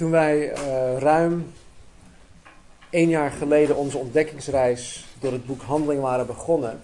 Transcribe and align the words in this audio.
toen 0.00 0.10
wij 0.10 0.52
uh, 0.52 0.98
ruim 0.98 1.52
één 2.90 3.08
jaar 3.08 3.30
geleden 3.30 3.76
onze 3.76 3.98
ontdekkingsreis 3.98 5.04
door 5.18 5.32
het 5.32 5.46
boek 5.46 5.62
Handeling 5.62 6.02
waren 6.02 6.26
begonnen, 6.26 6.80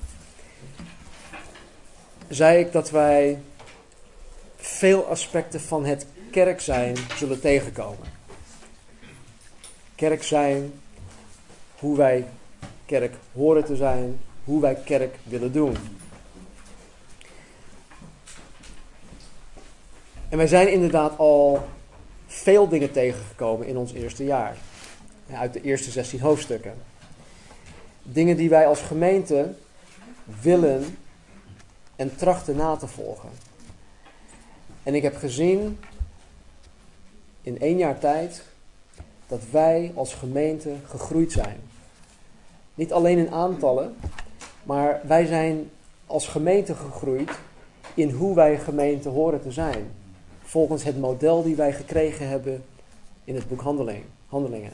zei 2.29 2.59
ik 2.59 2.73
dat 2.73 2.91
wij 2.91 3.39
veel 4.57 5.07
aspecten 5.07 5.61
van 5.61 5.85
het 5.85 6.07
kerk 6.31 6.61
zijn 6.61 6.97
zullen 7.15 7.41
tegenkomen. 7.41 8.07
Kerk 9.95 10.23
zijn, 10.23 10.73
hoe 11.79 11.97
wij 11.97 12.27
kerk 12.87 13.15
horen 13.33 13.65
te 13.65 13.77
zijn, 13.77 14.21
hoe 14.45 14.61
wij 14.61 14.75
kerk 14.85 15.17
willen 15.23 15.53
doen. 15.53 15.77
En 20.29 20.37
wij 20.37 20.47
zijn 20.47 20.73
inderdaad 20.73 21.19
al 21.19 21.69
veel 22.27 22.69
dingen 22.69 22.93
tegengekomen 22.93 23.67
in 23.67 23.77
ons 23.77 23.93
eerste 23.93 24.25
jaar. 24.25 24.57
Uit 25.33 25.53
de 25.53 25.61
eerste 25.61 25.91
16 25.91 26.21
hoofdstukken. 26.21 26.75
Dingen 28.03 28.37
die 28.37 28.49
wij 28.49 28.67
als 28.67 28.81
gemeente 28.81 29.55
willen 30.41 30.99
en 31.97 32.17
trachten 32.17 32.57
na 32.57 32.77
te 32.77 32.87
volgen. 32.87 33.29
En 34.83 34.95
ik 34.95 35.03
heb 35.03 35.17
gezien 35.17 35.79
in 37.43 37.61
één 37.61 37.77
jaar 37.77 37.99
tijd 37.99 38.43
dat 39.27 39.41
wij 39.51 39.93
als 39.95 40.15
gemeente 40.15 40.75
gegroeid 40.85 41.33
zijn. 41.33 41.61
Niet 42.75 42.93
alleen 42.93 43.19
in 43.19 43.31
aantallen, 43.31 43.97
maar 44.63 45.01
wij 45.05 45.27
zijn 45.27 45.71
als 46.07 46.29
gemeente 46.29 46.75
gegroeid 46.75 47.31
in 47.95 48.11
hoe 48.11 48.35
wij 48.35 48.59
gemeente 48.59 49.09
horen 49.09 49.41
te 49.41 49.53
zijn. 49.53 49.91
Volgens 50.47 50.85
het 50.85 50.99
model 50.99 51.43
die 51.43 51.55
wij 51.55 51.73
gekregen 51.73 52.29
hebben 52.29 52.65
in 53.25 53.35
het 53.35 53.49
boek 53.49 53.61
Handeling, 53.61 54.05
Handelingen. 54.27 54.73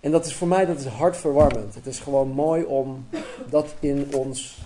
En 0.00 0.10
dat 0.10 0.26
is 0.26 0.34
voor 0.34 0.48
mij 0.48 0.66
dat 0.66 0.78
is 0.78 0.86
hartverwarmend. 0.86 1.74
Het 1.74 1.86
is 1.86 1.98
gewoon 1.98 2.28
mooi 2.28 2.64
om 2.64 3.06
dat 3.50 3.74
in 3.80 4.14
ons 4.14 4.58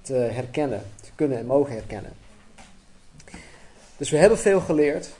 te 0.00 0.14
herkennen, 0.14 0.82
te 1.02 1.10
kunnen 1.14 1.38
en 1.38 1.46
mogen 1.46 1.72
herkennen. 1.72 2.12
Dus 3.96 4.10
we 4.10 4.16
hebben 4.16 4.38
veel 4.38 4.60
geleerd. 4.60 5.10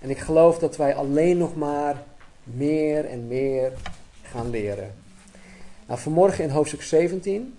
En 0.00 0.10
ik 0.10 0.18
geloof 0.18 0.58
dat 0.58 0.76
wij 0.76 0.94
alleen 0.94 1.36
nog 1.36 1.56
maar 1.56 2.02
meer 2.42 3.04
en 3.04 3.26
meer 3.26 3.72
gaan 4.22 4.50
leren. 4.50 4.94
Nou, 5.86 6.00
vanmorgen 6.00 6.44
in 6.44 6.50
hoofdstuk 6.50 6.82
17 6.82 7.54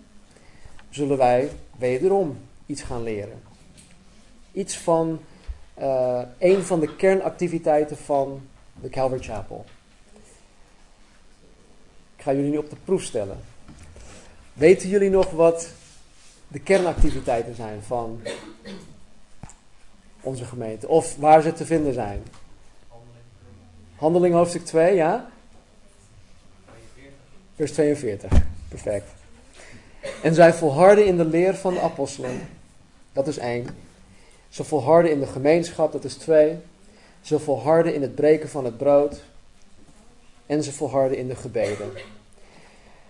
zullen 0.90 1.18
wij 1.18 1.50
wederom 1.78 2.38
iets 2.66 2.82
gaan 2.82 3.04
leren. 3.04 3.45
Iets 4.56 4.78
van 4.78 5.20
uh, 5.80 6.22
een 6.38 6.64
van 6.64 6.80
de 6.80 6.96
kernactiviteiten 6.96 7.98
van 7.98 8.48
de 8.82 8.90
Calvary 8.90 9.24
Chapel. 9.24 9.66
Ik 12.16 12.24
ga 12.24 12.34
jullie 12.34 12.52
nu 12.52 12.58
op 12.58 12.70
de 12.70 12.76
proef 12.84 13.02
stellen. 13.02 13.38
Weten 14.54 14.90
jullie 14.90 15.10
nog 15.10 15.32
wat 15.32 15.70
de 16.48 16.60
kernactiviteiten 16.60 17.56
zijn 17.56 17.82
van 17.82 18.22
onze 20.22 20.46
gemeente? 20.46 20.88
Of 20.88 21.16
waar 21.16 21.42
ze 21.42 21.54
te 21.54 21.66
vinden 21.66 21.94
zijn? 21.94 22.24
Handeling 23.96 24.34
hoofdstuk 24.34 24.66
2, 24.66 24.96
ja? 24.96 25.30
Vers 27.56 27.72
42. 27.72 28.32
Perfect. 28.68 29.12
En 30.24 30.34
zij 30.34 30.54
volharden 30.54 31.06
in 31.06 31.18
de 31.18 31.26
leer 31.26 31.56
van 31.56 31.74
de 31.74 31.82
apostelen. 31.82 32.48
Dat 33.14 33.28
is 33.28 33.38
één. 33.38 33.85
Ze 34.56 34.64
volharden 34.64 35.12
in 35.12 35.20
de 35.20 35.26
gemeenschap. 35.26 35.92
Dat 35.92 36.04
is 36.04 36.16
twee. 36.16 36.58
Ze 37.22 37.40
volharden 37.40 37.94
in 37.94 38.02
het 38.02 38.16
breken 38.16 38.50
van 38.50 38.66
het 38.66 38.78
brood. 38.78 39.22
En 40.46 40.64
ze 40.64 40.72
volharden 40.72 41.18
in 41.18 41.28
de 41.28 41.36
gebeden. 41.36 41.90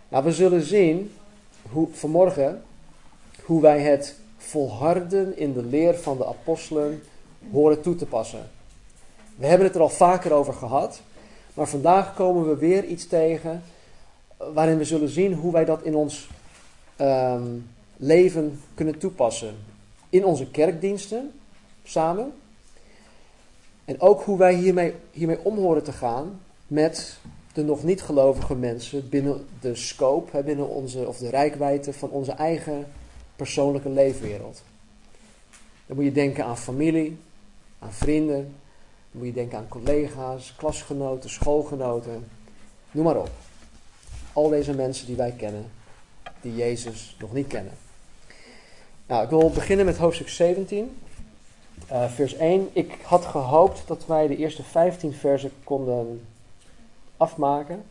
Nou, 0.10 0.23
we 0.23 0.32
zullen 0.32 0.62
zien 0.62 1.14
hoe, 1.72 1.88
vanmorgen 1.92 2.64
hoe 3.44 3.61
wij 3.61 3.80
het 3.80 4.16
volharden 4.38 5.38
in 5.38 5.54
de 5.54 5.64
leer 5.64 5.95
van 5.95 6.17
de 6.17 6.26
apostelen 6.26 7.04
horen 7.52 7.82
toe 7.82 7.95
te 7.95 8.05
passen. 8.05 8.50
We 9.36 9.45
hebben 9.45 9.67
het 9.67 9.76
er 9.76 9.82
al 9.82 9.89
vaker 9.89 10.32
over 10.32 10.54
gehad, 10.54 11.02
maar 11.54 11.67
vandaag 11.67 12.16
komen 12.16 12.50
we 12.50 12.55
weer 12.55 12.84
iets 12.84 13.08
tegen 13.08 13.64
waarin 14.38 14.78
we 14.78 14.86
zullen 14.86 15.10
zien 15.10 15.34
hoe 15.34 15.52
wij 15.52 15.66
dat 15.66 15.84
in 15.84 15.95
ons 15.95 16.30
ehm, 16.95 17.48
leven 17.98 18.61
kunnen 18.73 18.98
toepassen. 18.98 19.74
In 20.15 20.26
onze 20.26 20.52
kerkdiensten 20.52 21.31
samen. 21.83 22.33
En 23.86 24.02
ook 24.02 24.21
hoe 24.21 24.37
wij 24.37 24.53
hiermee, 24.53 24.93
hiermee 25.11 25.39
om 25.43 25.58
horen 25.58 25.83
te 25.83 25.92
gaan 25.92 26.42
met 26.67 27.17
de 27.53 27.64
nog 27.64 27.83
niet 27.83 28.02
gelovige 28.02 28.55
mensen 28.55 29.09
binnen 29.09 29.45
de 29.61 29.75
scope, 29.75 30.43
binnen 30.43 30.70
onze, 30.70 31.08
of 31.08 31.17
de 31.17 31.30
rijkwijde 31.30 31.93
van 31.93 32.09
onze 32.09 32.31
eigen 32.31 32.87
persoonlijke 33.36 33.89
leefwereld. 33.89 34.64
Dan 35.86 35.95
moet 35.95 36.05
je 36.05 36.11
denken 36.11 36.45
aan 36.45 36.58
familie, 36.58 37.17
aan 37.80 37.93
vrienden, 37.93 38.55
dan 39.11 39.21
moet 39.21 39.27
je 39.27 39.33
denken 39.33 39.58
aan 39.58 39.67
collega's, 39.67 40.54
klasgenoten, 40.58 41.30
schoolgenoten, 41.30 42.27
noem 42.92 43.05
maar 43.05 43.17
op. 43.17 43.31
Al 44.33 44.49
deze 44.49 44.73
mensen 44.73 45.08
die 45.08 45.15
wij 45.15 45.33
kennen, 45.37 45.71
die 46.42 46.55
Jezus 46.55 47.15
nog 47.20 47.33
niet 47.33 47.48
kennen. 47.48 47.85
Nou, 49.08 49.23
ik 49.23 49.30
wil 49.30 49.49
beginnen 49.49 49.86
met 49.86 49.98
hoofdstuk 49.98 50.30
17, 50.30 50.98
uh, 51.92 52.04
eh, 52.04 52.11
vers 52.11 52.36
1. 52.36 52.70
Ik 52.73 52.98
had 53.04 53.26
gehoopt 53.26 53.83
dat 53.88 54.05
wij 54.05 54.27
de 54.27 54.38
eerste 54.38 54.64
15 54.64 55.14
versen 55.14 55.52
konden 55.64 56.27
afmaken. 57.17 57.83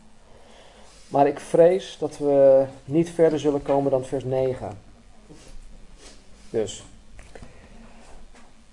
Maar 1.07 1.27
ik 1.27 1.39
vrees 1.39 1.97
dat 1.99 2.17
we 2.17 2.65
niet 2.85 3.09
verder 3.09 3.39
zullen 3.39 3.61
komen 3.61 3.91
dan 3.91 4.05
vers 4.05 4.23
9. 4.23 4.77
Dus. 6.49 6.83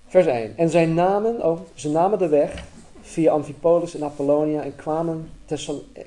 Vers 0.07 0.27
1. 0.27 0.57
En 0.57 0.71
zij 0.71 0.87
namen, 0.87 1.45
oh, 1.45 1.61
ze 1.75 1.91
namen 1.91 2.19
de 2.19 2.29
weg 2.29 2.65
via 3.01 3.33
Amphipolis 3.33 3.95
en 3.95 4.05
Apollonia 4.05 4.63
en 4.63 4.77
kwamen, 4.77 5.31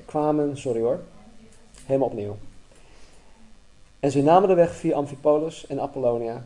kwamen 0.04 0.58
sorry 0.58 0.80
hoor, 0.80 1.00
helemaal 1.84 2.08
opnieuw. 2.08 2.36
En 4.00 4.10
ze 4.10 4.22
namen 4.22 4.48
de 4.48 4.54
weg 4.54 4.74
via 4.74 4.94
Amphipolis 4.94 5.66
en 5.66 5.80
Apollonia 5.80 6.42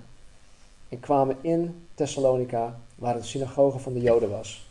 en 0.88 1.00
kwamen 1.00 1.36
in 1.40 1.86
Thessalonica, 1.94 2.80
waar 2.94 3.16
een 3.16 3.24
synagoge 3.24 3.78
van 3.78 3.92
de 3.92 4.00
Joden 4.00 4.30
was. 4.30 4.68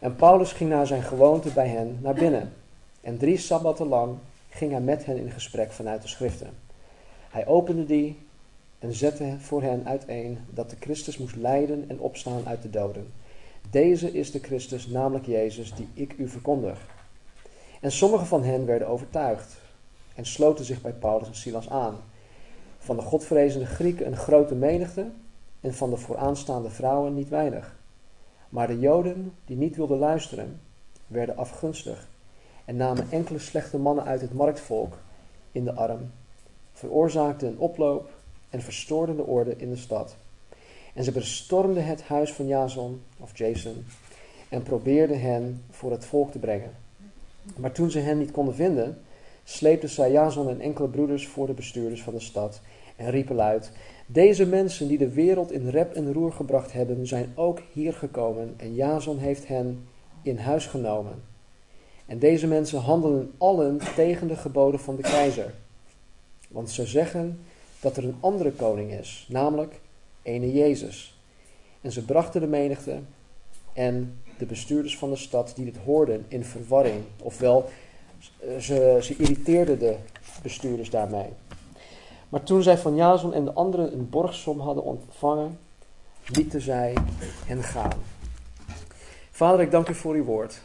En 0.00 0.16
Paulus 0.16 0.52
ging 0.52 0.70
naar 0.70 0.86
zijn 0.86 1.02
gewoonte 1.02 1.48
bij 1.48 1.68
hen 1.68 1.98
naar 2.02 2.14
binnen. 2.14 2.52
En 3.00 3.18
drie 3.18 3.38
sabbatten 3.38 3.86
lang 3.86 4.16
ging 4.48 4.70
hij 4.70 4.80
met 4.80 5.04
hen 5.04 5.16
in 5.16 5.30
gesprek 5.30 5.72
vanuit 5.72 6.02
de 6.02 6.08
schriften. 6.08 6.50
Hij 7.30 7.46
opende 7.46 7.86
die 7.86 8.18
en 8.78 8.92
zette 8.92 9.36
voor 9.38 9.62
hen 9.62 9.86
uiteen 9.86 10.38
dat 10.50 10.70
de 10.70 10.76
Christus 10.80 11.18
moest 11.18 11.36
lijden 11.36 11.84
en 11.88 12.00
opstaan 12.00 12.46
uit 12.46 12.62
de 12.62 12.70
doden. 12.70 13.12
Deze 13.70 14.12
is 14.12 14.30
de 14.30 14.38
Christus, 14.38 14.86
namelijk 14.86 15.26
Jezus, 15.26 15.74
die 15.74 15.88
ik 15.94 16.14
u 16.18 16.28
verkondig. 16.28 16.78
En 17.80 17.92
sommigen 17.92 18.26
van 18.26 18.42
hen 18.42 18.66
werden 18.66 18.88
overtuigd 18.88 19.56
en 20.14 20.26
sloten 20.26 20.64
zich 20.64 20.80
bij 20.80 20.92
Paulus 20.92 21.28
en 21.28 21.34
Silas 21.34 21.70
aan. 21.70 21.96
Van 22.78 22.96
de 22.96 23.02
godvrezende 23.02 23.66
Grieken 23.66 24.06
een 24.06 24.16
grote 24.16 24.54
menigte 24.54 25.10
en 25.60 25.74
van 25.74 25.90
de 25.90 25.96
vooraanstaande 25.96 26.70
vrouwen 26.70 27.14
niet 27.14 27.28
weinig. 27.28 27.76
Maar 28.48 28.66
de 28.66 28.78
Joden 28.78 29.32
die 29.44 29.56
niet 29.56 29.76
wilden 29.76 29.98
luisteren, 29.98 30.60
werden 31.06 31.36
afgunstig 31.36 32.08
en 32.64 32.76
namen 32.76 33.06
enkele 33.10 33.38
slechte 33.38 33.78
mannen 33.78 34.04
uit 34.04 34.20
het 34.20 34.32
marktvolk 34.32 34.98
in 35.52 35.64
de 35.64 35.72
arm, 35.74 36.10
veroorzaakten 36.72 37.48
een 37.48 37.58
oploop 37.58 38.10
en 38.50 38.62
verstoorden 38.62 39.16
de 39.16 39.26
orde 39.26 39.56
in 39.56 39.70
de 39.70 39.76
stad. 39.76 40.16
En 40.94 41.04
ze 41.04 41.12
bestormden 41.12 41.86
het 41.86 42.02
huis 42.02 42.32
van 42.32 42.46
Jason, 42.46 43.02
of 43.18 43.38
Jason, 43.38 43.86
en 44.48 44.62
probeerden 44.62 45.20
hen 45.20 45.64
voor 45.70 45.90
het 45.90 46.04
volk 46.04 46.32
te 46.32 46.38
brengen. 46.38 46.70
Maar 47.56 47.72
toen 47.72 47.90
ze 47.90 47.98
hen 47.98 48.18
niet 48.18 48.30
konden 48.30 48.54
vinden, 48.54 48.98
sleepten 49.44 49.88
zij 49.88 50.10
Jason 50.10 50.48
en 50.48 50.60
enkele 50.60 50.88
broeders 50.88 51.26
voor 51.26 51.46
de 51.46 51.52
bestuurders 51.52 52.02
van 52.02 52.14
de 52.14 52.20
stad 52.20 52.60
en 52.96 53.10
riepen 53.10 53.36
luid: 53.36 53.70
Deze 54.06 54.46
mensen 54.46 54.88
die 54.88 54.98
de 54.98 55.12
wereld 55.12 55.52
in 55.52 55.68
rep 55.68 55.94
en 55.94 56.12
roer 56.12 56.32
gebracht 56.32 56.72
hebben, 56.72 57.06
zijn 57.06 57.32
ook 57.34 57.60
hier 57.72 57.92
gekomen 57.92 58.54
en 58.56 58.74
Jason 58.74 59.18
heeft 59.18 59.48
hen 59.48 59.86
in 60.22 60.38
huis 60.38 60.66
genomen. 60.66 61.22
En 62.06 62.18
deze 62.18 62.46
mensen 62.46 62.80
handelen 62.80 63.32
allen 63.38 63.80
tegen 63.94 64.28
de 64.28 64.36
geboden 64.36 64.80
van 64.80 64.96
de 64.96 65.02
keizer. 65.02 65.54
Want 66.48 66.70
ze 66.70 66.86
zeggen 66.86 67.38
dat 67.80 67.96
er 67.96 68.04
een 68.04 68.16
andere 68.20 68.52
koning 68.52 68.92
is, 68.92 69.26
namelijk 69.28 69.80
ene 70.22 70.52
Jezus. 70.52 71.18
En 71.80 71.92
ze 71.92 72.04
brachten 72.04 72.40
de 72.40 72.46
menigte 72.46 72.98
en 73.72 74.18
de 74.38 74.46
bestuurders 74.46 74.98
van 74.98 75.10
de 75.10 75.16
stad 75.16 75.52
die 75.54 75.64
dit 75.64 75.76
hoorden 75.76 76.24
in 76.28 76.44
verwarring. 76.44 77.02
Ofwel, 77.22 77.68
ze, 78.60 78.98
ze 79.02 79.16
irriteerden 79.16 79.78
de 79.78 79.96
bestuurders 80.42 80.90
daarmee. 80.90 81.28
Maar 82.28 82.42
toen 82.42 82.62
zij 82.62 82.78
van 82.78 82.96
Jason 82.96 83.34
en 83.34 83.44
de 83.44 83.52
anderen 83.52 83.92
een 83.92 84.10
borgsom 84.10 84.60
hadden 84.60 84.84
ontvangen, 84.84 85.58
lieten 86.26 86.60
zij 86.60 86.94
hen 87.46 87.62
gaan. 87.62 87.92
Vader, 89.30 89.60
ik 89.60 89.70
dank 89.70 89.88
u 89.88 89.94
voor 89.94 90.14
uw 90.14 90.24
woord. 90.24 90.60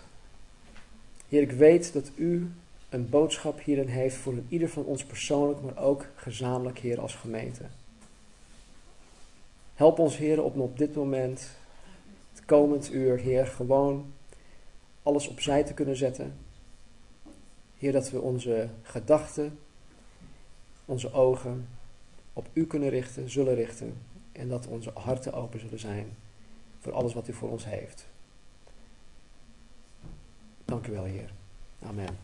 Heer, 1.27 1.41
ik 1.41 1.51
weet 1.51 1.93
dat 1.93 2.11
u 2.15 2.51
een 2.89 3.09
boodschap 3.09 3.59
hierin 3.63 3.87
heeft 3.87 4.15
voor 4.15 4.33
ieder 4.49 4.69
van 4.69 4.83
ons 4.83 5.03
persoonlijk, 5.03 5.61
maar 5.61 5.77
ook 5.77 6.05
gezamenlijk, 6.15 6.79
Heer, 6.79 7.01
als 7.01 7.15
gemeente. 7.15 7.63
Help 9.75 9.99
ons, 9.99 10.17
Heer, 10.17 10.43
om 10.43 10.61
op 10.61 10.77
dit 10.77 10.95
moment, 10.95 11.49
het 12.33 12.45
komend 12.45 12.93
uur, 12.93 13.17
Heer, 13.17 13.47
gewoon 13.47 14.13
alles 15.03 15.27
opzij 15.27 15.63
te 15.63 15.73
kunnen 15.73 15.95
zetten. 15.95 16.33
Heer, 17.79 17.91
dat 17.91 18.09
we 18.09 18.21
onze 18.21 18.69
gedachten, 18.81 19.59
onze 20.85 21.13
ogen 21.13 21.67
op 22.33 22.47
U 22.53 22.65
kunnen 22.65 22.89
richten, 22.89 23.29
zullen 23.29 23.55
richten. 23.55 23.97
En 24.31 24.47
dat 24.47 24.67
onze 24.67 24.91
harten 24.93 25.33
open 25.33 25.59
zullen 25.59 25.79
zijn 25.79 26.17
voor 26.79 26.93
alles 26.93 27.13
wat 27.13 27.27
U 27.27 27.33
voor 27.33 27.49
ons 27.49 27.65
heeft. 27.65 28.07
Dank 30.65 30.87
u 30.87 30.91
wel, 30.91 31.03
Heer. 31.03 31.29
Amen. 31.83 32.17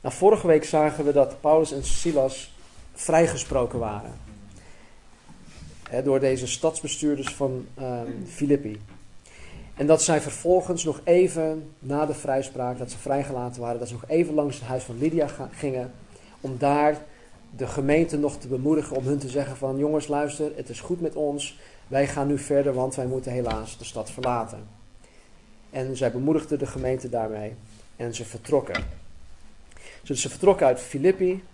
Nou, 0.00 0.14
vorige 0.14 0.46
week 0.46 0.64
zagen 0.64 1.04
we 1.04 1.12
dat 1.12 1.40
Paulus 1.40 1.72
en 1.72 1.84
Silas 1.84 2.54
vrijgesproken 2.92 3.78
waren. 3.78 4.12
door 6.04 6.20
deze 6.20 6.46
stadsbestuurders 6.46 7.34
van 7.34 7.66
um, 7.80 8.26
Filippi. 8.26 8.80
En 9.76 9.86
dat 9.86 10.02
zij 10.02 10.20
vervolgens 10.20 10.84
nog 10.84 11.00
even 11.04 11.70
na 11.78 12.06
de 12.06 12.14
vrijspraak, 12.14 12.78
dat 12.78 12.90
ze 12.90 12.98
vrijgelaten 12.98 13.60
waren, 13.60 13.78
dat 13.78 13.88
ze 13.88 13.94
nog 13.94 14.08
even 14.08 14.34
langs 14.34 14.56
het 14.56 14.68
huis 14.68 14.84
van 14.84 14.98
Lydia 14.98 15.28
gingen. 15.50 15.92
Om 16.40 16.58
daar 16.58 17.02
de 17.56 17.66
gemeente 17.66 18.18
nog 18.18 18.38
te 18.38 18.48
bemoedigen. 18.48 18.96
Om 18.96 19.06
hun 19.06 19.18
te 19.18 19.28
zeggen 19.28 19.56
van 19.56 19.78
jongens 19.78 20.06
luister, 20.06 20.52
het 20.56 20.68
is 20.68 20.80
goed 20.80 21.00
met 21.00 21.14
ons. 21.14 21.58
Wij 21.88 22.06
gaan 22.06 22.26
nu 22.26 22.38
verder, 22.38 22.74
want 22.74 22.94
wij 22.94 23.06
moeten 23.06 23.32
helaas 23.32 23.78
de 23.78 23.84
stad 23.84 24.10
verlaten. 24.10 24.66
En 25.70 25.96
zij 25.96 26.12
bemoedigden 26.12 26.58
de 26.58 26.66
gemeente 26.66 27.08
daarmee. 27.08 27.54
En 27.96 28.14
ze 28.14 28.24
vertrokken. 28.24 28.84
Dus 30.02 30.20
ze 30.20 30.28
vertrokken 30.28 30.66
uit 30.66 30.80
Filippi. 30.80 31.44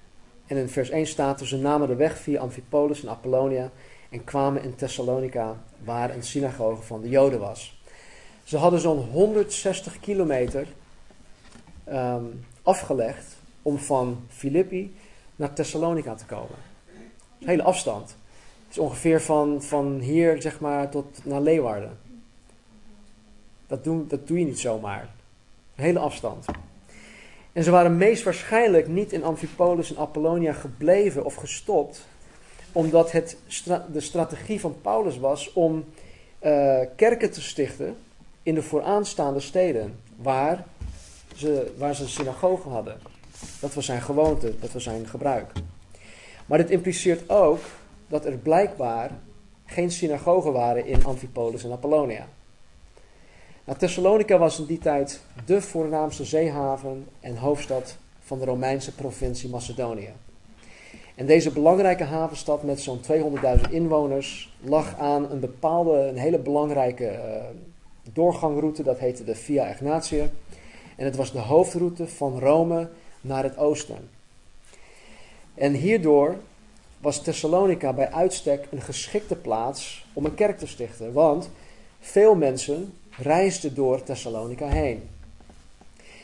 En 0.46 0.56
in 0.56 0.68
vers 0.68 0.90
1 0.90 1.06
staat: 1.06 1.40
ze 1.40 1.56
namen 1.56 1.88
de 1.88 1.94
weg 1.94 2.18
via 2.18 2.40
Amphipolis 2.40 3.02
en 3.02 3.08
Apollonia. 3.08 3.70
En 4.10 4.24
kwamen 4.24 4.62
in 4.62 4.74
Thessalonica, 4.74 5.62
waar 5.84 6.14
een 6.14 6.22
synagoge 6.22 6.82
van 6.82 7.00
de 7.00 7.08
Joden 7.08 7.40
was. 7.40 7.79
Ze 8.44 8.56
hadden 8.56 8.80
zo'n 8.80 8.98
160 8.98 10.00
kilometer 10.00 10.66
ehm, 11.84 12.24
afgelegd 12.62 13.36
om 13.62 13.78
van 13.78 14.24
Filippi 14.28 14.94
naar 15.36 15.52
Thessalonica 15.52 16.14
te 16.14 16.24
komen. 16.24 16.56
een 17.40 17.48
hele 17.48 17.62
afstand. 17.62 18.08
Het 18.08 18.70
is 18.70 18.78
ongeveer 18.78 19.20
van, 19.20 19.62
van 19.62 19.98
hier 19.98 20.42
zeg 20.42 20.60
maar 20.60 20.90
tot 20.90 21.24
naar 21.24 21.40
Leeuwarden. 21.40 21.98
Dat, 23.66 23.84
doen, 23.84 24.08
dat 24.08 24.26
doe 24.26 24.38
je 24.38 24.44
niet 24.44 24.60
zomaar. 24.60 25.08
Een 25.76 25.84
hele 25.84 25.98
afstand. 25.98 26.44
En 27.52 27.64
ze 27.64 27.70
waren 27.70 27.96
meest 27.96 28.22
waarschijnlijk 28.22 28.88
niet 28.88 29.12
in 29.12 29.24
Amphipolis 29.24 29.90
en 29.90 30.00
Apollonia 30.00 30.52
gebleven 30.52 31.24
of 31.24 31.34
gestopt, 31.34 32.06
omdat 32.72 33.12
het 33.12 33.36
de 33.92 34.00
strategie 34.00 34.60
van 34.60 34.80
Paulus 34.82 35.18
was 35.18 35.52
om 35.52 35.84
uh, 36.42 36.80
kerken 36.96 37.30
te 37.30 37.40
stichten 37.40 37.96
in 38.42 38.54
de 38.54 38.62
vooraanstaande 38.62 39.40
steden, 39.40 39.98
waar 40.16 40.64
ze, 41.36 41.74
waar 41.78 41.94
ze 41.94 42.08
synagogen 42.08 42.70
hadden. 42.70 43.00
Dat 43.60 43.74
was 43.74 43.84
zijn 43.84 44.02
gewoonte, 44.02 44.54
dat 44.60 44.72
was 44.72 44.82
zijn 44.82 45.06
gebruik. 45.06 45.52
Maar 46.46 46.58
dit 46.58 46.70
impliceert 46.70 47.30
ook 47.30 47.60
dat 48.08 48.24
er 48.24 48.36
blijkbaar 48.36 49.10
geen 49.64 49.90
synagogen 49.90 50.52
waren 50.52 50.86
in 50.86 51.04
Amphipolis 51.04 51.64
en 51.64 51.72
Apollonia. 51.72 52.28
Nou, 53.64 53.78
Thessalonica 53.78 54.38
was 54.38 54.58
in 54.58 54.64
die 54.64 54.78
tijd 54.78 55.20
de 55.44 55.62
voornaamste 55.62 56.24
zeehaven 56.24 57.06
en 57.20 57.36
hoofdstad 57.36 57.96
van 58.20 58.38
de 58.38 58.44
Romeinse 58.44 58.94
provincie 58.94 59.48
Macedonië. 59.48 60.12
En 61.14 61.26
deze 61.26 61.50
belangrijke 61.50 62.04
havenstad 62.04 62.62
met 62.62 62.80
zo'n 62.80 63.00
200.000 63.64 63.70
inwoners 63.70 64.56
lag 64.60 64.98
aan 64.98 65.30
een 65.30 65.40
bepaalde, 65.40 65.98
een 65.98 66.16
hele 66.16 66.38
belangrijke 66.38 67.04
uh, 67.04 67.44
doorgangroute, 68.12 68.82
dat 68.82 68.98
heette 68.98 69.24
de 69.24 69.34
Via 69.34 69.68
Egnatia. 69.68 70.28
En 70.96 71.04
het 71.04 71.16
was 71.16 71.32
de 71.32 71.38
hoofdroute 71.38 72.08
van 72.08 72.38
Rome 72.38 72.88
naar 73.20 73.42
het 73.42 73.56
oosten. 73.56 74.08
En 75.54 75.72
hierdoor 75.72 76.36
was 76.98 77.22
Thessalonica 77.22 77.92
bij 77.92 78.12
uitstek 78.12 78.66
een 78.70 78.80
geschikte 78.80 79.36
plaats 79.36 80.06
om 80.12 80.24
een 80.24 80.34
kerk 80.34 80.58
te 80.58 80.66
stichten, 80.66 81.12
want 81.12 81.50
veel 82.00 82.34
mensen 82.34 82.94
reisde 83.10 83.72
door 83.72 84.02
Thessalonica 84.02 84.66
heen. 84.66 85.08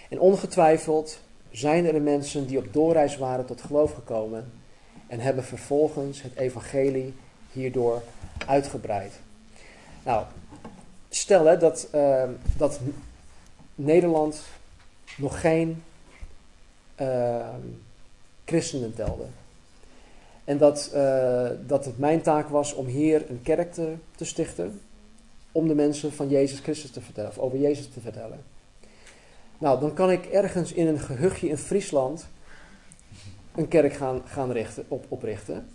En 0.08 0.20
ongetwijfeld 0.20 1.18
zijn 1.50 1.86
er 1.86 2.02
mensen 2.02 2.46
die 2.46 2.58
op 2.58 2.72
doorreis 2.72 3.16
waren 3.16 3.46
tot 3.46 3.60
geloof 3.60 3.92
gekomen 3.92 4.52
en 5.06 5.20
hebben 5.20 5.44
vervolgens 5.44 6.22
het 6.22 6.36
evangelie 6.36 7.14
hierdoor 7.52 8.02
uitgebreid. 8.46 9.12
Nou, 10.04 10.24
stel 11.08 11.44
hè, 11.44 11.58
dat, 11.58 11.88
uh, 11.94 12.22
dat 12.56 12.80
Nederland 13.74 14.40
nog 15.16 15.40
geen 15.40 15.82
uh, 17.00 17.48
christenen 18.44 18.94
telde. 18.94 19.24
En 20.44 20.58
dat, 20.58 20.90
uh, 20.94 21.48
dat 21.66 21.84
het 21.84 21.98
mijn 21.98 22.22
taak 22.22 22.48
was 22.48 22.74
om 22.74 22.86
hier 22.86 23.30
een 23.30 23.42
kerk 23.42 23.72
te, 23.72 23.94
te 24.16 24.24
stichten 24.24 24.80
om 25.52 25.68
de 25.68 25.74
mensen 25.74 26.12
van 26.12 26.28
Jezus 26.28 26.60
Christus 26.60 26.90
te 26.90 27.00
vertellen, 27.00 27.30
of 27.30 27.38
over 27.38 27.58
Jezus 27.58 27.88
te 27.88 28.00
vertellen. 28.00 28.42
Nou, 29.58 29.80
dan 29.80 29.94
kan 29.94 30.10
ik 30.10 30.26
ergens 30.26 30.72
in 30.72 30.86
een 30.86 30.98
gehuchtje 31.00 31.48
in 31.48 31.58
Friesland 31.58 32.26
een 33.54 33.68
kerk 33.68 33.92
gaan, 33.92 34.22
gaan 34.24 34.52
richten, 34.52 34.84
op, 34.88 35.04
oprichten. 35.08 35.68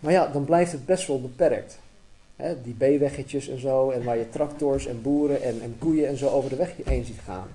Maar 0.00 0.12
ja, 0.12 0.26
dan 0.26 0.44
blijft 0.44 0.72
het 0.72 0.86
best 0.86 1.06
wel 1.06 1.20
beperkt. 1.20 1.78
Die 2.62 2.74
B-weggetjes 2.74 3.48
en 3.48 3.60
zo, 3.60 3.90
en 3.90 4.04
waar 4.04 4.18
je 4.18 4.28
tractors 4.28 4.86
en 4.86 5.02
boeren 5.02 5.42
en, 5.42 5.60
en 5.62 5.76
koeien 5.78 6.08
en 6.08 6.16
zo 6.16 6.28
over 6.28 6.50
de 6.50 6.56
weg 6.56 6.74
heen 6.84 7.04
ziet 7.04 7.20
gaan. 7.24 7.48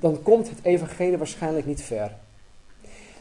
Dan 0.00 0.22
komt 0.22 0.48
het 0.48 0.58
evangelie 0.62 1.18
waarschijnlijk 1.18 1.66
niet 1.66 1.82
ver. 1.82 2.16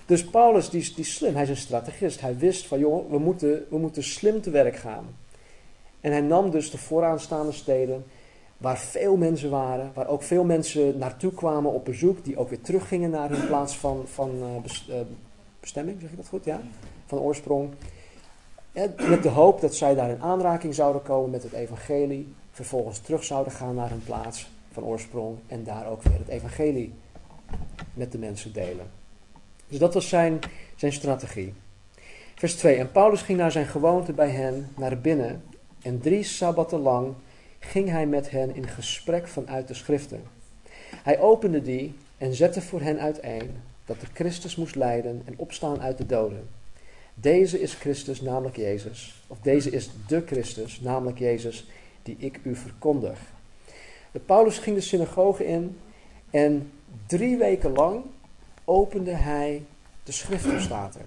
Dus 0.06 0.26
Paulus, 0.26 0.70
die, 0.70 0.94
die 0.96 1.06
slim, 1.06 1.34
hij 1.34 1.44
is 1.44 1.50
een 1.50 1.58
strategist. 1.58 2.22
Hij 2.22 2.38
wist 2.38 2.66
van, 2.68 2.80
jongen, 2.80 3.10
we 3.10 3.18
moeten, 3.18 3.66
we 3.70 3.78
moeten 3.78 4.04
slim 4.04 4.42
te 4.42 4.50
werk 4.50 4.76
gaan. 4.76 5.06
En 6.02 6.12
hij 6.12 6.22
nam 6.22 6.52
dus 6.52 6.72
de 6.72 6.78
vooraanstaande 6.78 7.52
steden, 7.52 8.06
waar 8.58 8.78
veel 8.78 9.18
mensen 9.18 9.50
waren, 9.50 9.92
waar 9.94 10.08
ook 10.08 10.24
veel 10.24 10.44
mensen 10.44 10.98
naartoe 10.98 11.32
kwamen 11.32 11.72
op 11.72 11.86
bezoek, 11.86 12.24
die 12.24 12.38
ook 12.38 12.50
weer 12.50 12.62
teruggingen 12.62 13.10
naar 13.10 13.30
hun 13.30 13.48
plaats 13.48 13.78
van, 13.78 14.04
van 14.08 14.32
uh, 14.90 14.96
bestemming, 15.60 16.02
zeg 16.02 16.10
ik 16.10 16.18
dat 16.18 16.28
goed? 16.28 16.46
Ja? 16.46 16.62
Van 17.06 17.20
oorsprong. 17.20 17.70
Met 19.10 19.24
de 19.24 19.30
hoop 19.30 19.62
dat 19.62 19.76
zij 19.76 19.96
daar 19.96 20.10
in 20.10 20.22
aanraking 20.22 20.76
zouden 20.76 21.02
komen 21.02 21.30
met 21.30 21.44
het 21.44 21.54
evangelie, 21.54 22.34
vervolgens 22.52 23.00
terug 23.00 23.24
zouden 23.24 23.54
gaan 23.54 23.76
naar 23.76 23.90
hun 23.90 24.04
plaats 24.04 24.50
van 24.72 24.84
oorsprong 24.84 25.38
en 25.48 25.64
daar 25.64 25.88
ook 25.88 26.02
weer 26.04 26.18
het 26.18 26.28
evangelie 26.28 26.94
met 27.94 28.12
de 28.12 28.18
mensen 28.18 28.54
delen. 28.54 28.86
Dus 29.68 29.80
dat 29.80 29.94
was 29.94 30.10
zijn, 30.10 30.40
zijn 30.76 30.94
strategie. 30.94 31.54
Vers 32.36 32.56
2. 32.56 32.76
En 32.76 32.92
Paulus 32.92 33.22
ging 33.22 33.38
naar 33.38 33.52
zijn 33.52 33.66
gewoonte 33.66 34.14
bij 34.14 34.30
hen 34.30 34.70
naar 34.78 35.00
binnen 35.00 35.44
en 35.82 36.00
drie 36.00 36.24
sabbatten 36.24 36.80
lang 36.80 37.14
ging 37.60 37.90
hij 37.90 38.06
met 38.06 38.30
hen 38.30 38.56
in 38.56 38.68
gesprek 38.68 39.28
vanuit 39.28 39.68
de 39.68 39.74
schriften. 39.74 40.24
Hij 41.04 41.20
opende 41.20 41.62
die 41.62 41.96
en 42.18 42.34
zette 42.34 42.62
voor 42.62 42.82
hen 42.82 43.00
uiteen 43.00 43.52
dat 43.86 44.00
de 44.00 44.08
Christus 44.14 44.56
moest 44.56 44.76
lijden 44.76 45.22
en 45.26 45.34
opstaan 45.38 45.82
uit 45.82 45.98
de 45.98 46.06
doden. 46.06 46.48
Deze 47.18 47.62
is 47.62 47.74
Christus, 47.74 48.22
namelijk 48.22 48.56
Jezus. 48.56 49.24
Of 49.28 49.38
deze 49.42 49.70
is 49.70 49.90
de 50.08 50.24
Christus, 50.26 50.80
namelijk 50.82 51.20
Jezus, 51.20 51.68
die 52.04 52.16
ik 52.20 52.40
u 52.44 52.56
verkondig. 52.56 53.20
De 54.12 54.20
Paulus 54.20 54.58
ging 54.58 54.76
de 54.76 54.82
synagoge 54.82 55.46
in 55.46 55.80
en 56.30 56.72
drie 57.06 57.38
weken 57.38 57.72
lang 57.72 58.04
opende 58.64 59.12
hij 59.12 59.64
de 60.04 60.12
schriften, 60.12 60.62
staat 60.62 60.96
er. 60.96 61.06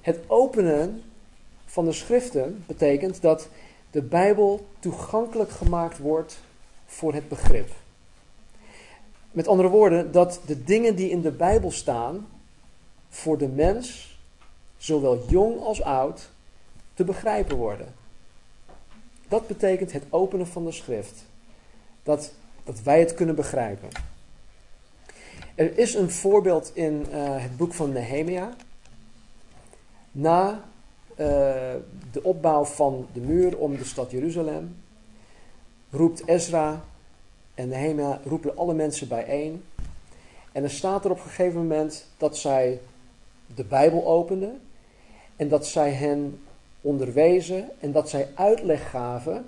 Het 0.00 0.18
openen 0.26 1.02
van 1.64 1.84
de 1.84 1.92
schriften 1.92 2.64
betekent 2.66 3.22
dat 3.22 3.48
de 3.90 4.02
Bijbel 4.02 4.66
toegankelijk 4.78 5.50
gemaakt 5.50 5.98
wordt 5.98 6.40
voor 6.86 7.14
het 7.14 7.28
begrip. 7.28 7.68
Met 9.30 9.48
andere 9.48 9.68
woorden, 9.68 10.12
dat 10.12 10.40
de 10.46 10.64
dingen 10.64 10.96
die 10.96 11.10
in 11.10 11.20
de 11.20 11.30
Bijbel 11.30 11.70
staan 11.70 12.28
voor 13.08 13.38
de 13.38 13.48
mens, 13.48 14.09
zowel 14.80 15.24
jong 15.28 15.60
als 15.60 15.82
oud, 15.82 16.30
te 16.94 17.04
begrijpen 17.04 17.56
worden. 17.56 17.94
Dat 19.28 19.46
betekent 19.46 19.92
het 19.92 20.04
openen 20.10 20.46
van 20.46 20.64
de 20.64 20.72
schrift. 20.72 21.24
Dat, 22.02 22.32
dat 22.64 22.82
wij 22.82 23.00
het 23.00 23.14
kunnen 23.14 23.34
begrijpen. 23.34 23.88
Er 25.54 25.78
is 25.78 25.94
een 25.94 26.10
voorbeeld 26.10 26.70
in 26.74 27.06
uh, 27.10 27.42
het 27.42 27.56
boek 27.56 27.74
van 27.74 27.92
Nehemia. 27.92 28.54
Na, 30.12 30.64
uh, 31.10 31.16
de 32.12 32.22
opbouw 32.22 32.64
van 32.64 33.06
de 33.12 33.20
muur 33.20 33.58
om 33.58 33.76
de 33.76 33.84
stad 33.84 34.10
Jeruzalem 34.10 34.76
roept 35.90 36.26
Ezra 36.26 36.84
en 37.54 37.68
Nehemia 37.68 38.20
roepen 38.24 38.56
alle 38.56 38.74
mensen 38.74 39.08
bijeen. 39.08 39.64
En 40.52 40.62
er 40.62 40.70
staat 40.70 41.04
er 41.04 41.10
op 41.10 41.16
een 41.16 41.22
gegeven 41.22 41.60
moment 41.60 42.06
dat 42.16 42.36
zij 42.36 42.80
de 43.54 43.64
Bijbel 43.64 44.06
openden 44.06 44.60
en 45.40 45.48
dat 45.48 45.66
zij 45.66 45.90
hen 45.90 46.40
onderwezen 46.80 47.70
en 47.78 47.92
dat 47.92 48.10
zij 48.10 48.28
uitleg 48.34 48.90
gaven, 48.90 49.46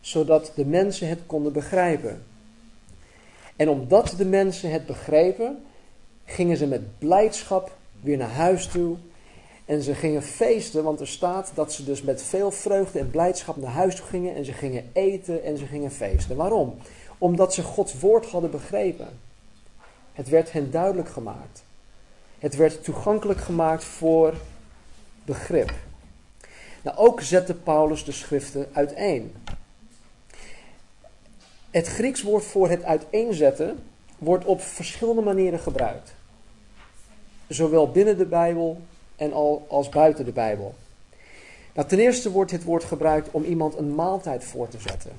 zodat 0.00 0.52
de 0.54 0.64
mensen 0.66 1.08
het 1.08 1.18
konden 1.26 1.52
begrijpen. 1.52 2.24
En 3.56 3.68
omdat 3.68 4.14
de 4.16 4.24
mensen 4.24 4.70
het 4.70 4.86
begrepen, 4.86 5.64
gingen 6.24 6.56
ze 6.56 6.66
met 6.66 6.98
blijdschap 6.98 7.76
weer 8.00 8.16
naar 8.16 8.30
huis 8.30 8.66
toe. 8.66 8.96
En 9.64 9.82
ze 9.82 9.94
gingen 9.94 10.22
feesten, 10.22 10.84
want 10.84 11.00
er 11.00 11.08
staat 11.08 11.52
dat 11.54 11.72
ze 11.72 11.84
dus 11.84 12.02
met 12.02 12.22
veel 12.22 12.50
vreugde 12.50 12.98
en 12.98 13.10
blijdschap 13.10 13.56
naar 13.56 13.72
huis 13.72 13.96
toe 13.96 14.06
gingen. 14.06 14.34
En 14.34 14.44
ze 14.44 14.52
gingen 14.52 14.90
eten 14.92 15.44
en 15.44 15.58
ze 15.58 15.66
gingen 15.66 15.90
feesten. 15.90 16.36
Waarom? 16.36 16.74
Omdat 17.18 17.54
ze 17.54 17.62
Gods 17.62 18.00
woord 18.00 18.26
hadden 18.26 18.50
begrepen. 18.50 19.08
Het 20.12 20.28
werd 20.28 20.52
hen 20.52 20.70
duidelijk 20.70 21.08
gemaakt. 21.08 21.62
Het 22.38 22.56
werd 22.56 22.84
toegankelijk 22.84 23.40
gemaakt 23.40 23.84
voor 23.84 24.34
begrip. 25.28 25.72
Nou, 26.82 26.96
ook 26.96 27.20
zette 27.20 27.54
Paulus 27.54 28.04
de 28.04 28.12
schriften 28.12 28.68
uiteen. 28.72 29.34
Het 31.70 31.86
Grieks 31.86 32.22
woord 32.22 32.44
voor 32.44 32.68
het 32.68 32.82
uiteenzetten 32.82 33.78
wordt 34.18 34.44
op 34.44 34.60
verschillende 34.60 35.22
manieren 35.22 35.58
gebruikt. 35.58 36.14
Zowel 37.48 37.90
binnen 37.90 38.18
de 38.18 38.26
Bijbel 38.26 38.80
en 39.16 39.32
al 39.32 39.66
als 39.68 39.88
buiten 39.88 40.24
de 40.24 40.32
Bijbel. 40.32 40.74
Nou, 41.74 41.88
ten 41.88 41.98
eerste 41.98 42.30
wordt 42.30 42.50
dit 42.50 42.64
woord 42.64 42.84
gebruikt 42.84 43.30
om 43.30 43.44
iemand 43.44 43.76
een 43.76 43.94
maaltijd 43.94 44.44
voor 44.44 44.68
te 44.68 44.78
zetten. 44.80 45.12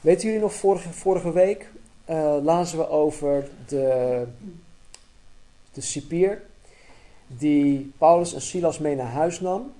Weten 0.00 0.26
jullie 0.26 0.42
nog, 0.42 0.54
vorige, 0.54 0.92
vorige 0.92 1.32
week 1.32 1.70
uh, 2.10 2.36
lazen 2.42 2.78
we 2.78 2.88
over 2.88 3.48
de, 3.66 4.24
de 5.72 5.80
cipier 5.80 6.42
die 7.26 7.92
Paulus 7.98 8.34
en 8.34 8.40
Silas 8.40 8.78
mee 8.78 8.96
naar 8.96 9.10
huis 9.10 9.40
nam. 9.40 9.72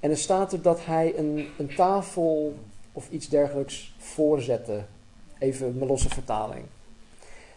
En 0.00 0.10
er 0.10 0.18
staat 0.18 0.52
er 0.52 0.62
dat 0.62 0.84
hij 0.84 1.18
een, 1.18 1.46
een 1.58 1.74
tafel 1.74 2.54
of 2.92 3.10
iets 3.10 3.28
dergelijks 3.28 3.94
voorzette. 3.98 4.84
Even 5.38 5.74
mijn 5.76 5.88
losse 5.88 6.08
vertaling. 6.08 6.64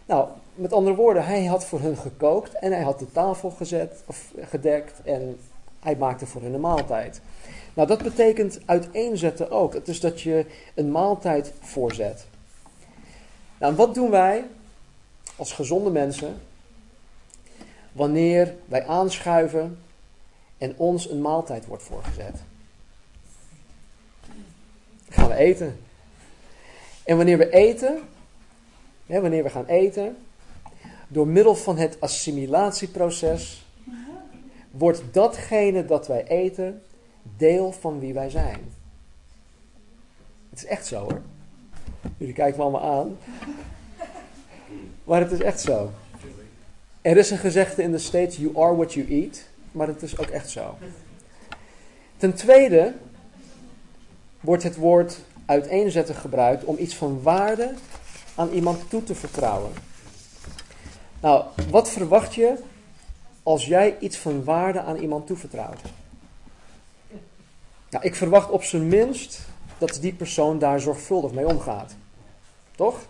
Nou, 0.06 0.28
met 0.54 0.72
andere 0.72 0.96
woorden, 0.96 1.24
hij 1.24 1.44
had 1.44 1.64
voor 1.64 1.80
hun 1.80 1.96
gekookt 1.96 2.54
en 2.54 2.72
hij 2.72 2.82
had 2.82 2.98
de 2.98 3.12
tafel 3.12 3.50
gezet, 3.50 4.02
of 4.06 4.32
gedekt 4.40 5.02
en 5.02 5.38
hij 5.80 5.96
maakte 5.96 6.26
voor 6.26 6.42
hun 6.42 6.54
een 6.54 6.60
maaltijd. 6.60 7.20
Nou, 7.74 7.88
dat 7.88 8.02
betekent 8.02 8.60
uiteenzetten 8.64 9.50
ook. 9.50 9.74
Het 9.74 9.88
is 9.88 10.00
dat 10.00 10.20
je 10.20 10.46
een 10.74 10.90
maaltijd 10.90 11.52
voorzet. 11.60 12.26
Nou, 13.58 13.74
wat 13.74 13.94
doen 13.94 14.10
wij 14.10 14.44
als 15.36 15.52
gezonde 15.52 15.90
mensen 15.90 16.40
wanneer 17.92 18.54
wij 18.64 18.86
aanschuiven 18.86 19.78
en 20.58 20.74
ons 20.76 21.10
een 21.10 21.20
maaltijd 21.20 21.66
wordt 21.66 21.82
voorgezet? 21.82 22.42
Gaan 25.08 25.28
we 25.28 25.34
eten. 25.34 25.80
En 27.04 27.16
wanneer 27.16 27.38
we 27.38 27.50
eten, 27.50 28.00
hè, 29.06 29.20
wanneer 29.20 29.42
we 29.42 29.50
gaan 29.50 29.66
eten, 29.66 30.16
door 31.08 31.26
middel 31.26 31.54
van 31.54 31.76
het 31.76 32.00
assimilatieproces, 32.00 33.64
wordt 34.70 35.02
datgene 35.12 35.84
dat 35.84 36.06
wij 36.06 36.26
eten 36.26 36.82
deel 37.36 37.72
van 37.72 38.00
wie 38.00 38.14
wij 38.14 38.30
zijn. 38.30 38.72
Het 40.50 40.58
is 40.58 40.64
echt 40.64 40.86
zo 40.86 41.00
hoor. 41.00 41.20
Jullie 42.16 42.34
kijken 42.34 42.56
me 42.56 42.62
allemaal 42.62 43.00
aan. 43.00 43.18
Maar 45.04 45.20
het 45.20 45.32
is 45.32 45.40
echt 45.40 45.60
zo. 45.60 45.90
Er 47.02 47.16
is 47.16 47.30
een 47.30 47.38
gezegde 47.38 47.82
in 47.82 47.92
de 47.92 47.98
States: 47.98 48.36
You 48.36 48.56
are 48.56 48.76
what 48.76 48.92
you 48.92 49.08
eat. 49.08 49.42
Maar 49.72 49.86
het 49.86 50.02
is 50.02 50.18
ook 50.18 50.26
echt 50.26 50.50
zo. 50.50 50.78
Ten 52.16 52.34
tweede 52.34 52.94
wordt 54.40 54.62
het 54.62 54.76
woord 54.76 55.18
uiteenzetten 55.46 56.14
gebruikt 56.14 56.64
om 56.64 56.76
iets 56.78 56.94
van 56.94 57.22
waarde 57.22 57.74
aan 58.34 58.50
iemand 58.50 58.90
toe 58.90 59.02
te 59.02 59.14
vertrouwen. 59.14 59.72
Nou, 61.20 61.44
wat 61.70 61.90
verwacht 61.90 62.34
je 62.34 62.54
als 63.42 63.66
jij 63.66 63.96
iets 63.98 64.16
van 64.16 64.44
waarde 64.44 64.80
aan 64.80 64.96
iemand 64.96 65.26
toevertrouwt? 65.26 65.80
Nou, 67.90 68.04
ik 68.04 68.14
verwacht 68.14 68.50
op 68.50 68.62
zijn 68.62 68.88
minst 68.88 69.40
dat 69.78 69.98
die 70.00 70.12
persoon 70.12 70.58
daar 70.58 70.80
zorgvuldig 70.80 71.32
mee 71.32 71.46
omgaat. 71.46 71.94
Toch? 72.76 73.06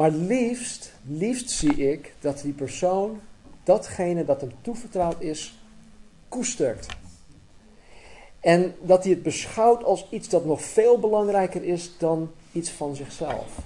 Maar 0.00 0.10
liefst, 0.10 0.92
liefst 1.06 1.50
zie 1.50 1.90
ik 1.90 2.14
dat 2.20 2.40
die 2.40 2.52
persoon 2.52 3.20
datgene 3.64 4.24
dat 4.24 4.40
hem 4.40 4.52
toevertrouwd 4.60 5.20
is, 5.22 5.62
koestert. 6.28 6.86
En 8.40 8.74
dat 8.80 9.04
hij 9.04 9.12
het 9.12 9.22
beschouwt 9.22 9.84
als 9.84 10.06
iets 10.10 10.28
dat 10.28 10.44
nog 10.44 10.62
veel 10.62 10.98
belangrijker 10.98 11.64
is 11.64 11.92
dan 11.98 12.30
iets 12.52 12.70
van 12.70 12.96
zichzelf. 12.96 13.58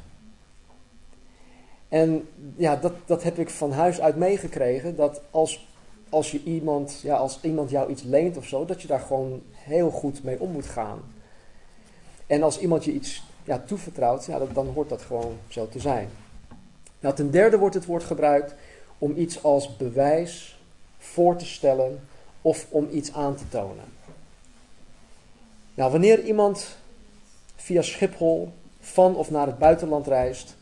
En 1.88 2.28
ja, 2.56 2.76
dat, 2.76 2.92
dat 3.04 3.22
heb 3.22 3.38
ik 3.38 3.50
van 3.50 3.72
huis 3.72 4.00
uit 4.00 4.16
meegekregen. 4.16 4.96
Dat 4.96 5.20
als, 5.30 5.68
als, 6.08 6.30
je 6.30 6.42
iemand, 6.42 7.00
ja, 7.02 7.16
als 7.16 7.38
iemand 7.42 7.70
jou 7.70 7.90
iets 7.90 8.02
leent 8.02 8.36
of 8.36 8.46
zo, 8.46 8.64
dat 8.64 8.82
je 8.82 8.88
daar 8.88 9.00
gewoon 9.00 9.42
heel 9.52 9.90
goed 9.90 10.22
mee 10.22 10.40
om 10.40 10.50
moet 10.50 10.66
gaan. 10.66 11.00
En 12.26 12.42
als 12.42 12.58
iemand 12.58 12.84
je 12.84 12.92
iets 12.92 13.22
ja, 13.44 13.58
toevertrouwt, 13.58 14.24
ja, 14.24 14.40
dan 14.52 14.66
hoort 14.66 14.88
dat 14.88 15.02
gewoon 15.02 15.36
zo 15.48 15.68
te 15.68 15.80
zijn. 15.80 16.08
Ten 17.12 17.30
derde 17.30 17.58
wordt 17.58 17.74
het 17.74 17.86
woord 17.86 18.04
gebruikt 18.04 18.54
om 18.98 19.16
iets 19.16 19.42
als 19.42 19.76
bewijs 19.76 20.58
voor 20.98 21.36
te 21.36 21.46
stellen 21.46 22.00
of 22.42 22.66
om 22.68 22.88
iets 22.90 23.12
aan 23.12 23.36
te 23.36 23.48
tonen. 23.48 23.84
Nou, 25.74 25.90
wanneer 25.90 26.24
iemand 26.24 26.76
via 27.56 27.82
Schiphol 27.82 28.52
van 28.80 29.16
of 29.16 29.30
naar 29.30 29.46
het 29.46 29.58
buitenland 29.58 30.06
reist, 30.06 30.56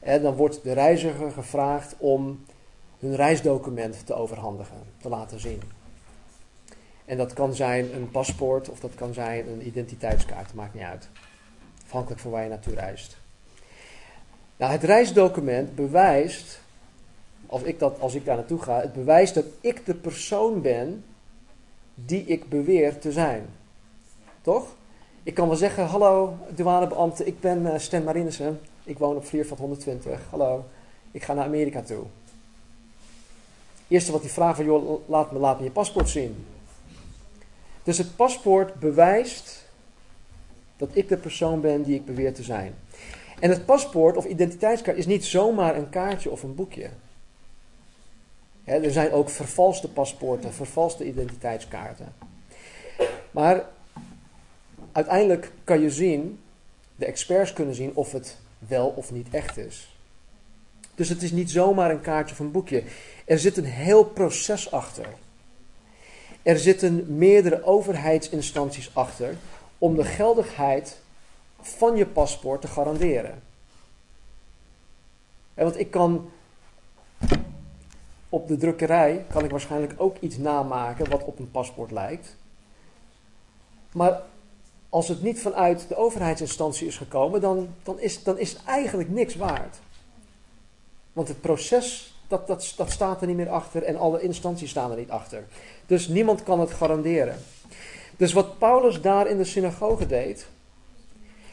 dan 0.00 0.34
wordt 0.34 0.62
de 0.62 0.72
reiziger 0.72 1.30
gevraagd 1.30 1.94
om 1.98 2.44
hun 2.98 3.16
reisdocument 3.16 4.06
te 4.06 4.14
overhandigen, 4.14 4.82
te 5.00 5.08
laten 5.08 5.40
zien. 5.40 5.62
En 7.04 7.16
dat 7.16 7.32
kan 7.32 7.54
zijn 7.54 7.94
een 7.94 8.10
paspoort 8.10 8.68
of 8.68 8.80
dat 8.80 8.94
kan 8.94 9.14
zijn 9.14 9.48
een 9.48 9.66
identiteitskaart, 9.66 10.54
maakt 10.54 10.74
niet 10.74 10.82
uit. 10.82 11.08
Afhankelijk 11.84 12.20
van 12.20 12.30
waar 12.30 12.42
je 12.42 12.48
naartoe 12.48 12.74
reist. 12.74 13.21
Nou, 14.62 14.74
het 14.74 14.84
reisdocument 14.84 15.74
bewijst, 15.74 16.60
als 17.46 17.62
ik, 17.62 17.78
dat, 17.78 18.00
als 18.00 18.14
ik 18.14 18.24
daar 18.24 18.36
naartoe 18.36 18.62
ga, 18.62 18.80
het 18.80 18.92
bewijst 18.92 19.34
dat 19.34 19.44
ik 19.60 19.86
de 19.86 19.94
persoon 19.94 20.60
ben 20.60 21.04
die 21.94 22.24
ik 22.24 22.48
beweer 22.48 22.98
te 22.98 23.12
zijn. 23.12 23.46
Toch? 24.40 24.74
Ik 25.22 25.34
kan 25.34 25.48
wel 25.48 25.56
zeggen, 25.56 25.86
hallo 25.86 26.36
douanebeambte, 26.54 27.24
ik 27.24 27.40
ben 27.40 27.62
uh, 27.62 27.78
Stan 27.78 28.04
Marinissen. 28.04 28.60
Ik 28.84 28.98
woon 28.98 29.16
op 29.16 29.24
Vlierveld 29.24 29.58
120. 29.58 30.20
Hallo, 30.30 30.64
ik 31.10 31.22
ga 31.22 31.34
naar 31.34 31.44
Amerika 31.44 31.82
toe. 31.82 32.04
Eerste 33.88 34.12
wat 34.12 34.20
hij 34.20 34.30
vraagt 34.30 34.56
van, 34.56 34.64
joh, 34.64 35.08
laat 35.08 35.32
me, 35.32 35.38
laat 35.38 35.58
me 35.58 35.64
je 35.64 35.70
paspoort 35.70 36.08
zien. 36.08 36.46
Dus 37.82 37.98
het 37.98 38.16
paspoort 38.16 38.74
bewijst 38.74 39.64
dat 40.76 40.88
ik 40.92 41.08
de 41.08 41.16
persoon 41.16 41.60
ben 41.60 41.82
die 41.82 41.94
ik 41.94 42.04
beweer 42.04 42.34
te 42.34 42.42
zijn. 42.42 42.74
En 43.42 43.50
het 43.50 43.64
paspoort 43.64 44.16
of 44.16 44.24
identiteitskaart 44.24 44.96
is 44.96 45.06
niet 45.06 45.24
zomaar 45.24 45.76
een 45.76 45.90
kaartje 45.90 46.30
of 46.30 46.42
een 46.42 46.54
boekje. 46.54 46.90
er 48.64 48.92
zijn 48.92 49.12
ook 49.12 49.30
vervalste 49.30 49.88
paspoorten, 49.88 50.52
vervalste 50.52 51.06
identiteitskaarten. 51.06 52.14
Maar 53.30 53.64
uiteindelijk 54.92 55.52
kan 55.64 55.80
je 55.80 55.90
zien, 55.90 56.40
de 56.96 57.04
experts 57.04 57.52
kunnen 57.52 57.74
zien 57.74 57.90
of 57.94 58.12
het 58.12 58.36
wel 58.58 58.88
of 58.88 59.12
niet 59.12 59.26
echt 59.30 59.56
is. 59.56 59.96
Dus 60.94 61.08
het 61.08 61.22
is 61.22 61.30
niet 61.30 61.50
zomaar 61.50 61.90
een 61.90 62.00
kaartje 62.00 62.34
of 62.34 62.40
een 62.40 62.52
boekje. 62.52 62.82
Er 63.24 63.38
zit 63.38 63.56
een 63.56 63.64
heel 63.64 64.04
proces 64.04 64.70
achter. 64.70 65.06
Er 66.42 66.58
zitten 66.58 67.16
meerdere 67.16 67.64
overheidsinstanties 67.64 68.90
achter 68.94 69.36
om 69.78 69.96
de 69.96 70.04
geldigheid 70.04 71.00
van 71.62 71.96
je 71.96 72.06
paspoort 72.06 72.60
te 72.60 72.66
garanderen. 72.66 73.42
want 75.54 75.78
ik 75.78 75.90
kan 75.90 76.30
op 78.28 78.48
de 78.48 78.56
drukkerij 78.56 79.24
kan 79.28 79.44
ik 79.44 79.50
waarschijnlijk 79.50 79.94
ook 79.96 80.16
iets 80.20 80.36
namaken 80.36 81.10
wat 81.10 81.24
op 81.24 81.38
een 81.38 81.50
paspoort 81.50 81.90
lijkt. 81.90 82.36
Maar 83.92 84.22
als 84.88 85.08
het 85.08 85.22
niet 85.22 85.40
vanuit 85.40 85.88
de 85.88 85.96
overheidsinstantie 85.96 86.86
is 86.86 86.96
gekomen, 86.96 87.40
dan, 87.40 87.68
dan, 87.82 88.00
is, 88.00 88.22
dan 88.22 88.38
is 88.38 88.52
het 88.52 88.64
eigenlijk 88.64 89.08
niks 89.08 89.34
waard. 89.34 89.78
Want 91.12 91.28
het 91.28 91.40
proces, 91.40 92.14
dat, 92.28 92.46
dat 92.46 92.90
staat 92.90 93.20
er 93.20 93.26
niet 93.26 93.36
meer 93.36 93.50
achter 93.50 93.82
en 93.82 93.96
alle 93.96 94.22
instanties 94.22 94.70
staan 94.70 94.90
er 94.90 94.96
niet 94.96 95.10
achter. 95.10 95.44
Dus 95.86 96.08
niemand 96.08 96.42
kan 96.42 96.60
het 96.60 96.70
garanderen. 96.70 97.36
Dus 98.16 98.32
wat 98.32 98.58
Paulus 98.58 99.00
daar 99.00 99.26
in 99.26 99.36
de 99.36 99.44
synagoge 99.44 100.06
deed, 100.06 100.46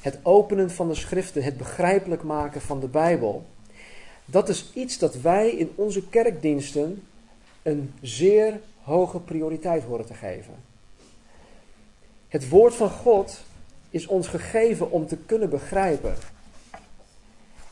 het 0.09 0.19
openen 0.23 0.71
van 0.71 0.87
de 0.87 0.95
schriften, 0.95 1.43
het 1.43 1.57
begrijpelijk 1.57 2.23
maken 2.23 2.61
van 2.61 2.79
de 2.79 2.87
Bijbel, 2.87 3.45
dat 4.25 4.49
is 4.49 4.71
iets 4.73 4.97
dat 4.97 5.15
wij 5.15 5.49
in 5.49 5.71
onze 5.75 6.09
kerkdiensten 6.09 7.03
een 7.63 7.93
zeer 8.01 8.59
hoge 8.81 9.19
prioriteit 9.19 9.83
horen 9.83 10.05
te 10.05 10.13
geven. 10.13 10.53
Het 12.27 12.49
woord 12.49 12.73
van 12.73 12.89
God 12.89 13.41
is 13.89 14.07
ons 14.07 14.27
gegeven 14.27 14.91
om 14.91 15.07
te 15.07 15.17
kunnen 15.17 15.49
begrijpen. 15.49 16.15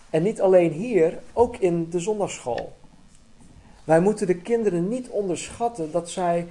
En 0.09 0.23
niet 0.23 0.41
alleen 0.41 0.71
hier, 0.71 1.19
ook 1.33 1.57
in 1.57 1.89
de 1.89 1.99
zondagschool. 1.99 2.73
Wij 3.83 3.99
moeten 3.99 4.27
de 4.27 4.37
kinderen 4.37 4.87
niet 4.87 5.09
onderschatten 5.09 5.91
dat 5.91 6.09
zij, 6.09 6.47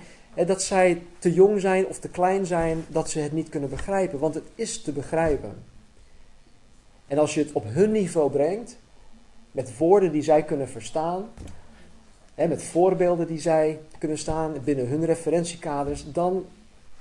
dat 0.47 0.62
zij 0.62 1.02
te 1.19 1.33
jong 1.33 1.61
zijn 1.61 1.87
of 1.87 1.99
te 1.99 2.09
klein 2.09 2.47
zijn, 2.47 2.85
dat 2.88 3.11
ze 3.11 3.19
het 3.19 3.33
niet 3.33 3.49
kunnen 3.49 3.71
begrijpen. 3.71 4.19
Want 4.19 4.35
het 4.35 4.47
is 4.55 4.83
te 4.83 4.93
begrijpen. 4.93 5.64
En 7.07 7.19
als 7.19 7.35
je 7.35 7.41
het 7.41 7.53
op 7.53 7.65
hun 7.67 7.93
niveau 7.93 8.31
brengt, 8.31 8.77
met 9.51 9.77
woorden 9.77 10.13
die 10.13 10.23
zij 10.23 10.43
kunnen 10.43 10.69
verstaan, 10.69 11.29
met 12.35 12.63
voorbeelden 12.63 13.27
die 13.27 13.41
zij 13.41 13.81
kunnen 13.99 14.19
staan 14.19 14.55
binnen 14.65 14.89
hun 14.89 15.05
referentiekaders, 15.05 16.13
dan 16.13 16.47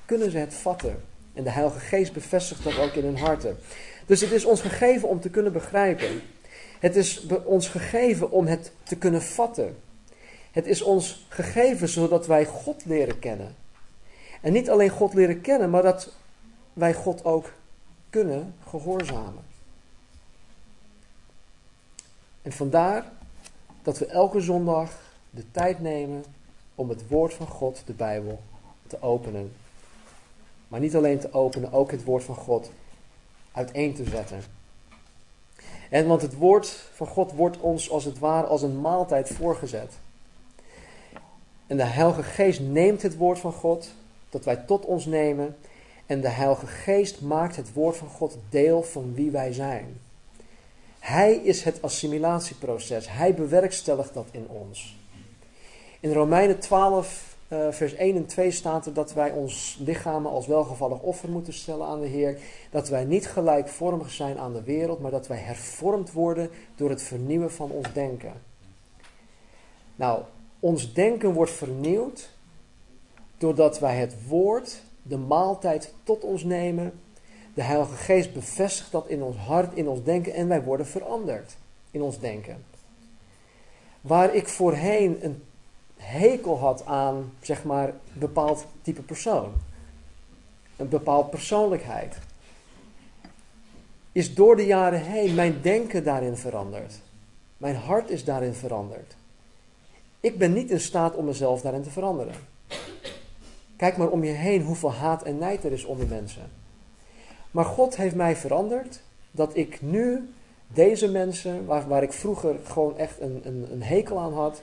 kunnen 0.06 0.32
ze 0.32 0.38
het 0.38 0.54
vatten. 0.54 1.04
En 1.34 1.44
de 1.44 1.50
Heilige 1.50 1.80
Geest 1.80 2.14
bevestigt 2.14 2.64
dat 2.64 2.78
ook 2.78 2.94
in 2.94 3.04
hun 3.04 3.18
harten. 3.18 3.58
Dus 4.06 4.22
het 4.22 4.32
is 4.32 4.46
ons 4.46 4.62
gegeven 4.62 5.08
om 5.08 5.20
te 5.20 5.30
kunnen 5.30 5.54
begrijpen. 5.54 6.22
Het 6.80 6.96
is 6.96 7.26
ons 7.44 7.68
gegeven 7.68 8.32
om 8.32 8.46
het 8.46 8.72
te 8.84 8.98
kunnen 8.98 9.22
vatten. 9.22 9.78
Het 10.52 10.66
is 10.66 10.82
ons 10.82 11.26
gegeven 11.30 11.90
zodat 11.90 12.28
wij 12.28 12.46
God 12.46 12.86
leren 12.86 13.20
kennen. 13.20 13.56
En 14.42 14.54
niet 14.54 14.70
alleen 14.70 14.90
God 14.90 15.14
leren 15.14 15.42
kennen, 15.42 15.70
maar 15.70 15.84
dat 15.84 16.14
wij 16.74 16.94
God 16.94 17.26
ook 17.26 17.54
kunnen 18.10 18.56
gehoorzamen. 18.68 19.44
En 22.46 22.52
vandaar 22.52 23.12
dat 23.82 23.98
we 23.98 24.06
elke 24.06 24.40
zondag 24.40 24.92
de 25.30 25.52
tijd 25.52 25.80
nemen 25.80 26.24
om 26.76 26.90
het 26.90 27.08
woord 27.08 27.34
van 27.34 27.48
God, 27.48 27.82
de 27.86 27.94
Bijbel, 27.94 28.40
te 28.88 29.02
openen. 29.02 29.52
Maar 30.68 30.80
niet 30.80 30.96
alleen 30.96 31.20
te 31.20 31.34
openen, 31.34 31.72
ook 31.72 31.92
het 31.92 32.04
woord 32.04 32.24
van 32.24 32.36
God 32.36 32.72
uiteen 33.52 33.94
te 33.94 34.04
zetten. 34.04 34.44
En 35.90 36.08
want 36.08 36.22
het 36.22 36.36
woord 36.36 36.68
van 36.94 37.08
God 37.08 37.32
wordt 37.32 37.58
ons 37.58 37.90
als 37.90 38.06
het 38.06 38.20
ware 38.20 38.48
als 38.48 38.62
een 38.62 38.82
maaltijd 38.82 39.30
voorgezet. 39.30 39.94
En 41.68 41.78
de 41.78 41.84
Heilige 41.84 42.24
Geest 42.24 42.60
neemt 42.60 43.02
het 43.02 43.18
woord 43.18 43.40
van 43.40 43.54
God, 43.54 43.94
dat 44.30 44.46
wij 44.46 44.56
tot 44.56 44.86
ons 44.86 45.06
nemen. 45.06 45.56
En 46.06 46.22
de 46.22 46.30
Heilige 46.30 46.68
Geest 46.68 47.22
maakt 47.22 47.56
het 47.56 47.74
woord 47.74 47.98
van 47.98 48.10
God 48.10 48.38
deel 48.50 48.84
van 48.84 49.14
wie 49.14 49.32
wij 49.32 49.54
zijn. 49.54 50.00
Hij 51.06 51.36
is 51.36 51.64
het 51.64 51.82
assimilatieproces. 51.82 53.10
Hij 53.10 53.34
bewerkstelligt 53.34 54.14
dat 54.14 54.28
in 54.32 54.48
ons. 54.48 54.98
In 56.00 56.14
Romeinen 56.14 56.60
12, 56.60 57.38
uh, 57.48 57.72
vers 57.72 57.94
1 57.94 58.16
en 58.16 58.26
2 58.26 58.52
staat 58.52 58.86
er 58.86 58.94
dat 58.94 59.14
wij 59.14 59.32
ons 59.32 59.78
lichamen 59.80 60.32
als 60.32 60.48
welgevallig 60.48 61.00
offer 61.00 61.30
moeten 61.30 61.54
stellen 61.54 61.88
aan 61.88 62.02
de 62.02 62.08
Heer. 62.08 62.38
Dat 62.72 62.90
wij 62.90 63.04
niet 63.04 63.28
gelijkvormig 63.28 64.12
zijn 64.12 64.38
aan 64.40 64.54
de 64.54 64.64
wereld, 64.64 65.00
maar 65.00 65.12
dat 65.12 65.28
wij 65.28 65.38
hervormd 65.38 66.12
worden 66.12 66.50
door 66.76 66.90
het 66.90 67.02
vernieuwen 67.02 67.52
van 67.52 67.72
ons 67.72 67.94
denken. 67.94 68.34
Nou, 69.96 70.22
ons 70.60 70.94
denken 70.94 71.34
wordt 71.34 71.52
vernieuwd 71.52 72.30
doordat 73.38 73.80
wij 73.80 73.96
het 73.96 74.28
woord, 74.28 74.82
de 75.02 75.18
maaltijd 75.18 75.94
tot 76.04 76.24
ons 76.24 76.44
nemen. 76.44 76.94
De 77.56 77.64
Heilige 77.64 77.96
Geest 77.96 78.34
bevestigt 78.34 78.92
dat 78.92 79.08
in 79.08 79.24
ons 79.24 79.38
hart, 79.38 79.74
in 79.74 79.88
ons 79.88 80.04
denken 80.04 80.34
en 80.34 80.48
wij 80.48 80.64
worden 80.64 80.88
veranderd 80.88 81.56
in 81.92 82.02
ons 82.02 82.20
denken. 82.20 82.66
Waar 84.02 84.36
ik 84.36 84.48
voorheen 84.48 85.26
een 85.26 85.44
hekel 85.98 86.60
had 86.60 86.86
aan, 86.86 87.34
zeg 87.42 87.64
maar, 87.64 87.88
een 87.88 88.20
bepaald 88.20 88.66
type 88.82 89.02
persoon, 89.02 89.54
een 90.76 90.90
bepaald 90.90 91.30
persoonlijkheid, 91.30 92.18
is 94.12 94.34
door 94.34 94.56
de 94.56 94.66
jaren 94.66 95.02
heen 95.02 95.36
mijn 95.36 95.62
denken 95.62 96.04
daarin 96.04 96.38
veranderd. 96.38 96.94
Mijn 97.58 97.76
hart 97.76 98.10
is 98.10 98.24
daarin 98.24 98.54
veranderd. 98.54 99.16
Ik 100.20 100.38
ben 100.38 100.54
niet 100.54 100.70
in 100.70 100.80
staat 100.80 101.16
om 101.16 101.26
mezelf 101.26 101.62
daarin 101.62 101.84
te 101.84 101.90
veranderen. 101.90 102.36
Kijk 103.76 103.98
maar 103.98 104.10
om 104.10 104.24
je 104.24 104.32
heen 104.32 104.62
hoeveel 104.62 104.94
haat 104.94 105.24
en 105.24 105.38
nijd 105.38 105.64
er 105.64 105.72
is 105.72 105.86
onder 105.86 106.08
mensen. 106.08 106.64
Maar 107.56 107.66
God 107.66 107.96
heeft 107.96 108.16
mij 108.16 108.36
veranderd 108.36 109.02
dat 109.32 109.56
ik 109.56 109.82
nu 109.82 110.30
deze 110.68 111.12
mensen, 111.12 111.66
waar, 111.66 111.88
waar 111.88 112.04
ik 112.04 112.14
vroeger 112.14 112.56
gewoon 112.64 112.98
echt 112.98 113.22
een, 113.22 113.42
een, 113.44 113.68
een 113.72 113.84
hekel 113.84 114.20
aan 114.20 114.34
had, 114.34 114.62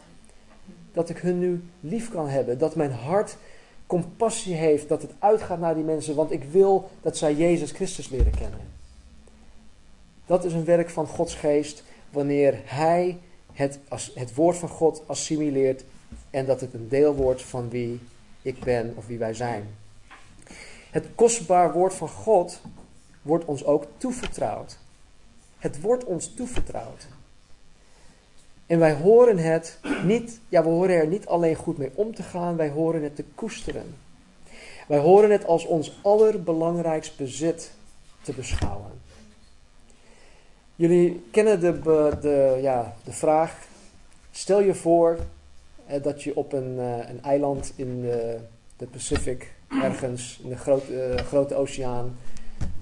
dat 0.93 1.09
ik 1.09 1.19
hun 1.19 1.39
nu 1.39 1.65
lief 1.81 2.11
kan 2.11 2.29
hebben. 2.29 2.59
Dat 2.59 2.77
mijn 2.77 2.93
hart 2.93 3.37
compassie 3.87 4.55
heeft, 4.55 4.89
dat 4.89 5.03
het 5.03 5.11
uitgaat 5.19 5.59
naar 5.59 5.75
die 5.75 5.85
mensen, 5.85 6.15
want 6.15 6.31
ik 6.31 6.45
wil 6.45 6.91
dat 7.01 7.17
zij 7.17 7.35
Jezus 7.35 7.71
Christus 7.71 8.09
leren 8.09 8.33
kennen. 8.39 8.61
Dat 10.27 10.45
is 10.45 10.53
een 10.53 10.65
werk 10.65 10.91
van 10.91 11.07
Gods 11.07 11.35
geest 11.35 11.85
wanneer 12.11 12.61
Hij 12.65 13.19
het, 13.53 13.79
het 14.15 14.35
woord 14.35 14.57
van 14.57 14.69
God 14.69 15.03
assimileert 15.07 15.85
en 16.31 16.47
dat 16.47 16.61
het 16.61 16.75
een 16.75 16.89
deel 16.89 17.15
wordt 17.15 17.43
van 17.43 17.69
wie 17.69 18.01
ik 18.43 18.61
ben 18.65 18.95
of 18.97 19.07
wie 19.07 19.19
wij 19.19 19.35
zijn. 19.35 19.69
Het 20.91 21.07
kostbaar 21.15 21.73
woord 21.73 21.95
van 21.95 22.09
God 22.09 22.61
wordt 23.23 23.45
ons 23.45 23.65
ook 23.65 23.87
toevertrouwd. 23.97 24.79
Het 25.59 25.81
wordt 25.81 26.05
ons 26.05 26.35
toevertrouwd. 26.35 27.07
En 28.67 28.79
wij 28.79 28.95
horen 28.95 29.39
het 29.39 29.79
niet, 30.05 30.41
ja, 30.49 30.63
we 30.63 30.69
horen 30.69 30.97
er 30.97 31.07
niet 31.07 31.27
alleen 31.27 31.55
goed 31.55 31.79
mee 31.79 31.91
om 31.95 32.15
te 32.15 32.23
gaan, 32.23 32.57
wij 32.57 32.69
horen 32.69 33.03
het 33.03 33.17
te 33.17 33.25
koesteren. 33.35 33.95
Wij 34.89 34.99
horen 34.99 35.31
het 35.31 35.47
als 35.47 35.67
ons 35.67 35.99
allerbelangrijkst 36.03 37.17
bezit 37.17 37.73
te 38.23 38.33
beschouwen. 38.33 38.91
Jullie 40.77 41.25
kennen 41.31 41.61
de, 41.61 41.79
de, 42.21 42.59
ja, 42.61 42.97
de 43.05 43.13
vraag, 43.13 43.67
stel 44.31 44.61
je 44.61 44.75
voor 44.75 45.19
eh, 45.87 46.03
dat 46.03 46.23
je 46.23 46.37
op 46.37 46.53
een, 46.53 46.79
eh, 46.79 47.09
een 47.09 47.23
eiland 47.23 47.73
in 47.77 48.01
de, 48.01 48.39
de 48.77 48.87
Pacific, 48.87 49.53
ergens 49.83 50.41
in 50.43 50.49
de 50.49 50.57
grote, 50.57 50.93
uh, 50.93 51.17
grote 51.17 51.55
oceaan, 51.55 52.17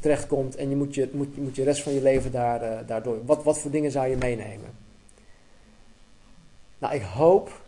terechtkomt 0.00 0.56
en 0.56 0.68
je 0.68 0.76
moet 0.76 0.94
je, 0.94 1.08
moet, 1.12 1.36
moet 1.36 1.56
je 1.56 1.64
rest 1.64 1.82
van 1.82 1.92
je 1.92 2.02
leven 2.02 2.32
daar, 2.32 2.62
uh, 2.62 2.78
daardoor. 2.86 3.24
Wat, 3.24 3.44
wat 3.44 3.58
voor 3.58 3.70
dingen 3.70 3.90
zou 3.90 4.08
je 4.08 4.16
meenemen? 4.16 4.70
Nou, 6.78 6.94
ik 6.94 7.02
hoop 7.02 7.60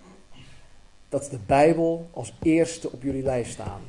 dat 1.08 1.30
de 1.30 1.38
Bijbel 1.46 2.08
als 2.10 2.34
eerste 2.42 2.92
op 2.92 3.02
jullie 3.02 3.22
lijst 3.22 3.52
staat. 3.52 3.80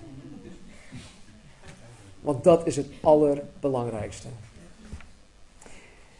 Want 2.21 2.43
dat 2.43 2.67
is 2.67 2.75
het 2.75 2.87
allerbelangrijkste. 3.01 4.27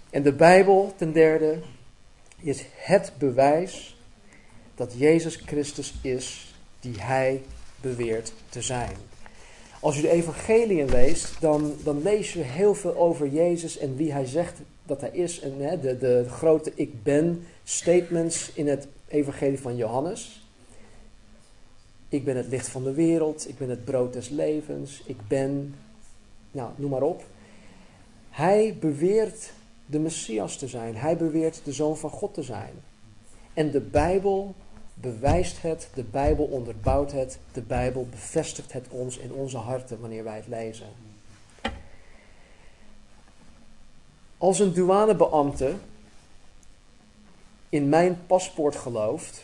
En 0.10 0.24
de 0.24 0.34
Bijbel, 0.34 0.94
ten 0.96 1.12
derde, 1.12 1.60
is 2.40 2.66
het 2.76 3.12
bewijs 3.18 3.98
dat 4.76 4.94
Jezus 4.98 5.36
Christus 5.36 5.94
is 6.02 6.56
die 6.80 7.02
Hij 7.02 7.44
beweert 7.82 8.34
te 8.50 8.62
zijn. 8.62 8.96
Als 9.84 9.96
je 9.96 10.02
de 10.02 10.10
evangeliën 10.10 10.90
leest, 10.90 11.42
dan, 11.42 11.74
dan 11.84 12.02
lees 12.02 12.34
je 12.34 12.40
heel 12.40 12.76
veel 12.76 12.96
over 12.96 13.28
Jezus 13.28 13.78
en 13.78 13.96
wie 13.96 14.12
Hij 14.12 14.26
zegt 14.26 14.60
dat 14.86 15.02
Hij 15.02 15.10
is. 15.10 15.40
En 15.40 15.54
hè, 15.58 15.80
de, 15.80 15.98
de 15.98 16.26
grote 16.30 16.72
ik 16.76 17.04
ben 17.04 17.46
statements 17.64 18.52
in 18.54 18.68
het 18.68 18.88
evangelie 19.08 19.60
van 19.60 19.76
Johannes. 19.76 20.48
Ik 22.10 22.26
ben 22.26 22.38
het 22.38 22.48
licht 22.48 22.68
van 22.68 22.84
de 22.84 22.94
wereld, 22.94 23.50
ik 23.50 23.58
ben 23.58 23.70
het 23.70 23.86
brood 23.86 24.14
des 24.14 24.30
levens, 24.30 25.02
ik 25.06 25.18
ben, 25.28 25.76
nou, 26.52 26.72
noem 26.76 26.90
maar 26.90 27.02
op. 27.02 27.24
Hij 28.30 28.78
beweert 28.80 29.52
de 29.86 30.00
Messias 30.00 30.58
te 30.58 30.68
zijn. 30.68 30.96
Hij 30.96 31.18
beweert 31.18 31.62
de 31.64 31.72
Zoon 31.72 31.98
van 31.98 32.10
God 32.10 32.34
te 32.34 32.44
zijn. 32.44 32.74
En 33.54 33.72
de 33.72 33.82
Bijbel 33.82 34.56
bewijst 35.04 35.62
het, 35.62 35.88
de 35.94 36.04
Bijbel 36.04 36.46
onderbouwt 36.46 37.12
het, 37.12 37.40
de 37.52 37.62
Bijbel 37.62 38.08
bevestigt 38.10 38.74
het 38.74 38.88
ons 38.90 39.18
in 39.18 39.32
onze 39.34 39.58
harten 39.58 40.00
wanneer 40.00 40.24
wij 40.24 40.36
het 40.36 40.48
lezen. 40.48 40.88
Als 44.38 44.60
een 44.60 44.74
douanebeambte 44.74 45.74
in 47.70 47.90
mijn 47.90 48.26
paspoort 48.28 48.76
gelooft, 48.76 49.44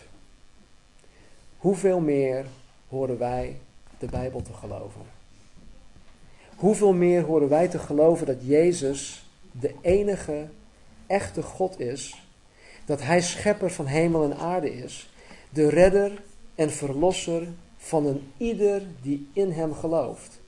hoeveel 1.57 1.99
meer 1.99 2.45
horen 2.87 3.17
wij 3.17 3.59
de 3.97 4.07
Bijbel 4.07 4.41
te 4.41 4.53
geloven? 4.53 5.01
Hoeveel 6.55 6.93
meer 6.93 7.23
horen 7.23 7.49
wij 7.49 7.67
te 7.67 7.79
geloven 7.79 8.25
dat 8.25 8.37
Jezus 8.41 9.29
de 9.51 9.75
enige 9.81 10.47
echte 11.07 11.41
God 11.41 11.79
is, 11.79 12.23
dat 12.85 13.01
Hij 13.01 13.21
schepper 13.21 13.71
van 13.71 13.85
hemel 13.85 14.23
en 14.23 14.37
aarde 14.37 14.73
is, 14.73 15.09
de 15.49 15.69
redder 15.69 16.21
en 16.55 16.71
verlosser 16.71 17.47
van 17.77 18.05
een 18.05 18.31
ieder 18.37 18.81
die 19.01 19.29
in 19.33 19.51
Hem 19.51 19.73
gelooft. 19.73 20.39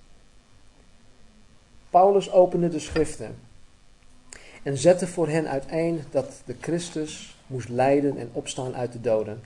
Paulus 1.90 2.32
opende 2.32 2.70
de 2.70 2.80
schriften 2.80 3.36
en 4.64 4.78
zette 4.78 5.08
voor 5.08 5.28
hen 5.28 5.48
uiteen 5.50 6.04
dat 6.12 6.42
de 6.46 6.56
Christus 6.60 7.36
moest 7.48 7.70
lijden 7.70 8.18
en 8.18 8.30
opstaan 8.32 8.76
uit 8.76 8.92
de 8.92 9.02
doden. 9.02 9.44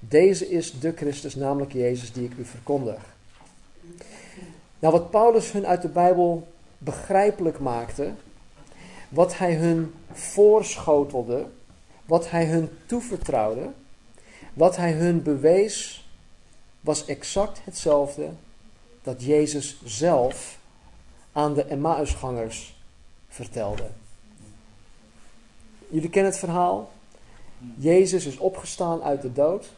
Deze 0.00 0.48
is 0.50 0.80
de 0.80 0.92
Christus, 0.96 1.34
namelijk 1.34 1.72
Jezus, 1.72 2.12
die 2.12 2.24
ik 2.24 2.36
u 2.38 2.44
verkondig. 2.44 3.16
Nou, 4.78 4.92
wat 4.92 5.10
Paulus 5.10 5.52
hun 5.52 5.66
uit 5.66 5.82
de 5.82 5.88
Bijbel 5.88 6.48
begrijpelijk 6.78 7.58
maakte, 7.58 8.10
wat 9.08 9.38
hij 9.38 9.54
hun 9.54 9.94
voorschotelde, 10.12 11.46
wat 12.04 12.30
hij 12.30 12.46
hun 12.46 12.68
toevertrouwde, 12.86 13.70
wat 14.58 14.76
hij 14.76 14.92
hun 14.92 15.22
bewees, 15.22 16.08
was 16.80 17.04
exact 17.04 17.60
hetzelfde 17.64 18.30
dat 19.02 19.22
Jezus 19.22 19.80
zelf 19.84 20.58
aan 21.32 21.54
de 21.54 21.64
Emmausgangers 21.64 22.80
vertelde. 23.28 23.90
Jullie 25.88 26.10
kennen 26.10 26.30
het 26.30 26.40
verhaal. 26.40 26.90
Jezus 27.76 28.26
is 28.26 28.36
opgestaan 28.36 29.02
uit 29.02 29.22
de 29.22 29.32
dood. 29.32 29.68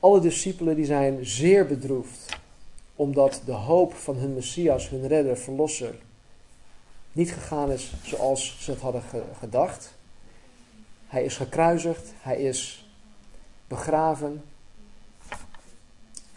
Alle 0.00 0.20
discipelen 0.20 0.76
die 0.76 0.84
zijn 0.84 1.26
zeer 1.26 1.66
bedroefd 1.66 2.38
omdat 2.96 3.42
de 3.44 3.52
hoop 3.52 3.94
van 3.94 4.16
hun 4.16 4.34
Messias, 4.34 4.88
hun 4.88 5.06
redder, 5.06 5.36
verlosser, 5.36 5.94
niet 7.12 7.32
gegaan 7.32 7.70
is 7.70 7.92
zoals 8.02 8.56
ze 8.60 8.70
het 8.70 8.80
hadden 8.80 9.02
gedacht. 9.38 9.94
Hij 11.14 11.24
is 11.24 11.36
gekruisigd, 11.36 12.12
hij 12.20 12.36
is 12.36 12.88
begraven. 13.68 14.44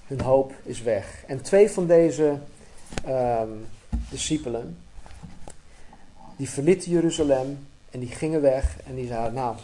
Hun 0.07 0.21
hoop 0.21 0.53
is 0.63 0.81
weg. 0.81 1.23
En 1.27 1.41
twee 1.41 1.69
van 1.69 1.87
deze 1.87 2.39
um, 3.07 3.65
discipelen, 4.09 4.77
die 6.35 6.49
verlieten 6.49 6.91
Jeruzalem 6.91 7.67
en 7.91 7.99
die 7.99 8.09
gingen 8.09 8.41
weg 8.41 8.77
en 8.85 8.95
die 8.95 9.07
zeiden, 9.07 9.33
nou, 9.33 9.55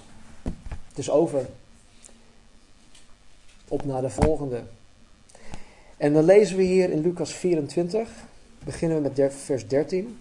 het 0.89 0.97
is 0.97 1.09
over. 1.09 1.49
Op 3.67 3.85
naar 3.85 4.01
de 4.01 4.09
volgende. 4.09 4.63
En 5.97 6.13
dan 6.13 6.23
lezen 6.23 6.57
we 6.57 6.63
hier 6.63 6.89
in 6.89 7.01
Lucas 7.01 7.33
24, 7.33 8.09
beginnen 8.63 9.01
we 9.01 9.09
met 9.15 9.33
vers 9.33 9.67
13, 9.67 10.19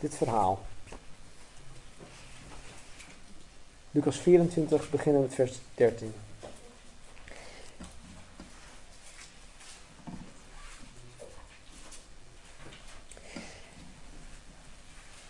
dit 0.00 0.14
verhaal. 0.14 0.70
Lucas 3.94 4.16
24, 4.16 4.90
beginnen 4.90 5.22
met 5.22 5.34
vers 5.34 5.52
13. 5.74 6.12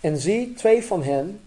En 0.00 0.18
zie, 0.18 0.54
twee 0.54 0.84
van 0.84 1.02
hen 1.02 1.40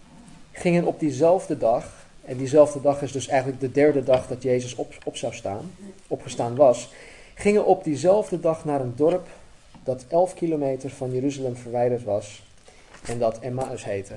gingen 0.52 0.86
op 0.86 1.00
diezelfde 1.00 1.58
dag 1.58 2.08
en 2.26 2.38
diezelfde 2.38 2.82
dag 2.82 3.02
is 3.02 3.12
dus 3.12 3.28
eigenlijk 3.28 3.60
de 3.60 3.72
derde 3.72 4.04
dag 4.04 4.28
dat 4.28 4.44
Jezus 4.44 4.76
op, 4.76 4.94
op 5.04 5.18
zou 5.18 5.34
staan, 5.34 5.72
opgestaan 6.08 6.56
was, 6.56 6.90
gingen 7.34 7.66
op 7.66 7.84
diezelfde 7.84 8.40
dag 8.40 8.66
naar 8.66 8.82
een 8.82 8.96
dorp 8.96 9.28
dat 9.84 10.06
11 10.08 10.34
kilometer 10.34 10.90
van 10.90 11.12
Jeruzalem 11.14 11.56
verwijderd 11.56 12.04
was 12.04 12.44
en 13.08 13.20
dat 13.20 13.40
Emmaus 13.40 13.84
heette. 13.84 14.16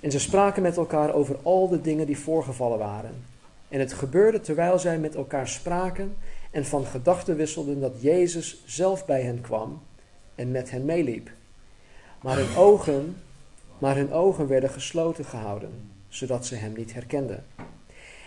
En 0.00 0.10
ze 0.10 0.18
spraken 0.20 0.62
met 0.62 0.76
elkaar 0.76 1.14
over 1.14 1.36
al 1.42 1.68
de 1.68 1.80
dingen 1.80 2.06
die 2.06 2.18
voorgevallen 2.18 2.78
waren. 2.78 3.24
En 3.68 3.80
het 3.80 3.92
gebeurde 3.92 4.40
terwijl 4.40 4.78
zij 4.78 4.98
met 4.98 5.14
elkaar 5.14 5.48
spraken 5.48 6.16
en 6.50 6.64
van 6.64 6.84
gedachten 6.84 7.36
wisselden 7.36 7.80
dat 7.80 8.00
Jezus 8.00 8.62
zelf 8.66 9.06
bij 9.06 9.22
hen 9.22 9.40
kwam 9.40 9.82
en 10.34 10.50
met 10.50 10.70
hen 10.70 10.84
meeliep. 10.84 11.30
Maar 12.22 12.36
hun 12.36 12.56
ogen, 12.56 13.16
maar 13.78 13.96
hun 13.96 14.12
ogen 14.12 14.46
werden 14.48 14.70
gesloten 14.70 15.24
gehouden 15.24 15.94
zodat 16.16 16.46
ze 16.46 16.54
hem 16.54 16.72
niet 16.76 16.94
herkenden. 16.94 17.44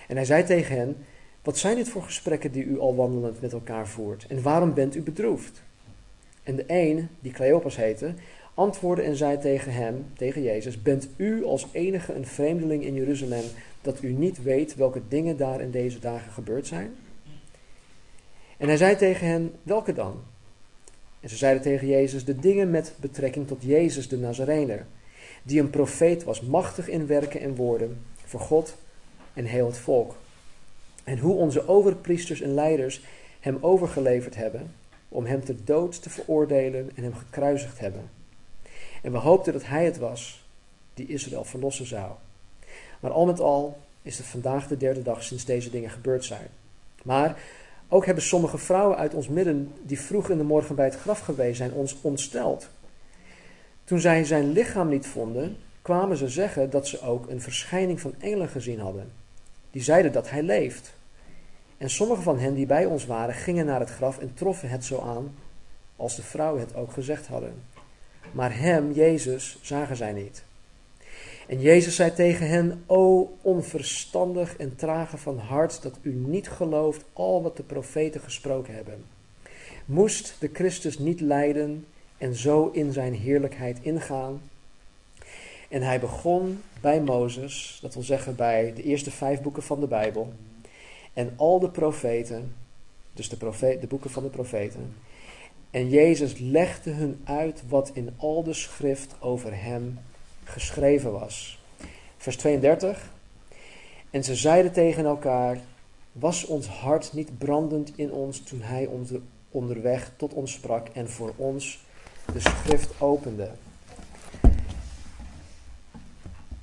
En 0.07 0.15
hij 0.15 0.25
zei 0.25 0.43
tegen 0.43 0.77
hen: 0.77 0.97
Wat 1.43 1.57
zijn 1.57 1.75
dit 1.75 1.89
voor 1.89 2.03
gesprekken 2.03 2.51
die 2.51 2.63
u 2.63 2.79
al 2.79 2.95
wandelend 2.95 3.41
met 3.41 3.53
elkaar 3.53 3.87
voert? 3.87 4.25
En 4.27 4.41
waarom 4.41 4.73
bent 4.73 4.95
u 4.95 5.01
bedroefd? 5.01 5.61
En 6.43 6.55
de 6.55 6.63
een, 6.67 7.09
die 7.19 7.31
Cleopas 7.31 7.75
heette, 7.75 8.13
antwoordde 8.59 9.03
en 9.03 9.15
zei 9.15 9.37
tegen 9.37 9.71
hem, 9.71 10.05
tegen 10.17 10.41
Jezus: 10.41 10.81
Bent 10.81 11.09
u 11.17 11.45
als 11.45 11.67
enige 11.71 12.13
een 12.13 12.25
vreemdeling 12.25 12.83
in 12.83 12.93
Jeruzalem 12.93 13.43
dat 13.81 14.01
u 14.01 14.11
niet 14.11 14.43
weet 14.43 14.75
welke 14.75 15.01
dingen 15.07 15.37
daar 15.37 15.61
in 15.61 15.71
deze 15.71 15.99
dagen 15.99 16.31
gebeurd 16.31 16.67
zijn? 16.67 16.95
En 18.57 18.67
hij 18.67 18.77
zei 18.77 18.95
tegen 18.95 19.27
hen: 19.27 19.51
Welke 19.63 19.93
dan? 19.93 20.21
En 21.19 21.29
ze 21.29 21.37
zeiden 21.37 21.61
tegen 21.61 21.87
Jezus: 21.87 22.25
De 22.25 22.35
dingen 22.35 22.71
met 22.71 22.93
betrekking 22.99 23.47
tot 23.47 23.63
Jezus 23.63 24.07
de 24.07 24.17
Nazarener 24.17 24.85
die 25.43 25.59
een 25.59 25.69
profeet 25.69 26.23
was, 26.23 26.41
machtig 26.41 26.87
in 26.87 27.07
werken 27.07 27.41
en 27.41 27.55
woorden 27.55 28.01
voor 28.25 28.39
God 28.39 28.77
en 29.33 29.45
heel 29.45 29.65
het 29.65 29.77
volk. 29.77 30.15
En 31.03 31.17
hoe 31.17 31.35
onze 31.35 31.67
overpriesters 31.67 32.41
en 32.41 32.53
leiders 32.53 33.01
hem 33.39 33.57
overgeleverd 33.61 34.35
hebben 34.35 34.73
om 35.09 35.25
hem 35.25 35.43
ter 35.43 35.55
dood 35.63 36.01
te 36.01 36.09
veroordelen 36.09 36.89
en 36.95 37.03
hem 37.03 37.13
gekruisigd 37.13 37.79
hebben. 37.79 38.18
En 39.01 39.11
we 39.11 39.17
hoopten 39.17 39.53
dat 39.53 39.65
hij 39.65 39.85
het 39.85 39.97
was 39.97 40.47
die 40.93 41.07
Israël 41.07 41.43
verlossen 41.43 41.85
zou. 41.85 42.11
Maar 42.99 43.11
al 43.11 43.25
met 43.25 43.39
al 43.39 43.77
is 44.01 44.17
het 44.17 44.27
vandaag 44.27 44.67
de 44.67 44.77
derde 44.77 45.01
dag 45.01 45.23
sinds 45.23 45.45
deze 45.45 45.69
dingen 45.69 45.89
gebeurd 45.89 46.25
zijn. 46.25 46.47
Maar 47.03 47.39
ook 47.87 48.05
hebben 48.05 48.23
sommige 48.23 48.57
vrouwen 48.57 48.97
uit 48.97 49.13
ons 49.13 49.27
midden, 49.27 49.73
die 49.81 49.99
vroeg 49.99 50.29
in 50.29 50.37
de 50.37 50.43
morgen 50.43 50.75
bij 50.75 50.85
het 50.85 50.95
graf 50.95 51.19
geweest 51.19 51.57
zijn, 51.57 51.73
ons 51.73 51.95
ontsteld. 52.01 52.69
Toen 53.83 53.99
zij 53.99 54.23
zijn 54.23 54.51
lichaam 54.51 54.89
niet 54.89 55.07
vonden, 55.07 55.57
kwamen 55.81 56.17
ze 56.17 56.27
zeggen 56.27 56.69
dat 56.69 56.87
ze 56.87 57.01
ook 57.01 57.29
een 57.29 57.41
verschijning 57.41 58.01
van 58.01 58.13
engelen 58.19 58.49
gezien 58.49 58.79
hadden. 58.79 59.11
Die 59.71 59.81
zeiden 59.81 60.11
dat 60.11 60.29
hij 60.29 60.43
leeft. 60.43 60.93
En 61.77 61.89
sommige 61.89 62.21
van 62.21 62.39
hen 62.39 62.53
die 62.53 62.65
bij 62.65 62.85
ons 62.85 63.05
waren, 63.05 63.33
gingen 63.33 63.65
naar 63.65 63.79
het 63.79 63.89
graf 63.89 64.19
en 64.19 64.33
troffen 64.33 64.69
het 64.69 64.85
zo 64.85 64.99
aan 64.99 65.35
als 65.95 66.15
de 66.15 66.23
vrouwen 66.23 66.61
het 66.61 66.75
ook 66.75 66.91
gezegd 66.91 67.27
hadden. 67.27 67.53
Maar 68.31 68.59
hem, 68.59 68.91
Jezus, 68.91 69.57
zagen 69.61 69.95
zij 69.95 70.13
niet. 70.13 70.43
En 71.47 71.61
Jezus 71.61 71.95
zei 71.95 72.13
tegen 72.13 72.47
hen: 72.47 72.83
O 72.85 73.31
onverstandig 73.41 74.57
en 74.57 74.75
trage 74.75 75.17
van 75.17 75.37
hart, 75.37 75.81
dat 75.81 75.97
u 76.01 76.13
niet 76.13 76.49
gelooft 76.49 77.05
al 77.13 77.41
wat 77.41 77.57
de 77.57 77.63
profeten 77.63 78.21
gesproken 78.21 78.73
hebben. 78.73 79.03
Moest 79.85 80.35
de 80.39 80.49
Christus 80.53 80.99
niet 80.99 81.21
lijden 81.21 81.85
en 82.17 82.35
zo 82.35 82.69
in 82.73 82.93
zijn 82.93 83.13
heerlijkheid 83.13 83.77
ingaan. 83.81 84.41
En 85.69 85.81
hij 85.81 85.99
begon 85.99 86.61
bij 86.81 87.01
Mozes, 87.01 87.79
dat 87.81 87.93
wil 87.93 88.03
zeggen 88.03 88.35
bij 88.35 88.73
de 88.75 88.83
eerste 88.83 89.11
vijf 89.11 89.41
boeken 89.41 89.63
van 89.63 89.79
de 89.79 89.87
Bijbel, 89.87 90.33
en 91.13 91.33
al 91.35 91.59
de 91.59 91.69
profeten, 91.69 92.55
dus 93.13 93.29
de, 93.29 93.37
de 93.79 93.87
boeken 93.87 94.09
van 94.09 94.23
de 94.23 94.29
profeten. 94.29 94.95
En 95.71 95.89
Jezus 95.89 96.37
legde 96.37 96.91
hun 96.91 97.21
uit 97.23 97.63
wat 97.67 97.91
in 97.93 98.13
al 98.17 98.43
de 98.43 98.53
schrift 98.53 99.15
over 99.19 99.61
hem 99.61 99.99
geschreven 100.43 101.11
was. 101.11 101.59
Vers 102.17 102.37
32. 102.37 103.11
En 104.09 104.23
ze 104.23 104.35
zeiden 104.35 104.71
tegen 104.71 105.05
elkaar: 105.05 105.59
Was 106.11 106.45
ons 106.45 106.67
hart 106.67 107.13
niet 107.13 107.37
brandend 107.37 107.91
in 107.95 108.11
ons 108.11 108.39
toen 108.39 108.61
hij 108.61 108.89
onderweg 109.49 110.11
tot 110.15 110.33
ons 110.33 110.51
sprak 110.51 110.87
en 110.87 111.09
voor 111.09 111.33
ons 111.35 111.79
de 112.33 112.39
schrift 112.39 113.01
opende. 113.01 113.51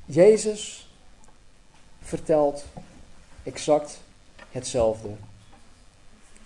Jezus 0.05 0.88
vertelt 2.01 2.64
exact 3.42 4.01
hetzelfde 4.51 5.09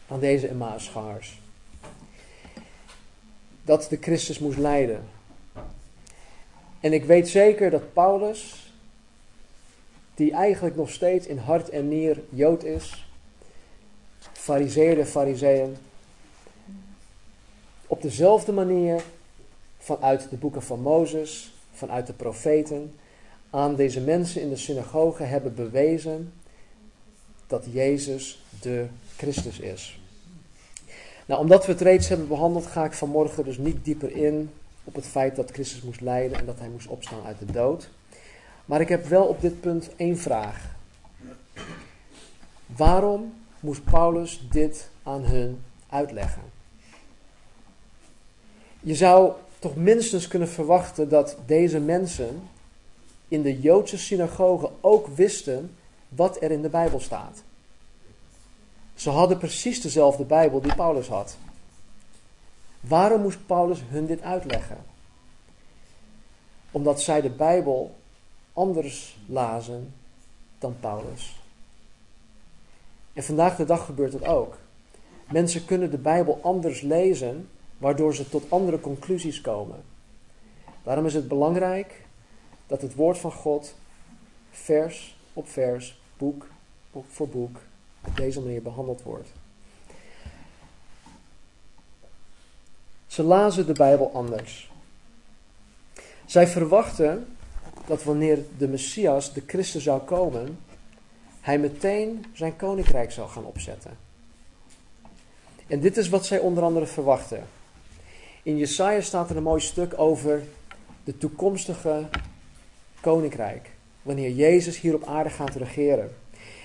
aan 0.09 0.21
deze 0.21 0.49
Emmausgangers. 0.49 1.40
Dat 3.71 3.87
de 3.89 3.99
Christus 4.01 4.39
moest 4.39 4.59
lijden. 4.59 5.05
En 6.81 6.93
ik 6.93 7.05
weet 7.05 7.29
zeker 7.29 7.71
dat 7.71 7.93
Paulus, 7.93 8.73
die 10.15 10.33
eigenlijk 10.33 10.77
nog 10.77 10.91
steeds 10.91 11.27
in 11.27 11.39
hart 11.39 11.69
en 11.69 11.89
nier 11.89 12.23
Jood 12.29 12.65
is, 12.65 13.09
fariseer 14.33 14.95
de 14.95 15.07
fariseeën, 15.07 15.77
op 17.87 18.03
dezelfde 18.03 18.53
manier 18.53 19.03
vanuit 19.79 20.31
de 20.31 20.37
boeken 20.37 20.63
van 20.63 20.81
Mozes, 20.81 21.55
vanuit 21.73 22.07
de 22.07 22.13
profeten, 22.13 22.95
aan 23.51 23.77
deze 23.77 24.01
mensen 24.01 24.43
in 24.43 24.49
de 24.49 24.57
synagoge 24.57 25.23
hebben 25.23 25.55
bewezen 25.55 26.33
dat 27.47 27.65
Jezus 27.71 28.43
de 28.61 28.87
Christus 29.17 29.59
is. 29.59 30.00
Nou, 31.31 31.43
omdat 31.43 31.67
we 31.67 31.73
het 31.73 31.81
reeds 31.81 32.09
hebben 32.09 32.29
behandeld, 32.29 32.67
ga 32.67 32.85
ik 32.85 32.93
vanmorgen 32.93 33.45
dus 33.45 33.59
niet 33.59 33.85
dieper 33.85 34.17
in 34.17 34.51
op 34.85 34.95
het 34.95 35.07
feit 35.07 35.37
dat 35.37 35.51
Christus 35.51 35.83
moest 35.83 36.01
lijden 36.01 36.39
en 36.39 36.47
dat 36.47 36.59
hij 36.59 36.69
moest 36.69 36.89
opstaan 36.89 37.25
uit 37.25 37.39
de 37.39 37.53
dood. 37.53 37.91
Maar 38.65 38.81
ik 38.81 38.89
heb 38.89 39.07
wel 39.07 39.25
op 39.25 39.41
dit 39.41 39.61
punt 39.61 39.91
één 39.97 40.19
vraag. 40.19 40.77
Waarom 42.67 43.35
moest 43.61 43.85
Paulus 43.85 44.47
dit 44.51 44.89
aan 45.03 45.25
hun 45.25 45.63
uitleggen? 45.89 46.43
Je 48.81 48.95
zou 48.95 49.33
toch 49.59 49.77
minstens 49.77 50.29
kunnen 50.29 50.49
verwachten 50.49 51.09
dat 51.09 51.37
deze 51.47 51.81
mensen 51.81 52.43
in 53.29 53.43
de 53.43 53.61
Joodse 53.61 53.99
synagoge 53.99 54.71
ook 54.81 55.07
wisten 55.07 55.77
wat 56.09 56.43
er 56.43 56.51
in 56.51 56.63
de 56.63 56.69
Bijbel 56.69 57.01
staat. 57.01 57.43
Ze 59.01 59.11
hadden 59.11 59.39
precies 59.39 59.81
dezelfde 59.81 60.25
Bijbel 60.25 60.61
die 60.61 60.75
Paulus 60.75 61.09
had. 61.09 61.37
Waarom 62.81 63.23
moest 63.23 63.47
Paulus 63.47 63.83
hun 63.89 64.07
dit 64.07 64.23
uitleggen? 64.23 64.77
Omdat 66.71 67.03
zij 67.03 67.21
de 67.21 67.31
Bijbel 67.31 67.95
anders 68.53 69.19
lazen 69.27 69.95
dan 70.59 70.77
Paulus. 70.81 71.41
En 73.13 73.23
vandaag 73.23 73.57
de 73.57 73.65
dag 73.65 73.85
gebeurt 73.85 74.13
het 74.13 74.25
ook. 74.25 74.57
Mensen 75.31 75.65
kunnen 75.65 75.91
de 75.91 75.99
Bijbel 75.99 76.39
anders 76.43 76.81
lezen, 76.81 77.49
waardoor 77.79 78.15
ze 78.15 78.29
tot 78.29 78.51
andere 78.51 78.81
conclusies 78.81 79.41
komen. 79.41 79.83
Daarom 80.83 81.07
is 81.07 81.15
het 81.15 81.29
belangrijk 81.29 82.07
dat 82.67 82.83
het 82.83 82.95
woord 82.95 83.19
van 83.19 83.33
God 83.33 83.75
vers 84.51 85.17
op 85.33 85.49
vers, 85.49 86.01
boek 86.17 86.47
voor 87.09 87.29
boek, 87.29 87.59
op 88.07 88.17
deze 88.17 88.41
manier 88.41 88.63
behandeld 88.63 89.03
wordt. 89.03 89.29
Ze 93.07 93.23
lazen 93.23 93.67
de 93.67 93.73
Bijbel 93.73 94.11
anders. 94.15 94.71
Zij 96.27 96.47
verwachten 96.47 97.37
dat 97.87 98.03
wanneer 98.03 98.39
de 98.59 98.69
Messias, 98.69 99.33
de 99.33 99.43
Christus, 99.47 99.83
zou 99.83 100.01
komen, 100.01 100.59
hij 101.41 101.59
meteen 101.59 102.25
zijn 102.33 102.57
koninkrijk 102.57 103.13
zou 103.13 103.29
gaan 103.29 103.45
opzetten. 103.45 103.99
En 105.67 105.81
dit 105.81 105.97
is 105.97 106.09
wat 106.09 106.27
zij 106.27 106.39
onder 106.39 106.63
andere 106.63 106.87
verwachten. 106.87 107.47
In 108.43 108.57
Jesaja 108.57 109.01
staat 109.01 109.31
er 109.31 109.37
een 109.37 109.43
mooi 109.43 109.61
stuk 109.61 109.99
over 109.99 110.43
de 111.05 111.19
toekomstige 111.19 112.09
koninkrijk. 113.01 113.71
Wanneer 114.03 114.31
Jezus 114.31 114.81
hier 114.81 114.95
op 114.95 115.05
aarde 115.05 115.31
gaat 115.31 115.55
regeren. 115.55 116.17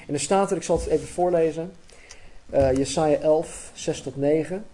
En 0.08 0.14
er 0.14 0.20
staat 0.20 0.52
er, 0.52 0.58
ik 0.58 0.64
zal 0.64 0.78
het 0.78 0.88
even 0.88 1.08
voorlezen. 1.08 1.72
Uh, 2.54 2.74
Jesaja 2.74 3.18
11, 3.18 3.72
6 3.74 4.02
tot 4.02 4.16
9. 4.16 4.66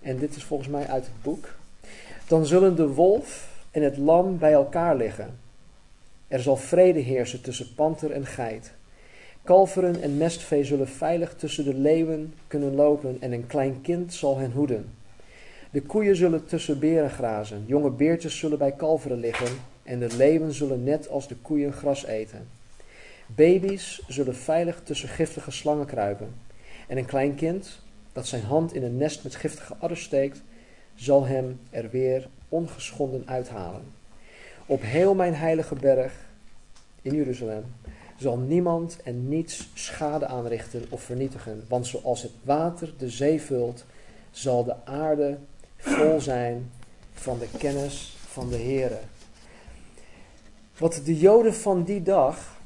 En 0.00 0.18
dit 0.18 0.36
is 0.36 0.44
volgens 0.44 0.68
mij 0.68 0.86
uit 0.86 1.04
het 1.04 1.22
boek. 1.22 1.48
Dan 2.26 2.46
zullen 2.46 2.76
de 2.76 2.88
wolf 2.88 3.48
en 3.70 3.82
het 3.82 3.96
lam 3.96 4.38
bij 4.38 4.52
elkaar 4.52 4.96
liggen. 4.96 5.38
Er 6.28 6.40
zal 6.40 6.56
vrede 6.56 6.98
heersen 6.98 7.40
tussen 7.40 7.74
panter 7.74 8.10
en 8.10 8.26
geit. 8.26 8.72
Kalveren 9.44 10.02
en 10.02 10.16
mestvee 10.16 10.64
zullen 10.64 10.88
veilig 10.88 11.34
tussen 11.34 11.64
de 11.64 11.74
leeuwen 11.74 12.34
kunnen 12.46 12.74
lopen 12.74 13.16
en 13.20 13.32
een 13.32 13.46
klein 13.46 13.80
kind 13.80 14.14
zal 14.14 14.38
hen 14.38 14.52
hoeden. 14.52 14.92
De 15.70 15.82
koeien 15.82 16.16
zullen 16.16 16.46
tussen 16.46 16.78
beren 16.78 17.10
grazen, 17.10 17.64
jonge 17.66 17.90
beertjes 17.90 18.38
zullen 18.38 18.58
bij 18.58 18.72
kalveren 18.72 19.20
liggen 19.20 19.56
en 19.82 19.98
de 19.98 20.16
leeuwen 20.16 20.52
zullen 20.52 20.84
net 20.84 21.08
als 21.08 21.28
de 21.28 21.36
koeien 21.36 21.72
gras 21.72 22.04
eten. 22.04 22.59
Baby's 23.34 24.02
zullen 24.08 24.36
veilig 24.36 24.80
tussen 24.82 25.08
giftige 25.08 25.50
slangen 25.50 25.86
kruipen 25.86 26.34
en 26.86 26.96
een 26.96 27.06
klein 27.06 27.34
kind 27.34 27.80
dat 28.12 28.26
zijn 28.26 28.42
hand 28.42 28.74
in 28.74 28.82
een 28.82 28.96
nest 28.96 29.22
met 29.22 29.34
giftige 29.34 29.74
adders 29.78 30.02
steekt, 30.02 30.42
zal 30.94 31.24
hem 31.24 31.60
er 31.70 31.90
weer 31.90 32.28
ongeschonden 32.48 33.22
uithalen. 33.26 33.82
Op 34.66 34.82
heel 34.82 35.14
mijn 35.14 35.34
heilige 35.34 35.74
berg 35.74 36.12
in 37.02 37.14
Jeruzalem 37.14 37.64
zal 38.16 38.36
niemand 38.36 38.96
en 39.04 39.28
niets 39.28 39.68
schade 39.74 40.26
aanrichten 40.26 40.84
of 40.88 41.02
vernietigen, 41.02 41.64
want 41.68 41.86
zoals 41.86 42.22
het 42.22 42.32
water 42.42 42.92
de 42.98 43.08
zee 43.08 43.40
vult, 43.42 43.84
zal 44.30 44.64
de 44.64 44.86
aarde 44.86 45.38
vol 45.76 46.20
zijn 46.20 46.70
van 47.12 47.38
de 47.38 47.48
kennis 47.58 48.16
van 48.26 48.48
de 48.48 48.56
Heere. 48.56 48.98
Wat 50.78 51.00
de 51.04 51.18
Joden 51.18 51.54
van 51.54 51.82
die 51.84 52.02
dag 52.02 52.59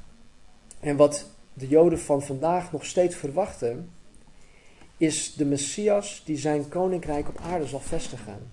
en 0.84 0.96
wat 0.96 1.26
de 1.52 1.68
Joden 1.68 1.98
van 1.98 2.22
vandaag 2.22 2.72
nog 2.72 2.84
steeds 2.84 3.16
verwachten, 3.16 3.90
is 4.96 5.34
de 5.34 5.44
Messias 5.44 6.22
die 6.24 6.36
zijn 6.36 6.68
koninkrijk 6.68 7.28
op 7.28 7.38
aarde 7.38 7.66
zal 7.66 7.80
vestigen. 7.80 8.50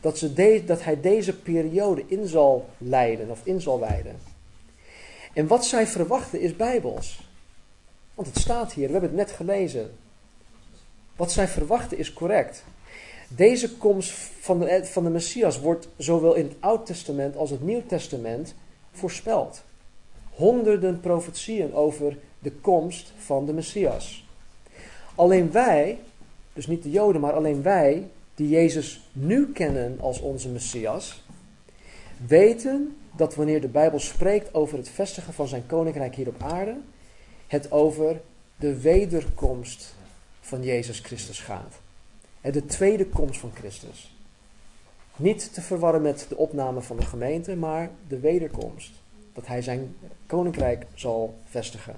Dat, 0.00 0.18
ze 0.18 0.62
dat 0.66 0.84
hij 0.84 1.00
deze 1.00 1.36
periode 1.36 2.04
in 2.06 2.26
zal 2.26 2.68
leiden 2.78 3.30
of 3.30 3.40
in 3.44 3.60
zal 3.60 3.80
wijden. 3.80 4.16
En 5.34 5.46
wat 5.46 5.66
zij 5.66 5.86
verwachten 5.86 6.40
is 6.40 6.56
bijbels. 6.56 7.28
Want 8.14 8.28
het 8.28 8.38
staat 8.38 8.72
hier, 8.72 8.86
we 8.86 8.92
hebben 8.92 9.10
het 9.10 9.18
net 9.18 9.30
gelezen. 9.30 9.90
Wat 11.16 11.32
zij 11.32 11.48
verwachten 11.48 11.98
is 11.98 12.12
correct. 12.12 12.64
Deze 13.28 13.76
komst 13.76 14.10
van 14.40 14.58
de, 14.58 14.86
van 14.86 15.04
de 15.04 15.10
Messias 15.10 15.60
wordt 15.60 15.88
zowel 15.96 16.34
in 16.34 16.44
het 16.44 16.56
Oud 16.60 16.86
Testament 16.86 17.36
als 17.36 17.50
het 17.50 17.62
Nieuw 17.62 17.86
Testament 17.86 18.54
voorspeld. 18.92 19.62
Honderden 20.38 21.00
profetieën 21.00 21.74
over 21.74 22.18
de 22.38 22.52
komst 22.52 23.12
van 23.16 23.46
de 23.46 23.52
Messias. 23.52 24.26
Alleen 25.14 25.52
wij, 25.52 25.98
dus 26.52 26.66
niet 26.66 26.82
de 26.82 26.90
Joden, 26.90 27.20
maar 27.20 27.32
alleen 27.32 27.62
wij, 27.62 28.08
die 28.34 28.48
Jezus 28.48 29.08
nu 29.12 29.52
kennen 29.52 30.00
als 30.00 30.20
onze 30.20 30.48
Messias, 30.48 31.24
weten 32.26 32.96
dat 33.16 33.34
wanneer 33.34 33.60
de 33.60 33.68
Bijbel 33.68 33.98
spreekt 33.98 34.54
over 34.54 34.78
het 34.78 34.88
vestigen 34.88 35.32
van 35.32 35.48
zijn 35.48 35.66
koninkrijk 35.66 36.14
hier 36.14 36.28
op 36.28 36.42
aarde, 36.42 36.76
het 37.46 37.72
over 37.72 38.20
de 38.56 38.80
wederkomst 38.80 39.94
van 40.40 40.62
Jezus 40.62 40.98
Christus 40.98 41.40
gaat. 41.40 41.74
En 42.40 42.52
de 42.52 42.66
tweede 42.66 43.06
komst 43.06 43.40
van 43.40 43.52
Christus. 43.54 44.16
Niet 45.16 45.54
te 45.54 45.60
verwarren 45.60 46.02
met 46.02 46.26
de 46.28 46.36
opname 46.36 46.80
van 46.80 46.96
de 46.96 47.06
gemeente, 47.06 47.56
maar 47.56 47.90
de 48.08 48.18
wederkomst. 48.18 48.90
Dat 49.38 49.46
hij 49.46 49.62
zijn 49.62 49.96
koninkrijk 50.26 50.86
zal 50.94 51.38
vestigen. 51.44 51.94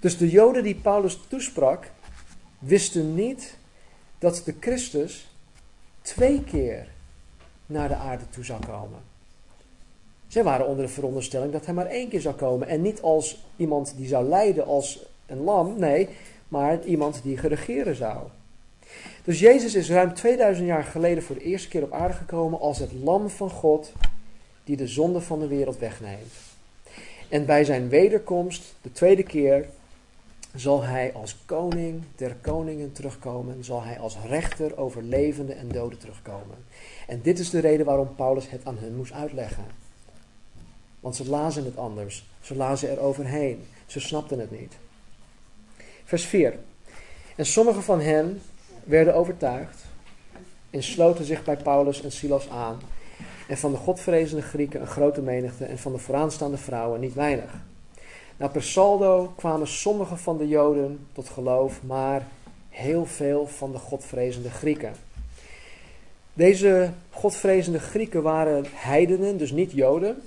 Dus 0.00 0.18
de 0.18 0.30
Joden 0.30 0.62
die 0.62 0.74
Paulus 0.74 1.20
toesprak, 1.28 1.90
wisten 2.58 3.14
niet 3.14 3.56
dat 4.18 4.42
de 4.44 4.54
Christus 4.60 5.30
twee 6.02 6.44
keer 6.44 6.88
naar 7.66 7.88
de 7.88 7.94
aarde 7.94 8.24
toe 8.30 8.44
zou 8.44 8.66
komen. 8.66 8.98
Zij 10.26 10.44
waren 10.44 10.66
onder 10.66 10.86
de 10.86 10.92
veronderstelling 10.92 11.52
dat 11.52 11.64
hij 11.64 11.74
maar 11.74 11.86
één 11.86 12.08
keer 12.08 12.20
zou 12.20 12.34
komen. 12.34 12.68
En 12.68 12.82
niet 12.82 13.02
als 13.02 13.44
iemand 13.56 13.94
die 13.96 14.06
zou 14.06 14.28
lijden 14.28 14.66
als 14.66 15.06
een 15.26 15.40
lam, 15.40 15.78
nee, 15.78 16.08
maar 16.48 16.84
iemand 16.84 17.22
die 17.22 17.36
geregeren 17.36 17.96
zou. 17.96 18.18
Dus 19.24 19.40
Jezus 19.40 19.74
is 19.74 19.90
ruim 19.90 20.14
2000 20.14 20.66
jaar 20.66 20.84
geleden 20.84 21.22
voor 21.22 21.34
de 21.34 21.44
eerste 21.44 21.68
keer 21.68 21.82
op 21.82 21.92
aarde 21.92 22.14
gekomen 22.14 22.60
als 22.60 22.78
het 22.78 22.92
lam 22.92 23.28
van 23.28 23.50
God 23.50 23.92
die 24.64 24.76
de 24.76 24.86
zonde 24.86 25.20
van 25.20 25.40
de 25.40 25.46
wereld 25.46 25.78
wegneemt. 25.78 26.32
En 27.28 27.46
bij 27.46 27.64
zijn 27.64 27.88
wederkomst, 27.88 28.74
de 28.82 28.92
tweede 28.92 29.22
keer, 29.22 29.68
zal 30.54 30.82
hij 30.82 31.12
als 31.12 31.36
koning 31.44 32.02
der 32.16 32.36
koningen 32.40 32.92
terugkomen, 32.92 33.64
zal 33.64 33.82
hij 33.82 33.98
als 33.98 34.16
rechter 34.26 34.76
over 34.76 35.02
levenden 35.02 35.56
en 35.56 35.68
doden 35.68 35.98
terugkomen. 35.98 36.56
En 37.06 37.20
dit 37.22 37.38
is 37.38 37.50
de 37.50 37.60
reden 37.60 37.86
waarom 37.86 38.14
Paulus 38.14 38.50
het 38.50 38.64
aan 38.64 38.78
hen 38.78 38.96
moest 38.96 39.12
uitleggen. 39.12 39.64
Want 41.00 41.16
ze 41.16 41.28
lazen 41.28 41.64
het 41.64 41.76
anders, 41.76 42.26
ze 42.40 42.56
lazen 42.56 42.90
er 42.90 43.00
overheen, 43.00 43.64
ze 43.86 44.00
snapten 44.00 44.38
het 44.38 44.60
niet. 44.60 44.72
Vers 46.04 46.24
4. 46.24 46.58
En 47.36 47.46
sommigen 47.46 47.82
van 47.82 48.00
hen 48.00 48.42
werden 48.84 49.14
overtuigd 49.14 49.84
en 50.70 50.82
sloten 50.82 51.24
zich 51.24 51.44
bij 51.44 51.56
Paulus 51.56 52.02
en 52.02 52.12
Silas 52.12 52.48
aan. 52.48 52.80
En 53.48 53.58
van 53.58 53.70
de 53.70 53.76
godvrezende 53.76 54.42
Grieken 54.42 54.80
een 54.80 54.86
grote 54.86 55.22
menigte 55.22 55.64
en 55.64 55.78
van 55.78 55.92
de 55.92 55.98
vooraanstaande 55.98 56.56
vrouwen 56.56 57.00
niet 57.00 57.14
weinig. 57.14 57.50
Nou, 58.36 58.50
per 58.50 58.62
saldo 58.62 59.32
kwamen 59.36 59.68
sommige 59.68 60.16
van 60.16 60.38
de 60.38 60.48
Joden 60.48 61.06
tot 61.12 61.28
geloof, 61.28 61.82
maar 61.82 62.26
heel 62.68 63.06
veel 63.06 63.46
van 63.46 63.72
de 63.72 63.78
godvrezende 63.78 64.50
Grieken. 64.50 64.94
Deze 66.32 66.90
godvrezende 67.10 67.78
Grieken 67.78 68.22
waren 68.22 68.64
heidenen, 68.70 69.36
dus 69.36 69.50
niet 69.50 69.72
Joden, 69.72 70.22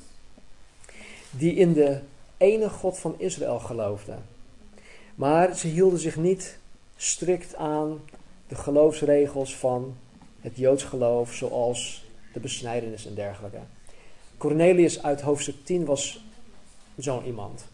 die 1.32 1.54
in 1.56 1.74
de 1.74 2.00
ene 2.38 2.70
God 2.70 2.98
van 2.98 3.16
Israël 3.18 3.60
geloofden. 3.60 4.24
Maar 5.16 5.56
ze 5.56 5.68
hielden 5.68 6.00
zich 6.00 6.16
niet 6.16 6.58
strikt 6.96 7.56
aan 7.56 8.00
de 8.48 8.56
geloofsregels 8.56 9.56
van 9.56 9.96
het 10.42 10.58
Joods 10.58 10.84
geloof, 10.84 11.34
zoals 11.34 12.05
de 12.36 12.42
besnijdenis 12.42 13.06
en 13.06 13.14
dergelijke. 13.14 13.60
Cornelius 14.38 15.04
uit 15.04 15.22
hoofdstuk 15.22 15.56
10 15.64 15.86
was 15.86 16.24
zo'n 16.98 17.26
iemand. 17.26 17.66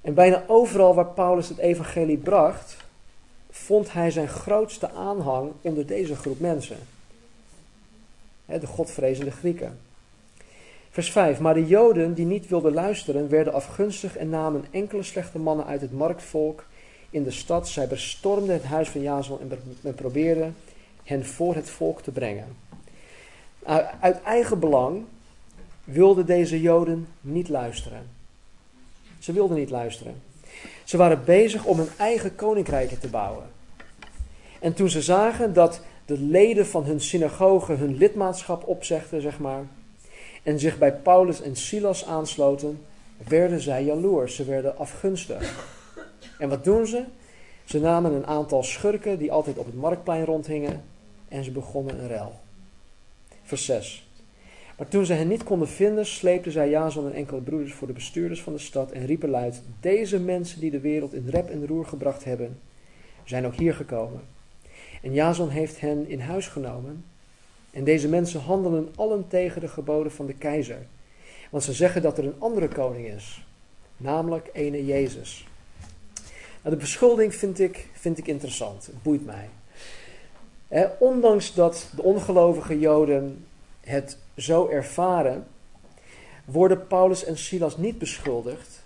En 0.00 0.14
bijna 0.14 0.44
overal 0.46 0.94
waar 0.94 1.06
Paulus 1.06 1.48
het 1.48 1.58
evangelie 1.58 2.16
bracht, 2.16 2.76
vond 3.50 3.92
hij 3.92 4.10
zijn 4.10 4.28
grootste 4.28 4.90
aanhang 4.90 5.52
onder 5.60 5.86
deze 5.86 6.16
groep 6.16 6.40
mensen. 6.40 6.78
De 8.44 8.66
godvrezende 8.66 9.30
Grieken. 9.30 9.78
Vers 10.90 11.10
5. 11.10 11.40
Maar 11.40 11.54
de 11.54 11.66
Joden 11.66 12.14
die 12.14 12.26
niet 12.26 12.48
wilden 12.48 12.72
luisteren, 12.72 13.28
werden 13.28 13.52
afgunstig 13.52 14.16
en 14.16 14.28
namen 14.28 14.64
enkele 14.70 15.02
slechte 15.02 15.38
mannen 15.38 15.66
uit 15.66 15.80
het 15.80 15.92
marktvolk 15.92 16.64
in 17.10 17.22
de 17.22 17.30
stad. 17.30 17.68
Zij 17.68 17.88
bestormden 17.88 18.54
het 18.54 18.64
huis 18.64 18.88
van 18.88 19.02
Jason 19.02 19.38
en 19.82 19.94
probeerden 19.94 20.56
hen 21.04 21.26
voor 21.26 21.54
het 21.54 21.70
volk 21.70 22.02
te 22.02 22.10
brengen. 22.10 22.56
Uit 24.00 24.22
eigen 24.22 24.58
belang 24.58 25.04
wilden 25.84 26.26
deze 26.26 26.60
Joden 26.60 27.08
niet 27.20 27.48
luisteren. 27.48 28.06
Ze 29.18 29.32
wilden 29.32 29.56
niet 29.56 29.70
luisteren. 29.70 30.22
Ze 30.84 30.96
waren 30.96 31.24
bezig 31.24 31.64
om 31.64 31.80
een 31.80 31.88
eigen 31.96 32.34
koninkrijk 32.34 33.00
te 33.00 33.08
bouwen. 33.08 33.44
En 34.60 34.74
toen 34.74 34.88
ze 34.88 35.02
zagen 35.02 35.52
dat 35.52 35.80
de 36.04 36.18
leden 36.18 36.66
van 36.66 36.84
hun 36.84 37.00
synagoge 37.00 37.72
hun 37.72 37.96
lidmaatschap 37.96 38.68
opzegden, 38.68 39.22
zeg 39.22 39.38
maar, 39.38 39.62
en 40.42 40.58
zich 40.58 40.78
bij 40.78 40.92
Paulus 40.92 41.42
en 41.42 41.56
Silas 41.56 42.06
aansloten, 42.06 42.84
werden 43.28 43.60
zij 43.60 43.84
jaloers. 43.84 44.34
Ze 44.34 44.44
werden 44.44 44.78
afgunstig. 44.78 45.68
En 46.38 46.48
wat 46.48 46.64
doen 46.64 46.86
ze? 46.86 47.04
Ze 47.64 47.80
namen 47.80 48.12
een 48.12 48.26
aantal 48.26 48.62
schurken 48.62 49.18
die 49.18 49.32
altijd 49.32 49.58
op 49.58 49.66
het 49.66 49.76
marktplein 49.76 50.24
rondhingen 50.24 50.82
en 51.28 51.44
ze 51.44 51.50
begonnen 51.50 51.98
een 52.00 52.08
rel. 52.08 52.40
Vers 53.50 53.64
6. 53.64 54.08
Maar 54.76 54.88
toen 54.88 55.06
ze 55.06 55.12
hen 55.12 55.28
niet 55.28 55.44
konden 55.44 55.68
vinden, 55.68 56.06
sleepten 56.06 56.52
zij 56.52 56.70
Jason 56.70 57.06
en 57.06 57.12
enkele 57.12 57.40
broeders 57.40 57.72
voor 57.72 57.86
de 57.86 57.92
bestuurders 57.92 58.42
van 58.42 58.52
de 58.52 58.58
stad 58.58 58.90
en 58.90 59.06
riepen 59.06 59.28
luid: 59.28 59.62
Deze 59.80 60.20
mensen 60.20 60.60
die 60.60 60.70
de 60.70 60.80
wereld 60.80 61.14
in 61.14 61.28
rep 61.28 61.48
en 61.48 61.66
roer 61.66 61.86
gebracht 61.86 62.24
hebben, 62.24 62.58
zijn 63.24 63.46
ook 63.46 63.54
hier 63.54 63.74
gekomen. 63.74 64.20
En 65.02 65.12
Jason 65.12 65.48
heeft 65.48 65.80
hen 65.80 66.08
in 66.08 66.20
huis 66.20 66.48
genomen. 66.48 67.04
En 67.70 67.84
deze 67.84 68.08
mensen 68.08 68.40
handelen 68.40 68.88
allen 68.94 69.28
tegen 69.28 69.60
de 69.60 69.68
geboden 69.68 70.12
van 70.12 70.26
de 70.26 70.34
keizer. 70.34 70.86
Want 71.50 71.64
ze 71.64 71.72
zeggen 71.72 72.02
dat 72.02 72.18
er 72.18 72.24
een 72.24 72.38
andere 72.38 72.68
koning 72.68 73.06
is, 73.06 73.46
namelijk 73.96 74.50
ene 74.52 74.86
Jezus. 74.86 75.46
Nou, 76.62 76.74
de 76.74 76.80
beschuldiging 76.80 77.34
vind 77.34 77.60
ik, 77.60 77.88
vind 77.92 78.18
ik 78.18 78.26
interessant, 78.26 78.86
het 78.86 79.02
boeit 79.02 79.26
mij. 79.26 79.48
Ondanks 80.98 81.54
dat 81.54 81.88
de 81.96 82.02
ongelovige 82.02 82.78
Joden 82.78 83.46
het 83.80 84.18
zo 84.36 84.68
ervaren, 84.68 85.46
worden 86.44 86.86
Paulus 86.86 87.24
en 87.24 87.38
Silas 87.38 87.76
niet 87.76 87.98
beschuldigd 87.98 88.82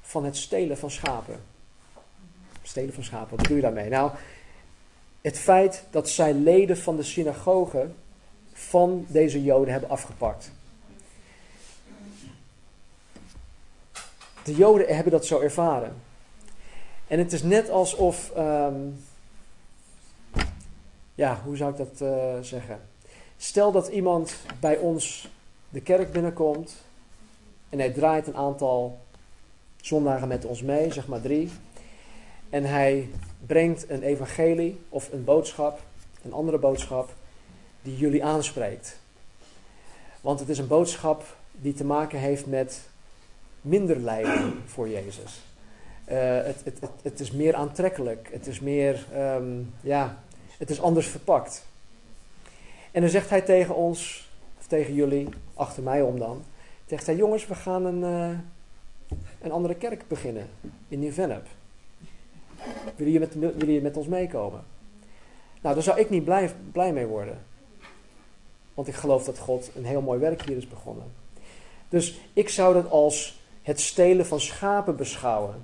van 0.00 0.24
het 0.24 0.36
stelen 0.36 0.78
van 0.78 0.90
schapen. 0.90 1.40
Stelen 2.62 2.94
van 2.94 3.04
schapen, 3.04 3.30
wat 3.30 3.38
bedoel 3.38 3.56
je 3.56 3.62
daarmee? 3.62 3.88
Nou, 3.88 4.10
het 5.20 5.38
feit 5.38 5.84
dat 5.90 6.08
zij 6.08 6.32
leden 6.34 6.78
van 6.78 6.96
de 6.96 7.02
synagoge 7.02 7.88
van 8.52 9.06
deze 9.08 9.42
Joden 9.42 9.72
hebben 9.72 9.90
afgepakt. 9.90 10.50
De 14.44 14.54
Joden 14.54 14.94
hebben 14.94 15.12
dat 15.12 15.26
zo 15.26 15.40
ervaren. 15.40 15.96
En 17.06 17.18
het 17.18 17.32
is 17.32 17.42
net 17.42 17.70
alsof, 17.70 18.30
ehm, 18.30 18.74
ja, 21.14 21.40
hoe 21.44 21.56
zou 21.56 21.70
ik 21.70 21.76
dat 21.76 22.00
uh, 22.00 22.34
zeggen? 22.40 22.80
Stel 23.36 23.72
dat 23.72 23.88
iemand 23.88 24.36
bij 24.60 24.76
ons 24.76 25.28
de 25.68 25.80
kerk 25.80 26.12
binnenkomt 26.12 26.74
en 27.68 27.78
hij 27.78 27.90
draait 27.90 28.26
een 28.26 28.36
aantal 28.36 28.98
zondagen 29.80 30.28
met 30.28 30.44
ons 30.44 30.62
mee, 30.62 30.92
zeg 30.92 31.06
maar 31.06 31.20
drie. 31.20 31.50
En 32.50 32.64
hij 32.64 33.08
brengt 33.46 33.90
een 33.90 34.02
evangelie 34.02 34.80
of 34.88 35.12
een 35.12 35.24
boodschap, 35.24 35.80
een 36.22 36.32
andere 36.32 36.58
boodschap, 36.58 37.12
die 37.82 37.96
jullie 37.96 38.24
aanspreekt. 38.24 38.98
Want 40.20 40.40
het 40.40 40.48
is 40.48 40.58
een 40.58 40.66
boodschap 40.66 41.36
die 41.50 41.74
te 41.74 41.84
maken 41.84 42.18
heeft 42.18 42.46
met 42.46 42.80
minder 43.60 43.98
lijden 43.98 44.62
voor 44.66 44.88
Jezus. 44.88 45.42
Uh, 46.08 46.16
het, 46.42 46.60
het, 46.64 46.80
het, 46.80 46.90
het, 47.02 47.20
is 47.20 47.30
meer 47.30 47.54
aantrekkelijk. 47.54 48.28
Het 48.32 48.46
is 48.46 48.60
meer, 48.60 49.06
um, 49.16 49.72
ja, 49.80 50.23
het 50.58 50.70
is 50.70 50.80
anders 50.80 51.06
verpakt. 51.06 51.66
En 52.90 53.00
dan 53.00 53.10
zegt 53.10 53.30
hij 53.30 53.40
tegen 53.40 53.74
ons, 53.74 54.28
of 54.58 54.66
tegen 54.66 54.94
jullie, 54.94 55.28
achter 55.54 55.82
mij 55.82 56.02
om 56.02 56.18
dan, 56.18 56.42
zegt 56.86 57.06
hij, 57.06 57.16
jongens, 57.16 57.46
we 57.46 57.54
gaan 57.54 57.84
een, 57.84 58.00
uh, 58.00 58.38
een 59.40 59.52
andere 59.52 59.74
kerk 59.74 60.08
beginnen 60.08 60.48
in 60.88 60.98
Nieuw-Vennep. 60.98 61.46
Willen 62.96 63.12
jullie 63.12 63.56
met, 63.66 63.82
met 63.82 63.96
ons 63.96 64.06
meekomen? 64.06 64.64
Nou, 65.60 65.74
daar 65.74 65.84
zou 65.84 66.00
ik 66.00 66.10
niet 66.10 66.24
blij, 66.24 66.54
blij 66.72 66.92
mee 66.92 67.06
worden. 67.06 67.38
Want 68.74 68.88
ik 68.88 68.94
geloof 68.94 69.24
dat 69.24 69.38
God 69.38 69.70
een 69.74 69.84
heel 69.84 70.00
mooi 70.00 70.18
werk 70.18 70.42
hier 70.42 70.56
is 70.56 70.68
begonnen. 70.68 71.12
Dus 71.88 72.20
ik 72.32 72.48
zou 72.48 72.74
dat 72.74 72.90
als 72.90 73.40
het 73.62 73.80
stelen 73.80 74.26
van 74.26 74.40
schapen 74.40 74.96
beschouwen. 74.96 75.54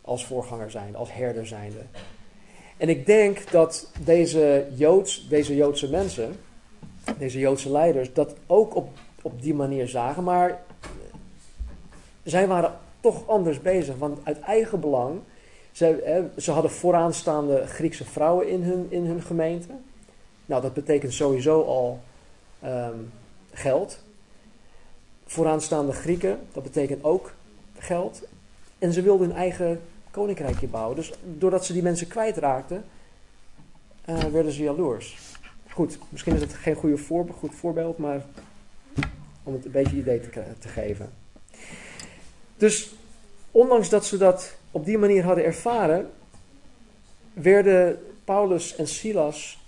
Als 0.00 0.26
voorganger 0.26 0.70
zijnde, 0.70 0.98
als 0.98 1.12
herder 1.12 1.46
zijnde. 1.46 1.82
En 2.80 2.88
ik 2.88 3.06
denk 3.06 3.50
dat 3.50 3.90
deze, 4.04 4.66
Joods, 4.74 5.28
deze 5.28 5.56
Joodse 5.56 5.90
mensen, 5.90 6.36
deze 7.18 7.38
Joodse 7.38 7.70
leiders, 7.70 8.12
dat 8.12 8.34
ook 8.46 8.74
op, 8.76 8.88
op 9.22 9.42
die 9.42 9.54
manier 9.54 9.88
zagen. 9.88 10.24
Maar 10.24 10.62
zij 12.22 12.46
waren 12.46 12.74
toch 13.00 13.28
anders 13.28 13.60
bezig. 13.60 13.96
Want 13.96 14.18
uit 14.22 14.40
eigen 14.40 14.80
belang, 14.80 15.20
ze, 15.72 16.28
ze 16.36 16.50
hadden 16.50 16.70
vooraanstaande 16.70 17.66
Griekse 17.66 18.04
vrouwen 18.04 18.48
in 18.48 18.62
hun, 18.62 18.86
in 18.88 19.06
hun 19.06 19.22
gemeente. 19.22 19.68
Nou, 20.46 20.62
dat 20.62 20.74
betekent 20.74 21.12
sowieso 21.12 21.62
al 21.62 22.00
um, 22.64 23.12
geld. 23.52 23.98
Vooraanstaande 25.26 25.92
Grieken, 25.92 26.38
dat 26.52 26.62
betekent 26.62 27.04
ook 27.04 27.32
geld. 27.78 28.22
En 28.78 28.92
ze 28.92 29.02
wilden 29.02 29.26
hun 29.26 29.36
eigen 29.36 29.80
koninkrijkje 30.10 30.66
bouwen. 30.66 30.96
Dus 30.96 31.12
doordat 31.24 31.64
ze 31.64 31.72
die 31.72 31.82
mensen 31.82 32.06
kwijtraakten, 32.06 32.84
uh, 34.06 34.18
werden 34.18 34.52
ze 34.52 34.62
jaloers. 34.62 35.18
Goed, 35.68 35.98
misschien 36.08 36.34
is 36.34 36.40
het 36.40 36.54
geen 36.54 36.74
goede 36.74 36.98
goed 37.38 37.54
voorbeeld, 37.54 37.98
maar 37.98 38.24
om 39.42 39.52
het 39.52 39.64
een 39.64 39.70
beetje 39.70 39.96
idee 39.96 40.20
te, 40.20 40.42
te 40.58 40.68
geven. 40.68 41.10
Dus 42.56 42.94
ondanks 43.50 43.88
dat 43.88 44.04
ze 44.06 44.16
dat 44.16 44.56
op 44.70 44.84
die 44.84 44.98
manier 44.98 45.24
hadden 45.24 45.44
ervaren, 45.44 46.10
werden 47.32 48.02
Paulus 48.24 48.76
en 48.76 48.88
Silas 48.88 49.58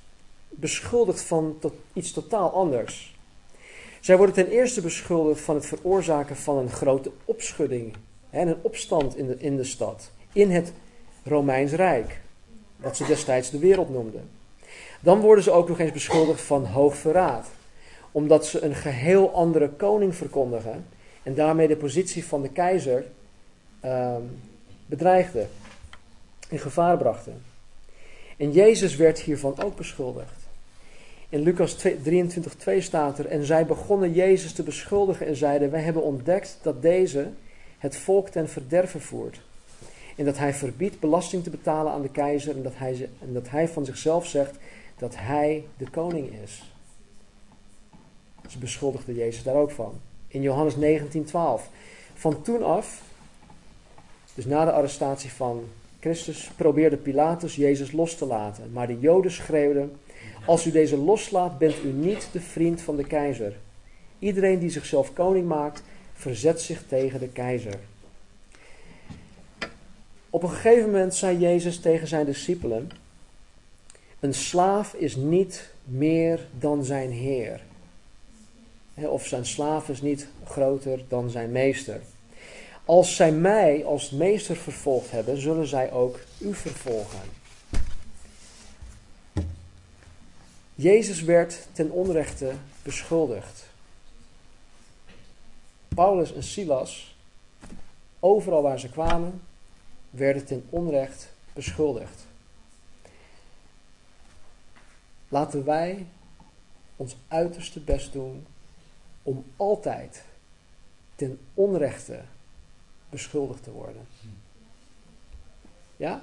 beschuldigd 0.49 1.23
van 1.23 1.57
tot 1.61 1.73
iets 1.93 2.13
totaal 2.13 2.53
anders. 2.53 3.17
Zij 4.01 4.17
worden 4.17 4.35
ten 4.35 4.49
eerste 4.49 4.81
beschuldigd 4.81 5.41
van 5.41 5.55
het 5.55 5.67
veroorzaken 5.67 6.37
van 6.37 6.59
een 6.59 6.71
grote 6.71 7.11
opschudding 7.25 7.95
en 8.31 8.49
een 8.49 8.59
opstand 8.63 9.17
in 9.17 9.41
in 9.41 9.57
de 9.57 9.65
stad 9.65 10.11
in 10.33 10.51
het 10.51 10.73
Romeins 11.25 11.73
Rijk, 11.73 12.21
wat 12.77 12.97
ze 12.97 13.07
destijds 13.07 13.51
de 13.51 13.59
wereld 13.59 13.91
noemden. 13.91 14.29
Dan 15.01 15.21
worden 15.21 15.45
ze 15.45 15.51
ook 15.51 15.69
nog 15.69 15.79
eens 15.79 15.93
beschuldigd 15.93 16.41
van 16.41 16.65
hoogverraad, 16.65 17.47
omdat 18.13 18.47
ze 18.47 18.65
een 18.65 18.75
geheel 18.75 19.31
andere 19.35 19.69
koning 19.69 20.15
verkondigen 20.15 20.87
en 21.23 21.35
daarmee 21.35 21.69
de 21.69 21.77
positie 21.77 22.25
van 22.25 22.43
de 22.43 22.49
keizer 22.49 23.05
uh, 23.85 24.17
bedreigden, 24.87 25.49
in 26.49 26.59
gevaar 26.59 26.97
brachten. 26.97 27.43
En 28.37 28.53
Jezus 28.53 28.97
werd 28.97 29.19
hiervan 29.19 29.63
ook 29.63 29.77
beschuldigd. 29.77 30.41
In 31.29 31.41
Lucas 31.41 31.77
23:2 31.87 32.79
staat 32.79 33.19
er: 33.19 33.27
En 33.27 33.45
zij 33.45 33.67
begonnen 33.67 34.13
Jezus 34.13 34.53
te 34.53 34.63
beschuldigen 34.63 35.27
en 35.27 35.37
zeiden: 35.37 35.71
Wij 35.71 35.81
hebben 35.81 36.03
ontdekt 36.03 36.59
dat 36.63 36.83
deze 36.83 37.29
het 37.79 37.97
volk 37.97 38.29
ten 38.29 38.49
verderven 38.49 39.01
voert. 39.01 39.41
En 40.17 40.25
dat 40.25 40.39
hij 40.39 40.55
verbiedt 40.55 41.01
belasting 41.01 41.43
te 41.43 41.51
betalen 41.51 41.93
aan 41.93 42.03
de 42.03 42.11
keizer. 42.11 42.57
En 42.57 42.63
dat 42.63 42.73
hij, 42.77 43.09
en 43.19 43.33
dat 43.33 43.49
hij 43.49 43.69
van 43.69 43.85
zichzelf 43.85 44.27
zegt 44.27 44.57
dat 44.99 45.17
hij 45.17 45.65
de 45.77 45.91
koning 45.91 46.33
is. 46.45 46.73
Ze 48.49 48.59
beschuldigden 48.59 49.15
Jezus 49.15 49.43
daar 49.43 49.55
ook 49.55 49.71
van. 49.71 50.01
In 50.29 50.43
Johannes 50.43 50.75
19:12. 50.75 51.69
Van 52.15 52.43
toen 52.43 52.63
af, 52.63 53.03
dus 54.35 54.45
na 54.45 54.65
de 54.65 54.73
arrestatie 54.73 55.33
van 55.33 55.65
Christus, 56.01 56.51
probeerde 56.57 56.97
Pilatus 56.97 57.57
Jezus 57.57 57.93
los 57.93 58.15
te 58.15 58.27
laten. 58.27 58.73
Maar 58.73 58.87
de 58.87 58.99
Joden 58.99 59.31
schreeuwden: 59.31 59.93
Als 60.47 60.67
u 60.67 60.71
deze 60.71 60.97
loslaat, 60.97 61.59
bent 61.59 61.85
u 61.85 61.89
niet 61.89 62.29
de 62.33 62.41
vriend 62.41 62.81
van 62.81 62.97
de 62.97 63.05
keizer. 63.05 63.57
Iedereen 64.19 64.59
die 64.59 64.71
zichzelf 64.71 65.13
koning 65.13 65.49
maakt, 65.49 65.83
verzet 66.13 66.61
zich 66.61 66.83
tegen 66.87 67.21
de 67.21 67.29
keizer. 67.29 67.79
Op 70.35 70.43
een 70.43 70.51
gegeven 70.51 70.91
moment 70.91 71.15
zei 71.15 71.39
Jezus 71.39 71.81
tegen 71.81 72.09
zijn 72.09 72.27
discipelen: 72.27 72.91
Een 74.21 74.35
slaaf 74.35 74.95
is 74.95 75.17
niet 75.17 75.71
meer 75.85 76.47
dan 76.59 76.85
zijn 76.85 77.11
heer. 77.11 77.61
Of 78.95 79.27
zijn 79.27 79.47
slaaf 79.47 79.89
is 79.89 80.03
niet 80.03 80.29
groter 80.45 81.01
dan 81.09 81.31
zijn 81.31 81.53
meester. 81.53 82.01
Als 82.85 83.17
zij 83.17 83.33
mij 83.33 83.85
als 83.85 84.11
meester 84.11 84.57
vervolgd 84.57 85.11
hebben, 85.11 85.41
zullen 85.41 85.67
zij 85.67 85.93
ook 85.93 86.21
u 86.39 86.55
vervolgen. 86.55 87.21
Jezus 90.75 91.23
werd 91.23 91.67
ten 91.73 91.91
onrechte 91.91 92.53
beschuldigd. 92.83 93.65
Paulus 95.89 96.35
en 96.35 96.43
Silas, 96.43 97.17
overal 98.21 98.63
waar 98.63 98.81
ze 98.81 98.89
kwamen, 98.89 99.43
werden 100.13 100.45
ten 100.45 100.67
onrecht 100.69 101.33
beschuldigd. 101.53 102.27
Laten 105.29 105.65
wij 105.65 106.07
ons 106.97 107.17
uiterste 107.29 107.81
best 107.81 108.13
doen 108.13 108.47
om 109.23 109.45
altijd 109.57 110.25
ten 111.15 111.39
onrechte 111.55 112.21
beschuldigd 113.11 113.63
te 113.63 113.71
worden. 113.71 114.07
Ja? 115.97 116.23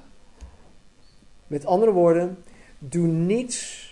Met 1.48 1.66
andere 1.66 1.92
woorden, 1.92 2.44
doe 2.80 3.08
niets 3.08 3.88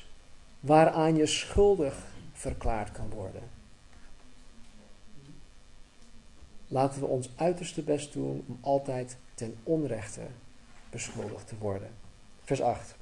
waaraan 0.60 1.16
je 1.16 1.26
schuldig 1.26 2.06
verklaard 2.34 2.92
kan 2.92 3.10
worden. 3.10 3.57
Laten 6.68 7.00
we 7.00 7.08
ons 7.08 7.30
uiterste 7.36 7.82
best 7.82 8.14
doen 8.14 8.44
om 8.48 8.58
altijd 8.62 9.18
ten 9.34 9.56
onrechte 9.64 10.22
beschuldigd 10.90 11.48
te 11.48 11.56
worden. 11.60 11.90
Vers 12.44 12.62
8. 12.62 12.96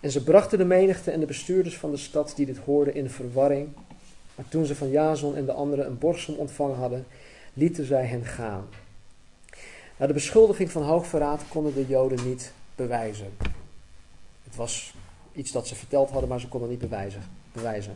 En 0.00 0.10
ze 0.10 0.22
brachten 0.22 0.58
de 0.58 0.64
menigte 0.64 1.10
en 1.10 1.20
de 1.20 1.26
bestuurders 1.26 1.76
van 1.76 1.90
de 1.90 1.96
stad 1.96 2.32
die 2.36 2.46
dit 2.46 2.58
hoorden 2.58 2.94
in 2.94 3.10
verwarring. 3.10 3.68
Maar 4.34 4.48
toen 4.48 4.64
ze 4.64 4.74
van 4.74 4.90
Jason 4.90 5.36
en 5.36 5.44
de 5.44 5.52
anderen 5.52 5.86
een 5.86 5.98
borgsom 5.98 6.34
ontvangen 6.34 6.76
hadden, 6.76 7.06
lieten 7.52 7.84
zij 7.84 8.04
hen 8.04 8.24
gaan. 8.24 8.68
Nou, 9.96 10.08
de 10.08 10.12
beschuldiging 10.12 10.70
van 10.70 10.82
hoogverraad 10.82 11.42
konden 11.48 11.74
de 11.74 11.86
Joden 11.86 12.28
niet 12.28 12.52
bewijzen. 12.74 13.32
Het 14.44 14.56
was 14.56 14.94
iets 15.32 15.52
dat 15.52 15.66
ze 15.66 15.74
verteld 15.74 16.10
hadden, 16.10 16.28
maar 16.28 16.40
ze 16.40 16.48
konden 16.48 16.68
niet 16.68 16.78
bewijzen. 16.78 17.22
bewijzen. 17.52 17.94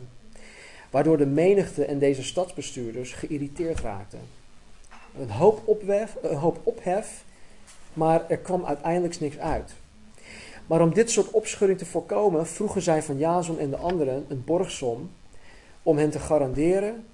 Waardoor 0.89 1.17
de 1.17 1.25
menigte 1.25 1.85
en 1.85 1.99
deze 1.99 2.23
stadsbestuurders 2.23 3.13
geïrriteerd 3.13 3.79
raakten. 3.79 4.19
Een 5.19 5.29
hoop, 5.29 5.81
hoop 6.21 6.59
ophef, 6.63 7.23
maar 7.93 8.29
er 8.29 8.37
kwam 8.37 8.65
uiteindelijk 8.65 9.19
niks 9.19 9.37
uit. 9.37 9.73
Maar 10.67 10.81
om 10.81 10.93
dit 10.93 11.11
soort 11.11 11.31
opschudding 11.31 11.79
te 11.79 11.85
voorkomen, 11.85 12.47
vroegen 12.47 12.81
zij 12.81 13.03
van 13.03 13.17
Jason 13.17 13.59
en 13.59 13.69
de 13.69 13.77
anderen 13.77 14.25
een 14.27 14.43
borgsom 14.45 15.11
om 15.83 15.97
hen 15.97 16.09
te 16.09 16.19
garanderen 16.19 17.05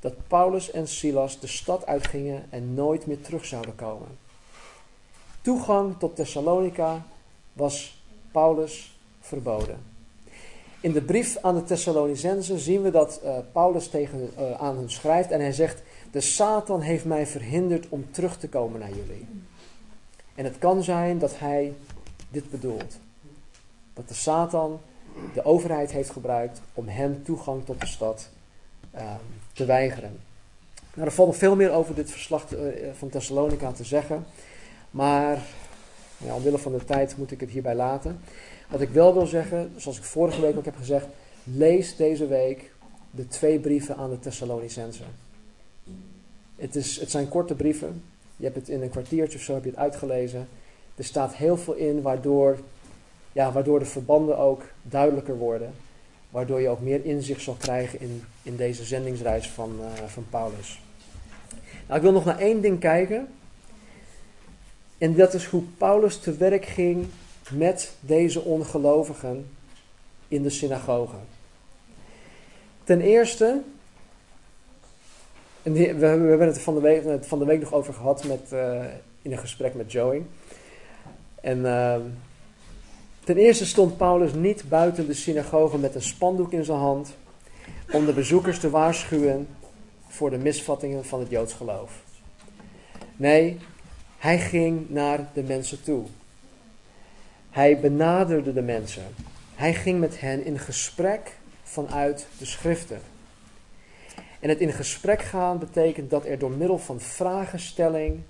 dat 0.00 0.14
Paulus 0.26 0.70
en 0.70 0.88
Silas 0.88 1.40
de 1.40 1.46
stad 1.46 1.86
uitgingen 1.86 2.42
en 2.50 2.74
nooit 2.74 3.06
meer 3.06 3.20
terug 3.20 3.44
zouden 3.44 3.74
komen. 3.74 4.08
Toegang 5.40 5.98
tot 5.98 6.16
Thessalonica 6.16 7.06
was 7.52 8.02
Paulus 8.32 8.98
verboden. 9.20 9.78
In 10.80 10.92
de 10.92 11.02
brief 11.02 11.36
aan 11.40 11.54
de 11.54 11.64
Thessalonicenzen 11.64 12.58
zien 12.58 12.82
we 12.82 12.90
dat 12.90 13.20
uh, 13.24 13.36
Paulus 13.52 13.88
tegen, 13.88 14.30
uh, 14.38 14.52
aan 14.52 14.76
hen 14.76 14.90
schrijft 14.90 15.30
en 15.30 15.40
hij 15.40 15.52
zegt: 15.52 15.82
De 16.10 16.20
Satan 16.20 16.80
heeft 16.80 17.04
mij 17.04 17.26
verhinderd 17.26 17.88
om 17.88 18.10
terug 18.10 18.38
te 18.38 18.48
komen 18.48 18.80
naar 18.80 18.92
jullie. 18.94 19.26
En 20.34 20.44
het 20.44 20.58
kan 20.58 20.82
zijn 20.82 21.18
dat 21.18 21.38
hij 21.38 21.74
dit 22.30 22.50
bedoelt: 22.50 22.98
dat 23.94 24.08
de 24.08 24.14
Satan 24.14 24.80
de 25.34 25.44
overheid 25.44 25.90
heeft 25.90 26.10
gebruikt 26.10 26.60
om 26.74 26.88
hem 26.88 27.22
toegang 27.22 27.64
tot 27.64 27.80
de 27.80 27.86
stad 27.86 28.28
uh, 28.94 29.14
te 29.52 29.64
weigeren. 29.64 30.20
Nou, 30.94 31.06
er 31.06 31.14
valt 31.14 31.28
nog 31.28 31.36
veel 31.36 31.56
meer 31.56 31.70
over 31.70 31.94
dit 31.94 32.10
verslag 32.10 32.46
van 32.92 33.08
Thessalonica 33.08 33.72
te 33.72 33.84
zeggen, 33.84 34.24
maar 34.90 35.42
ja, 36.16 36.34
omwille 36.34 36.58
van 36.58 36.72
de 36.72 36.84
tijd 36.84 37.16
moet 37.16 37.30
ik 37.30 37.40
het 37.40 37.50
hierbij 37.50 37.74
laten. 37.74 38.20
Wat 38.68 38.80
ik 38.80 38.88
wel 38.88 39.14
wil 39.14 39.26
zeggen, 39.26 39.72
zoals 39.76 39.98
ik 39.98 40.04
vorige 40.04 40.40
week 40.40 40.56
ook 40.56 40.64
heb 40.64 40.76
gezegd, 40.76 41.06
lees 41.44 41.96
deze 41.96 42.26
week 42.26 42.72
de 43.10 43.26
twee 43.26 43.58
brieven 43.58 43.96
aan 43.96 44.10
de 44.10 44.18
Thessalonicenzen. 44.18 45.06
Het, 46.60 46.76
is, 46.76 47.00
het 47.00 47.10
zijn 47.10 47.28
korte 47.28 47.54
brieven. 47.54 48.02
Je 48.36 48.44
hebt 48.44 48.56
het 48.56 48.68
in 48.68 48.82
een 48.82 48.90
kwartiertje 48.90 49.38
of 49.38 49.44
zo 49.44 49.54
heb 49.54 49.64
je 49.64 49.70
het 49.70 49.78
uitgelezen. 49.78 50.48
Er 50.94 51.04
staat 51.04 51.34
heel 51.34 51.56
veel 51.56 51.74
in 51.74 52.02
waardoor, 52.02 52.58
ja, 53.32 53.52
waardoor 53.52 53.78
de 53.78 53.84
verbanden 53.84 54.38
ook 54.38 54.62
duidelijker 54.82 55.36
worden. 55.36 55.72
Waardoor 56.30 56.60
je 56.60 56.68
ook 56.68 56.80
meer 56.80 57.04
inzicht 57.04 57.42
zal 57.42 57.54
krijgen 57.54 58.00
in, 58.00 58.22
in 58.42 58.56
deze 58.56 58.84
zendingsreis 58.84 59.50
van, 59.50 59.76
uh, 59.80 60.04
van 60.06 60.26
Paulus. 60.30 60.80
Nou, 61.86 61.96
ik 61.96 62.02
wil 62.02 62.12
nog 62.12 62.24
naar 62.24 62.38
één 62.38 62.60
ding 62.60 62.80
kijken. 62.80 63.28
En 64.98 65.14
dat 65.14 65.34
is 65.34 65.44
hoe 65.44 65.62
Paulus 65.78 66.18
te 66.18 66.36
werk 66.36 66.64
ging 66.64 67.06
met 67.50 67.92
deze 68.00 68.40
ongelovigen 68.40 69.50
in 70.28 70.42
de 70.42 70.50
synagoge. 70.50 71.16
Ten 72.84 73.00
eerste, 73.00 73.60
we, 75.62 75.94
we, 75.94 76.06
hebben 76.06 76.46
het 76.46 76.60
van 76.60 76.74
de, 76.74 76.80
week, 76.80 77.24
van 77.24 77.38
de 77.38 77.44
week 77.44 77.60
nog 77.60 77.72
over 77.72 77.94
gehad 77.94 78.24
met, 78.24 78.50
uh, 78.52 78.84
in 79.22 79.32
een 79.32 79.38
gesprek 79.38 79.74
met 79.74 79.92
Joey. 79.92 80.22
En 81.40 81.58
uh, 81.58 81.96
ten 83.24 83.36
eerste 83.36 83.66
stond 83.66 83.96
Paulus 83.96 84.32
niet 84.32 84.68
buiten 84.68 85.06
de 85.06 85.14
synagoge 85.14 85.78
met 85.78 85.94
een 85.94 86.02
spandoek 86.02 86.52
in 86.52 86.64
zijn 86.64 86.78
hand 86.78 87.14
om 87.92 88.06
de 88.06 88.12
bezoekers 88.12 88.58
te 88.58 88.70
waarschuwen 88.70 89.48
voor 90.08 90.30
de 90.30 90.38
misvattingen 90.38 91.04
van 91.04 91.20
het 91.20 91.30
Joods 91.30 91.52
geloof. 91.52 92.02
Nee, 93.16 93.58
hij 94.18 94.38
ging 94.38 94.90
naar 94.90 95.28
de 95.32 95.42
mensen 95.42 95.82
toe. 95.82 96.04
Hij 97.50 97.80
benaderde 97.80 98.52
de 98.52 98.62
mensen. 98.62 99.04
Hij 99.54 99.74
ging 99.74 100.00
met 100.00 100.20
hen 100.20 100.44
in 100.44 100.58
gesprek 100.58 101.36
vanuit 101.62 102.26
de 102.38 102.44
schriften. 102.44 103.00
En 104.40 104.48
het 104.48 104.60
in 104.60 104.72
gesprek 104.72 105.22
gaan 105.22 105.58
betekent 105.58 106.10
dat 106.10 106.26
er 106.26 106.38
door 106.38 106.50
middel 106.50 106.78
van 106.78 107.00
vragenstelling 107.00 108.20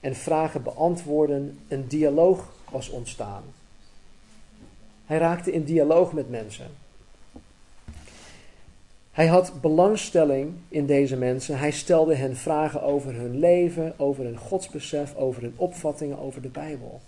en 0.00 0.16
vragen 0.16 0.62
beantwoorden 0.62 1.58
een 1.68 1.88
dialoog 1.88 2.52
was 2.70 2.88
ontstaan. 2.88 3.42
Hij 5.06 5.18
raakte 5.18 5.52
in 5.52 5.64
dialoog 5.64 6.12
met 6.12 6.30
mensen. 6.30 6.66
Hij 9.10 9.26
had 9.26 9.60
belangstelling 9.60 10.54
in 10.68 10.86
deze 10.86 11.16
mensen. 11.16 11.58
Hij 11.58 11.70
stelde 11.70 12.14
hen 12.14 12.36
vragen 12.36 12.82
over 12.82 13.14
hun 13.14 13.38
leven, 13.38 13.94
over 13.98 14.24
hun 14.24 14.36
godsbesef, 14.36 15.14
over 15.14 15.42
hun 15.42 15.54
opvattingen 15.56 16.18
over 16.18 16.42
de 16.42 16.48
Bijbel. 16.48 17.00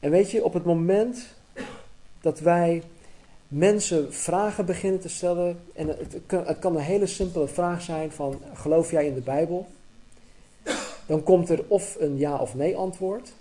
En 0.00 0.10
weet 0.10 0.30
je, 0.30 0.44
op 0.44 0.52
het 0.52 0.64
moment 0.64 1.34
dat 2.20 2.40
wij 2.40 2.82
mensen 3.50 4.12
vragen 4.12 4.66
beginnen 4.66 5.00
te 5.00 5.08
stellen, 5.08 5.60
en 5.74 5.88
het 5.88 6.20
kan, 6.58 6.76
een 6.76 6.82
hele 6.82 7.06
simpele 7.06 7.48
vraag 7.48 7.82
zijn 7.82 8.12
van, 8.12 8.40
geloof 8.54 8.90
jij 8.90 9.06
in 9.06 9.14
de 9.14 9.20
Bijbel? 9.20 9.66
Dan 11.06 11.22
komt 11.22 11.48
er 11.48 11.64
of 11.68 11.96
een 11.98 12.18
ja 12.18 12.36
of 12.36 12.54
nee 12.54 12.76
antwoord, 12.76 13.32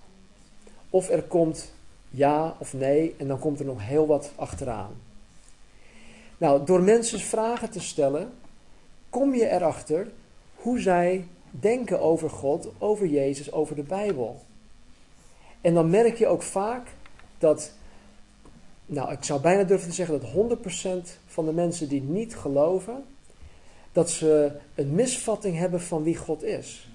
of 0.89 1.10
er 1.10 1.24
komt 1.24 1.72
ja 2.10 2.55
of 2.60 2.74
nee, 2.74 3.16
en 3.18 3.28
dan 3.28 3.39
komt 3.39 3.60
er 3.60 3.66
nog 3.66 3.82
heel 3.82 4.07
wat 4.07 4.32
achteraan. 4.36 5.01
Nou, 6.38 6.66
door 6.66 6.82
mensen 6.82 7.20
vragen 7.20 7.70
te 7.70 7.82
stellen, 7.82 8.32
kom 9.10 9.36
je 9.36 9.49
erachter 9.49 10.12
hoe 10.55 10.80
zij 10.80 11.28
denken 11.51 12.01
over 12.01 12.30
God, 12.30 12.70
over 12.78 13.07
Jezus, 13.07 13.51
over 13.51 13.76
de 13.76 13.84
Bijbel. 13.84 14.41
En 15.62 15.74
dan 15.74 15.89
merk 15.89 16.18
je 16.18 16.28
ook 16.28 16.43
vaak 16.43 16.88
dat, 17.38 17.72
nou, 18.91 19.11
ik 19.11 19.23
zou 19.23 19.41
bijna 19.41 19.63
durven 19.63 19.89
te 19.89 19.95
zeggen 19.95 20.19
dat 20.21 20.57
100% 21.03 21.19
van 21.25 21.45
de 21.45 21.53
mensen 21.53 21.87
die 21.89 22.01
niet 22.01 22.35
geloven, 22.35 23.03
dat 23.91 24.09
ze 24.09 24.51
een 24.75 24.95
misvatting 24.95 25.57
hebben 25.57 25.81
van 25.81 26.03
wie 26.03 26.15
God 26.15 26.43
is. 26.43 26.89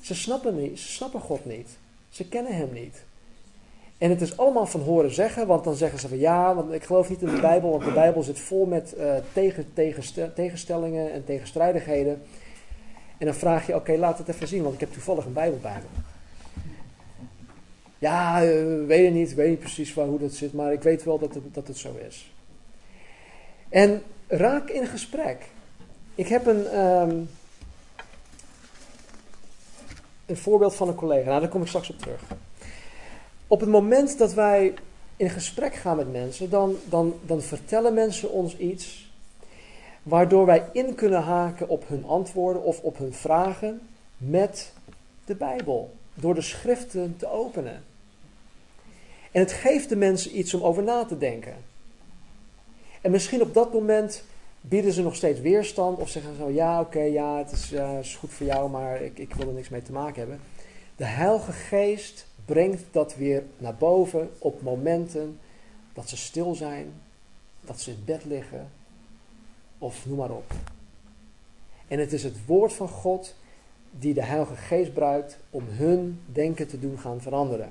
Ze 0.00 0.14
snappen, 0.14 0.56
niet, 0.56 0.78
ze 0.78 0.88
snappen 0.88 1.20
God 1.20 1.44
niet. 1.44 1.68
Ze 2.08 2.28
kennen 2.28 2.56
Hem 2.56 2.72
niet. 2.72 3.02
En 3.98 4.10
het 4.10 4.20
is 4.20 4.36
allemaal 4.36 4.66
van 4.66 4.80
horen 4.80 5.14
zeggen, 5.14 5.46
want 5.46 5.64
dan 5.64 5.74
zeggen 5.74 5.98
ze 5.98 6.08
van 6.08 6.18
ja, 6.18 6.54
want 6.54 6.72
ik 6.72 6.84
geloof 6.84 7.08
niet 7.08 7.22
in 7.22 7.34
de 7.34 7.40
Bijbel, 7.40 7.70
want 7.70 7.84
de 7.84 7.92
Bijbel 7.92 8.22
zit 8.22 8.40
vol 8.40 8.66
met 8.66 8.94
uh, 8.98 9.14
tegen, 9.32 9.66
tegenstellingen 10.34 11.12
en 11.12 11.24
tegenstrijdigheden. 11.24 12.22
En 13.18 13.26
dan 13.26 13.34
vraag 13.34 13.66
je, 13.66 13.74
oké, 13.74 13.96
laat 13.96 14.18
het 14.18 14.28
even 14.28 14.48
zien, 14.48 14.62
want 14.62 14.74
ik 14.74 14.80
heb 14.80 14.92
toevallig 14.92 15.24
een 15.24 15.32
Bijbel 15.32 15.58
bij 15.62 15.80
me. 15.80 16.02
Ja, 17.98 18.44
uh, 18.44 18.86
weet 18.86 19.04
je 19.04 19.10
niet, 19.10 19.34
weet 19.34 19.48
niet 19.48 19.58
precies 19.58 19.94
waar, 19.94 20.06
hoe 20.06 20.18
dat 20.18 20.32
zit, 20.32 20.52
maar 20.52 20.72
ik 20.72 20.82
weet 20.82 21.04
wel 21.04 21.18
dat 21.18 21.34
het, 21.34 21.54
dat 21.54 21.66
het 21.66 21.76
zo 21.76 21.94
is. 22.08 22.32
En 23.68 24.02
raak 24.26 24.68
in 24.68 24.86
gesprek. 24.86 25.46
Ik 26.14 26.28
heb 26.28 26.46
een, 26.46 26.78
um, 26.78 27.28
een 30.26 30.36
voorbeeld 30.36 30.74
van 30.74 30.88
een 30.88 30.94
collega, 30.94 31.28
nou 31.28 31.40
daar 31.40 31.48
kom 31.48 31.62
ik 31.62 31.68
straks 31.68 31.90
op 31.90 31.98
terug. 31.98 32.20
Op 33.46 33.60
het 33.60 33.68
moment 33.68 34.18
dat 34.18 34.34
wij 34.34 34.74
in 35.16 35.30
gesprek 35.30 35.74
gaan 35.74 35.96
met 35.96 36.12
mensen, 36.12 36.50
dan, 36.50 36.76
dan, 36.88 37.14
dan 37.26 37.42
vertellen 37.42 37.94
mensen 37.94 38.30
ons 38.30 38.56
iets 38.56 39.10
waardoor 40.02 40.46
wij 40.46 40.68
in 40.72 40.94
kunnen 40.94 41.22
haken 41.22 41.68
op 41.68 41.88
hun 41.88 42.04
antwoorden 42.04 42.62
of 42.62 42.80
op 42.80 42.98
hun 42.98 43.12
vragen 43.12 43.80
met 44.16 44.72
de 45.24 45.34
Bijbel. 45.34 45.94
Door 46.14 46.34
de 46.34 46.40
schriften 46.40 47.16
te 47.18 47.30
openen. 47.30 47.84
En 49.32 49.40
het 49.40 49.52
geeft 49.52 49.88
de 49.88 49.96
mensen 49.96 50.38
iets 50.38 50.54
om 50.54 50.62
over 50.62 50.82
na 50.82 51.04
te 51.04 51.18
denken. 51.18 51.54
En 53.00 53.10
misschien 53.10 53.42
op 53.42 53.54
dat 53.54 53.72
moment 53.72 54.24
bieden 54.60 54.92
ze 54.92 55.02
nog 55.02 55.14
steeds 55.14 55.40
weerstand 55.40 55.98
of 55.98 56.08
zeggen 56.08 56.36
zo: 56.36 56.50
ja, 56.50 56.80
oké, 56.80 57.00
ja, 57.00 57.38
het 57.38 57.52
is, 57.52 57.72
uh, 57.72 57.98
is, 57.98 58.16
goed 58.16 58.30
voor 58.30 58.46
jou, 58.46 58.70
maar 58.70 59.02
ik, 59.02 59.18
ik 59.18 59.34
wil 59.34 59.48
er 59.48 59.54
niks 59.54 59.68
mee 59.68 59.82
te 59.82 59.92
maken 59.92 60.18
hebben. 60.18 60.40
De 60.96 61.04
Heilige 61.04 61.52
Geest 61.52 62.26
brengt 62.44 62.82
dat 62.90 63.16
weer 63.16 63.42
naar 63.56 63.74
boven 63.74 64.30
op 64.38 64.62
momenten 64.62 65.38
dat 65.92 66.08
ze 66.08 66.16
stil 66.16 66.54
zijn, 66.54 66.92
dat 67.60 67.80
ze 67.80 67.90
in 67.90 68.02
bed 68.04 68.24
liggen, 68.24 68.70
of 69.78 70.06
noem 70.06 70.16
maar 70.16 70.30
op. 70.30 70.52
En 71.88 71.98
het 71.98 72.12
is 72.12 72.22
het 72.22 72.46
woord 72.46 72.72
van 72.72 72.88
God 72.88 73.34
die 73.90 74.14
de 74.14 74.24
Heilige 74.24 74.56
Geest 74.56 74.86
gebruikt 74.86 75.38
om 75.50 75.64
hun 75.68 76.20
denken 76.32 76.68
te 76.68 76.78
doen 76.78 76.98
gaan 76.98 77.20
veranderen. 77.20 77.70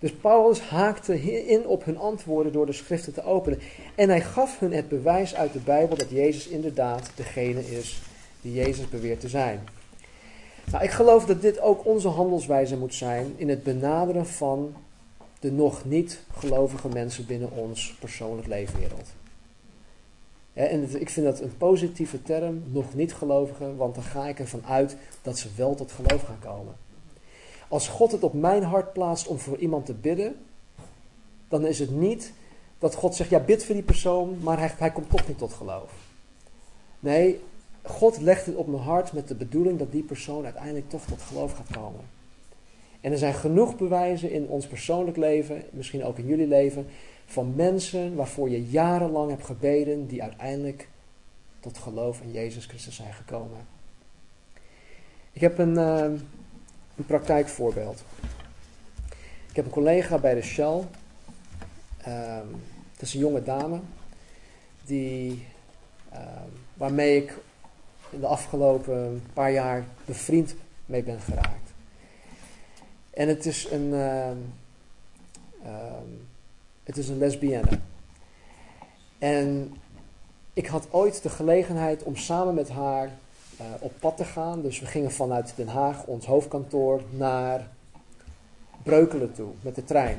Dus 0.00 0.12
Paulus 0.12 0.60
haakte 0.60 1.22
in 1.46 1.66
op 1.66 1.84
hun 1.84 1.98
antwoorden 1.98 2.52
door 2.52 2.66
de 2.66 2.72
schriften 2.72 3.12
te 3.12 3.24
openen. 3.24 3.58
En 3.94 4.08
hij 4.08 4.20
gaf 4.20 4.58
hun 4.58 4.72
het 4.72 4.88
bewijs 4.88 5.34
uit 5.34 5.52
de 5.52 5.58
Bijbel 5.58 5.96
dat 5.96 6.10
Jezus 6.10 6.48
inderdaad 6.48 7.10
degene 7.14 7.70
is 7.70 8.02
die 8.40 8.52
Jezus 8.52 8.88
beweert 8.88 9.20
te 9.20 9.28
zijn. 9.28 9.60
Nou, 10.70 10.84
ik 10.84 10.90
geloof 10.90 11.26
dat 11.26 11.40
dit 11.40 11.60
ook 11.60 11.86
onze 11.86 12.08
handelswijze 12.08 12.76
moet 12.76 12.94
zijn 12.94 13.32
in 13.36 13.48
het 13.48 13.62
benaderen 13.62 14.26
van 14.26 14.74
de 15.40 15.52
nog 15.52 15.84
niet 15.84 16.20
gelovige 16.32 16.88
mensen 16.88 17.26
binnen 17.26 17.50
ons 17.52 17.94
persoonlijk 18.00 18.48
leefwereld. 18.48 19.08
en 20.52 21.00
ik 21.00 21.10
vind 21.10 21.26
dat 21.26 21.40
een 21.40 21.56
positieve 21.56 22.22
term, 22.22 22.62
nog 22.66 22.94
niet 22.94 23.14
gelovigen, 23.14 23.76
want 23.76 23.94
dan 23.94 24.04
ga 24.04 24.28
ik 24.28 24.38
ervan 24.38 24.66
uit 24.66 24.96
dat 25.22 25.38
ze 25.38 25.48
wel 25.56 25.74
tot 25.74 25.92
geloof 25.92 26.22
gaan 26.22 26.38
komen. 26.40 26.74
Als 27.70 27.88
God 27.88 28.12
het 28.12 28.22
op 28.22 28.34
mijn 28.34 28.62
hart 28.62 28.92
plaatst 28.92 29.26
om 29.26 29.38
voor 29.38 29.58
iemand 29.58 29.86
te 29.86 29.94
bidden, 29.94 30.36
dan 31.48 31.66
is 31.66 31.78
het 31.78 31.90
niet 31.90 32.32
dat 32.78 32.94
God 32.94 33.14
zegt, 33.14 33.30
ja 33.30 33.40
bid 33.40 33.64
voor 33.64 33.74
die 33.74 33.84
persoon, 33.84 34.38
maar 34.40 34.58
hij, 34.58 34.72
hij 34.78 34.90
komt 34.90 35.10
toch 35.10 35.28
niet 35.28 35.38
tot 35.38 35.52
geloof. 35.52 35.92
Nee, 37.00 37.40
God 37.82 38.20
legt 38.20 38.46
het 38.46 38.54
op 38.54 38.66
mijn 38.66 38.82
hart 38.82 39.12
met 39.12 39.28
de 39.28 39.34
bedoeling 39.34 39.78
dat 39.78 39.92
die 39.92 40.02
persoon 40.02 40.44
uiteindelijk 40.44 40.88
toch 40.88 41.04
tot 41.04 41.22
geloof 41.22 41.52
gaat 41.52 41.76
komen. 41.76 42.00
En 43.00 43.12
er 43.12 43.18
zijn 43.18 43.34
genoeg 43.34 43.76
bewijzen 43.76 44.30
in 44.30 44.48
ons 44.48 44.66
persoonlijk 44.66 45.16
leven, 45.16 45.62
misschien 45.70 46.04
ook 46.04 46.18
in 46.18 46.26
jullie 46.26 46.46
leven, 46.46 46.86
van 47.26 47.54
mensen 47.54 48.14
waarvoor 48.14 48.50
je 48.50 48.70
jarenlang 48.70 49.30
hebt 49.30 49.44
gebeden, 49.44 50.06
die 50.06 50.22
uiteindelijk 50.22 50.88
tot 51.60 51.78
geloof 51.78 52.20
in 52.20 52.32
Jezus 52.32 52.66
Christus 52.66 52.96
zijn 52.96 53.12
gekomen. 53.12 53.66
Ik 55.32 55.40
heb 55.40 55.58
een, 55.58 55.74
uh, 55.74 56.10
een 57.00 57.06
praktijkvoorbeeld. 57.06 58.02
Ik 59.48 59.56
heb 59.56 59.64
een 59.64 59.70
collega 59.70 60.18
bij 60.18 60.34
de 60.34 60.42
Shell. 60.42 60.84
Uh, 62.08 62.38
het 62.92 63.02
is 63.02 63.14
een 63.14 63.20
jonge 63.20 63.42
dame 63.42 63.80
die, 64.84 65.46
uh, 66.12 66.18
waarmee 66.74 67.16
ik 67.16 67.38
in 68.10 68.20
de 68.20 68.26
afgelopen 68.26 69.22
paar 69.32 69.52
jaar 69.52 69.84
bevriend 70.04 70.54
mee 70.86 71.02
ben 71.02 71.20
geraakt. 71.20 71.70
En 73.10 73.28
het 73.28 73.46
is 73.46 73.70
een, 73.70 73.92
uh, 73.92 74.30
het 76.84 76.96
is 76.96 77.08
een 77.08 77.18
lesbienne. 77.18 77.78
En 79.18 79.76
ik 80.52 80.66
had 80.66 80.86
ooit 80.90 81.22
de 81.22 81.30
gelegenheid 81.30 82.02
om 82.02 82.16
samen 82.16 82.54
met 82.54 82.68
haar 82.68 83.10
uh, 83.60 83.66
op 83.78 83.92
pad 83.98 84.16
te 84.16 84.24
gaan. 84.24 84.62
Dus 84.62 84.80
we 84.80 84.86
gingen 84.86 85.10
vanuit 85.10 85.52
Den 85.56 85.68
Haag, 85.68 86.04
ons 86.04 86.26
hoofdkantoor, 86.26 87.02
naar 87.10 87.68
Breukelen 88.82 89.32
toe 89.32 89.50
met 89.60 89.74
de 89.74 89.84
trein. 89.84 90.18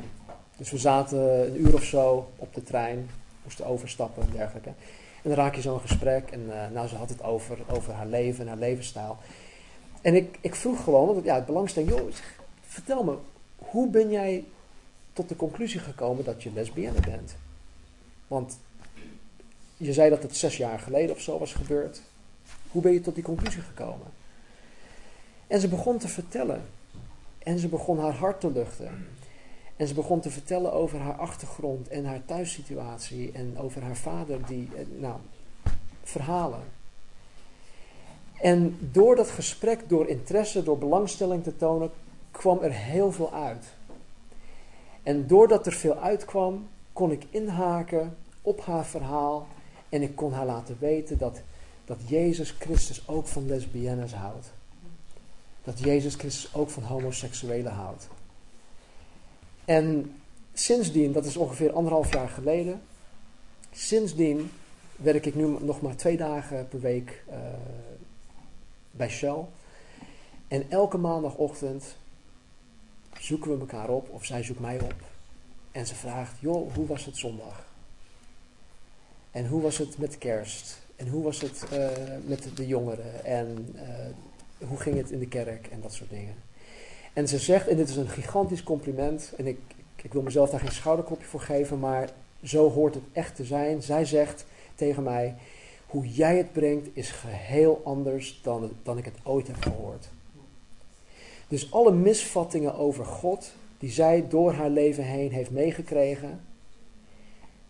Dus 0.57 0.71
we 0.71 0.77
zaten 0.77 1.47
een 1.47 1.61
uur 1.61 1.73
of 1.73 1.83
zo 1.83 2.29
op 2.35 2.53
de 2.53 2.63
trein, 2.63 3.09
moesten 3.43 3.65
overstappen 3.65 4.23
en 4.23 4.29
dergelijke. 4.31 4.69
En 5.23 5.29
dan 5.29 5.33
raak 5.33 5.55
je 5.55 5.61
zo'n 5.61 5.79
gesprek 5.79 6.29
en 6.29 6.41
uh, 6.47 6.69
nou, 6.73 6.87
ze 6.87 6.95
had 6.95 7.09
het 7.09 7.23
over, 7.23 7.57
over 7.69 7.93
haar 7.93 8.07
leven 8.07 8.41
en 8.41 8.47
haar 8.47 8.57
levensstijl. 8.57 9.17
En 10.01 10.15
ik, 10.15 10.37
ik 10.41 10.55
vroeg 10.55 10.83
gewoon, 10.83 11.07
want 11.07 11.25
ja, 11.25 11.35
het 11.35 11.45
belangstelling, 11.45 11.91
joh, 11.91 12.11
vertel 12.61 13.03
me, 13.03 13.15
hoe 13.57 13.89
ben 13.89 14.09
jij 14.09 14.43
tot 15.13 15.29
de 15.29 15.35
conclusie 15.35 15.79
gekomen 15.79 16.23
dat 16.23 16.43
je 16.43 16.51
lesbienne 16.53 16.99
bent? 16.99 17.35
Want 18.27 18.57
je 19.77 19.93
zei 19.93 20.09
dat 20.09 20.23
het 20.23 20.35
zes 20.35 20.57
jaar 20.57 20.79
geleden 20.79 21.15
of 21.15 21.21
zo 21.21 21.39
was 21.39 21.53
gebeurd. 21.53 22.01
Hoe 22.71 22.81
ben 22.81 22.93
je 22.93 23.01
tot 23.01 23.15
die 23.15 23.23
conclusie 23.23 23.61
gekomen? 23.61 24.07
En 25.47 25.59
ze 25.59 25.67
begon 25.67 25.97
te 25.97 26.07
vertellen. 26.07 26.61
En 27.37 27.59
ze 27.59 27.67
begon 27.67 27.99
haar 27.99 28.13
hart 28.13 28.39
te 28.39 28.51
luchten. 28.51 29.07
En 29.75 29.87
ze 29.87 29.93
begon 29.93 30.19
te 30.19 30.29
vertellen 30.29 30.73
over 30.73 30.99
haar 30.99 31.17
achtergrond 31.17 31.87
en 31.87 32.05
haar 32.05 32.25
thuissituatie 32.25 33.31
en 33.31 33.57
over 33.57 33.81
haar 33.81 33.95
vader, 33.95 34.45
die, 34.45 34.69
eh, 34.75 34.85
nou, 34.99 35.15
verhalen. 36.03 36.61
En 38.41 38.77
door 38.91 39.15
dat 39.15 39.29
gesprek, 39.29 39.89
door 39.89 40.07
interesse, 40.07 40.63
door 40.63 40.77
belangstelling 40.77 41.43
te 41.43 41.55
tonen, 41.55 41.91
kwam 42.31 42.59
er 42.61 42.71
heel 42.71 43.11
veel 43.11 43.33
uit. 43.33 43.65
En 45.03 45.27
doordat 45.27 45.65
er 45.65 45.73
veel 45.73 45.95
uitkwam, 45.95 46.67
kon 46.93 47.11
ik 47.11 47.25
inhaken 47.29 48.17
op 48.41 48.61
haar 48.61 48.85
verhaal 48.85 49.47
en 49.89 50.01
ik 50.01 50.15
kon 50.15 50.33
haar 50.33 50.45
laten 50.45 50.77
weten 50.79 51.17
dat, 51.17 51.41
dat 51.91 52.09
Jezus 52.09 52.55
Christus 52.59 53.07
ook 53.07 53.27
van 53.27 53.45
lesbiennes 53.45 54.13
houdt. 54.13 54.51
Dat 55.63 55.79
Jezus 55.79 56.15
Christus 56.15 56.53
ook 56.53 56.69
van 56.69 56.83
homoseksuelen 56.83 57.71
houdt. 57.71 58.07
En 59.65 60.15
sindsdien, 60.53 61.11
dat 61.11 61.25
is 61.25 61.37
ongeveer 61.37 61.71
anderhalf 61.71 62.13
jaar 62.13 62.29
geleden, 62.29 62.81
sindsdien 63.71 64.51
werk 64.95 65.25
ik 65.25 65.35
nu 65.35 65.57
nog 65.59 65.81
maar 65.81 65.95
twee 65.95 66.17
dagen 66.17 66.67
per 66.67 66.79
week 66.79 67.23
uh, 67.29 67.35
bij 68.91 69.09
Shell. 69.09 69.45
En 70.47 70.71
elke 70.71 70.97
maandagochtend 70.97 71.95
zoeken 73.19 73.51
we 73.51 73.59
elkaar 73.59 73.89
op, 73.89 74.09
of 74.09 74.25
zij 74.25 74.43
zoekt 74.43 74.59
mij 74.59 74.79
op. 74.79 74.95
En 75.71 75.87
ze 75.87 75.95
vraagt, 75.95 76.39
joh, 76.39 76.73
hoe 76.75 76.87
was 76.87 77.05
het 77.05 77.17
zondag? 77.17 77.65
En 79.31 79.47
hoe 79.47 79.61
was 79.61 79.77
het 79.77 79.97
met 79.97 80.17
kerst? 80.17 80.80
En 81.01 81.07
hoe 81.07 81.23
was 81.23 81.41
het 81.41 81.63
uh, 81.73 81.87
met 82.25 82.49
de 82.55 82.67
jongeren? 82.67 83.25
En 83.25 83.75
uh, 83.75 84.67
hoe 84.67 84.77
ging 84.77 84.97
het 84.97 85.11
in 85.11 85.19
de 85.19 85.27
kerk? 85.27 85.67
En 85.67 85.81
dat 85.81 85.93
soort 85.93 86.09
dingen. 86.09 86.35
En 87.13 87.27
ze 87.27 87.39
zegt, 87.39 87.67
en 87.67 87.75
dit 87.75 87.89
is 87.89 87.95
een 87.95 88.09
gigantisch 88.09 88.63
compliment, 88.63 89.33
en 89.37 89.47
ik, 89.47 89.59
ik 89.95 90.13
wil 90.13 90.21
mezelf 90.21 90.49
daar 90.49 90.59
geen 90.59 90.71
schouderklopje 90.71 91.25
voor 91.25 91.39
geven, 91.39 91.79
maar 91.79 92.09
zo 92.43 92.69
hoort 92.69 92.93
het 92.93 93.03
echt 93.11 93.35
te 93.35 93.45
zijn. 93.45 93.81
Zij 93.81 94.05
zegt 94.05 94.45
tegen 94.75 95.03
mij, 95.03 95.35
hoe 95.87 96.07
jij 96.07 96.37
het 96.37 96.51
brengt 96.51 96.87
is 96.93 97.11
geheel 97.11 97.81
anders 97.83 98.39
dan, 98.43 98.71
dan 98.83 98.97
ik 98.97 99.05
het 99.05 99.17
ooit 99.23 99.47
heb 99.47 99.61
gehoord. 99.61 100.09
Dus 101.47 101.71
alle 101.71 101.91
misvattingen 101.91 102.75
over 102.75 103.05
God, 103.05 103.51
die 103.77 103.91
zij 103.91 104.25
door 104.27 104.53
haar 104.53 104.69
leven 104.69 105.03
heen 105.03 105.31
heeft 105.31 105.51
meegekregen, 105.51 106.39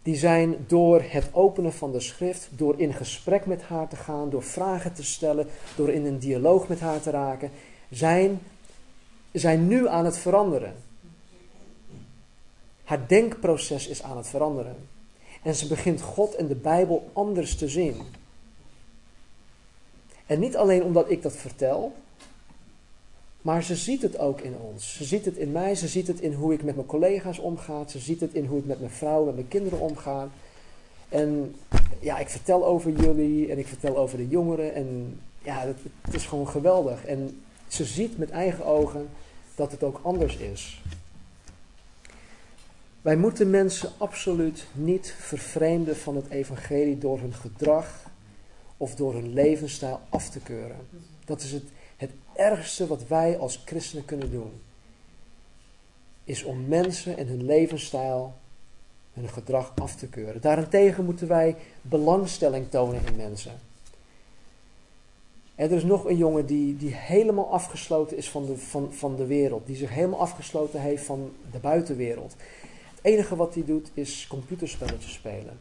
die 0.03 0.15
zijn 0.15 0.65
door 0.67 1.01
het 1.07 1.29
openen 1.31 1.73
van 1.73 1.91
de 1.91 1.99
schrift, 1.99 2.49
door 2.51 2.79
in 2.79 2.93
gesprek 2.93 3.45
met 3.45 3.61
haar 3.61 3.87
te 3.87 3.95
gaan, 3.95 4.29
door 4.29 4.43
vragen 4.43 4.93
te 4.93 5.03
stellen, 5.03 5.47
door 5.75 5.89
in 5.89 6.05
een 6.05 6.19
dialoog 6.19 6.67
met 6.67 6.79
haar 6.79 7.01
te 7.01 7.09
raken, 7.09 7.51
zijn 7.89 8.39
zijn 9.31 9.67
nu 9.67 9.87
aan 9.87 10.05
het 10.05 10.17
veranderen. 10.17 10.75
Haar 12.83 13.07
denkproces 13.07 13.87
is 13.87 14.03
aan 14.03 14.17
het 14.17 14.27
veranderen. 14.27 14.75
En 15.43 15.55
ze 15.55 15.67
begint 15.67 16.01
God 16.01 16.35
en 16.35 16.47
de 16.47 16.55
Bijbel 16.55 17.09
anders 17.13 17.55
te 17.55 17.69
zien. 17.69 18.01
En 20.25 20.39
niet 20.39 20.57
alleen 20.57 20.83
omdat 20.83 21.11
ik 21.11 21.21
dat 21.21 21.35
vertel, 21.35 21.93
maar 23.41 23.63
ze 23.63 23.75
ziet 23.75 24.01
het 24.01 24.17
ook 24.19 24.41
in 24.41 24.55
ons. 24.57 24.95
Ze 24.95 25.03
ziet 25.03 25.25
het 25.25 25.37
in 25.37 25.51
mij, 25.51 25.75
ze 25.75 25.87
ziet 25.87 26.07
het 26.07 26.19
in 26.19 26.33
hoe 26.33 26.53
ik 26.53 26.63
met 26.63 26.75
mijn 26.75 26.87
collega's 26.87 27.39
omga, 27.39 27.87
ze 27.87 27.99
ziet 27.99 28.19
het 28.19 28.33
in 28.33 28.45
hoe 28.45 28.59
ik 28.59 28.65
met 28.65 28.79
mijn 28.79 28.91
vrouw, 28.91 29.25
met 29.25 29.35
mijn 29.35 29.47
kinderen 29.47 29.79
omga. 29.79 30.29
En 31.09 31.55
ja, 31.99 32.17
ik 32.19 32.29
vertel 32.29 32.65
over 32.65 32.91
jullie 32.91 33.51
en 33.51 33.57
ik 33.57 33.67
vertel 33.67 33.97
over 33.97 34.17
de 34.17 34.27
jongeren 34.27 34.73
en 34.73 35.19
ja, 35.43 35.59
het, 35.59 35.77
het 36.01 36.13
is 36.13 36.25
gewoon 36.25 36.47
geweldig. 36.47 37.05
En 37.05 37.41
ze 37.67 37.85
ziet 37.85 38.17
met 38.17 38.29
eigen 38.29 38.65
ogen 38.65 39.09
dat 39.55 39.71
het 39.71 39.83
ook 39.83 39.99
anders 40.03 40.37
is. 40.37 40.81
Wij 43.01 43.15
moeten 43.15 43.49
mensen 43.49 43.89
absoluut 43.97 44.65
niet 44.73 45.15
vervreemden 45.19 45.97
van 45.97 46.15
het 46.15 46.29
evangelie 46.29 46.97
door 46.97 47.19
hun 47.19 47.33
gedrag 47.33 48.09
of 48.77 48.95
door 48.95 49.13
hun 49.13 49.33
levensstijl 49.33 49.99
af 50.09 50.29
te 50.29 50.39
keuren. 50.39 50.77
Dat 51.25 51.41
is 51.41 51.51
het, 51.51 51.63
ergste 52.41 52.87
wat 52.87 53.07
wij 53.07 53.37
als 53.37 53.61
christenen 53.65 54.05
kunnen 54.05 54.31
doen. 54.31 54.61
Is 56.23 56.43
om 56.43 56.67
mensen 56.67 57.17
en 57.17 57.27
hun 57.27 57.45
levensstijl, 57.45 58.33
hun 59.13 59.29
gedrag 59.29 59.71
af 59.75 59.95
te 59.95 60.07
keuren. 60.07 60.41
Daarentegen 60.41 61.05
moeten 61.05 61.27
wij 61.27 61.55
belangstelling 61.81 62.69
tonen 62.69 63.05
in 63.05 63.15
mensen. 63.15 63.59
er 65.55 65.71
is 65.71 65.83
nog 65.83 66.05
een 66.05 66.17
jongen 66.17 66.45
die, 66.45 66.77
die 66.77 66.93
helemaal 66.93 67.51
afgesloten 67.51 68.17
is 68.17 68.29
van 68.29 68.45
de, 68.45 68.57
van, 68.57 68.93
van 68.93 69.15
de 69.15 69.25
wereld. 69.25 69.65
Die 69.65 69.75
zich 69.75 69.89
helemaal 69.89 70.19
afgesloten 70.19 70.81
heeft 70.81 71.03
van 71.03 71.31
de 71.51 71.59
buitenwereld. 71.59 72.35
Het 72.95 72.99
enige 73.01 73.35
wat 73.35 73.53
hij 73.53 73.65
doet 73.65 73.91
is 73.93 74.27
computerspelletjes 74.27 75.13
spelen. 75.13 75.59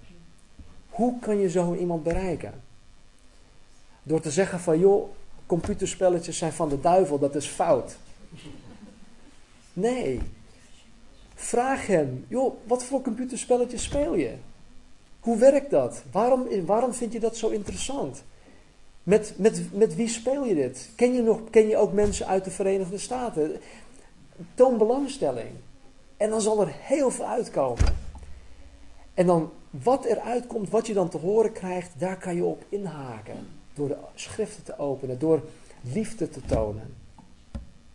Hoe 0.89 1.19
kan 1.19 1.39
je 1.39 1.51
zo 1.51 1.75
iemand 1.75 2.03
bereiken? 2.03 2.63
Door 4.03 4.21
te 4.21 4.31
zeggen 4.31 4.61
van 4.61 4.79
joh, 4.79 5.11
computerspelletjes 5.51 6.39
zijn 6.39 6.53
van 6.53 6.69
de 6.69 6.81
duivel, 6.81 7.19
dat 7.19 7.35
is 7.35 7.47
fout. 7.47 7.97
Nee. 9.73 10.21
Vraag 11.35 11.87
hem, 11.87 12.25
joh, 12.29 12.55
wat 12.67 12.85
voor 12.85 13.03
computerspelletjes 13.03 13.83
speel 13.83 14.15
je? 14.15 14.35
Hoe 15.21 15.39
werkt 15.39 15.71
dat? 15.71 16.03
Waarom, 16.13 16.65
waarom 16.67 16.93
vind 16.95 17.13
je 17.13 17.21
dat 17.21 17.37
zo 17.37 17.49
interessant? 17.49 18.23
Met, 19.03 19.35
met, 19.37 19.63
met 19.73 19.95
wie 19.95 20.09
speel 20.09 20.45
je 20.45 20.55
dit? 20.55 20.91
Ken 20.97 21.13
je, 21.15 21.23
nog, 21.23 21.41
ken 21.51 21.69
je 21.69 21.77
ook 21.77 21.93
mensen 21.93 22.27
uit 22.27 22.45
de 22.45 22.51
Verenigde 22.51 22.99
Staten? 22.99 23.61
Toon 24.55 24.79
belangstelling. 24.79 25.51
En 26.17 26.31
dan 26.31 26.41
zal 26.41 26.61
er 26.61 26.73
heel 26.79 27.11
veel 27.11 27.27
uitkomen. 27.27 27.97
En 29.15 29.27
dan 29.27 29.51
wat 29.71 30.07
er 30.07 30.21
uitkomt, 30.21 30.71
wat 30.71 30.87
je 30.87 30.95
dan 30.95 31.09
te 31.09 31.19
horen 31.19 31.53
krijgt, 31.53 31.91
daar 31.99 32.19
kan 32.19 32.35
je 32.35 32.45
op 32.45 32.65
inhaken. 32.69 33.60
Door 33.75 33.89
de 33.89 33.97
schriften 34.15 34.63
te 34.63 34.79
openen, 34.79 35.19
door 35.19 35.43
liefde 35.81 36.29
te 36.29 36.41
tonen. 36.41 36.95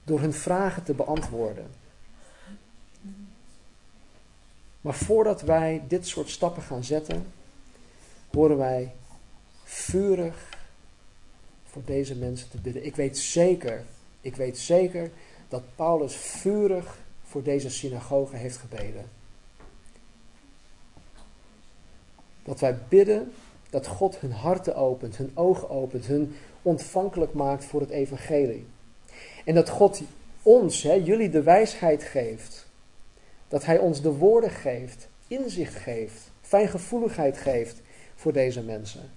Door 0.03 0.19
hun 0.19 0.34
vragen 0.34 0.84
te 0.84 0.93
beantwoorden. 0.93 1.67
Maar 4.82 4.93
voordat 4.93 5.41
wij 5.41 5.84
dit 5.88 6.07
soort 6.07 6.30
stappen 6.30 6.63
gaan 6.63 6.84
zetten, 6.84 7.26
horen 8.32 8.57
wij 8.57 8.93
vurig 9.63 10.49
voor 11.65 11.82
deze 11.86 12.15
mensen 12.15 12.49
te 12.49 12.57
bidden. 12.57 12.86
Ik 12.86 12.95
weet 12.95 13.17
zeker, 13.17 13.84
ik 14.21 14.36
weet 14.36 14.57
zeker 14.57 15.11
dat 15.47 15.63
Paulus 15.76 16.15
vurig 16.15 16.97
voor 17.23 17.43
deze 17.43 17.69
synagoge 17.69 18.36
heeft 18.36 18.57
gebeden. 18.57 19.09
Dat 22.43 22.59
wij 22.59 22.78
bidden 22.89 23.32
dat 23.70 23.88
God 23.88 24.20
hun 24.20 24.32
harten 24.32 24.76
opent, 24.76 25.18
hun 25.18 25.32
ogen 25.34 25.70
opent, 25.70 26.05
hun 26.05 26.36
ontvankelijk 26.61 27.34
maakt 27.34 27.66
voor 27.66 27.82
het 27.82 27.89
evangelie. 27.89 28.66
En 29.45 29.55
dat 29.55 29.70
God 29.70 30.01
ons, 30.43 30.82
hè, 30.84 30.93
jullie 30.93 31.30
de 31.30 31.43
wijsheid 31.43 32.03
geeft. 32.03 32.68
Dat 33.47 33.66
Hij 33.66 33.78
ons 33.78 34.01
de 34.01 34.11
woorden 34.11 34.49
geeft, 34.49 35.07
inzicht 35.28 35.76
geeft, 35.76 36.32
fijngevoeligheid 36.41 37.38
geeft 37.38 37.82
voor 38.16 38.34
deze 38.34 38.61
mensen. 38.61 39.11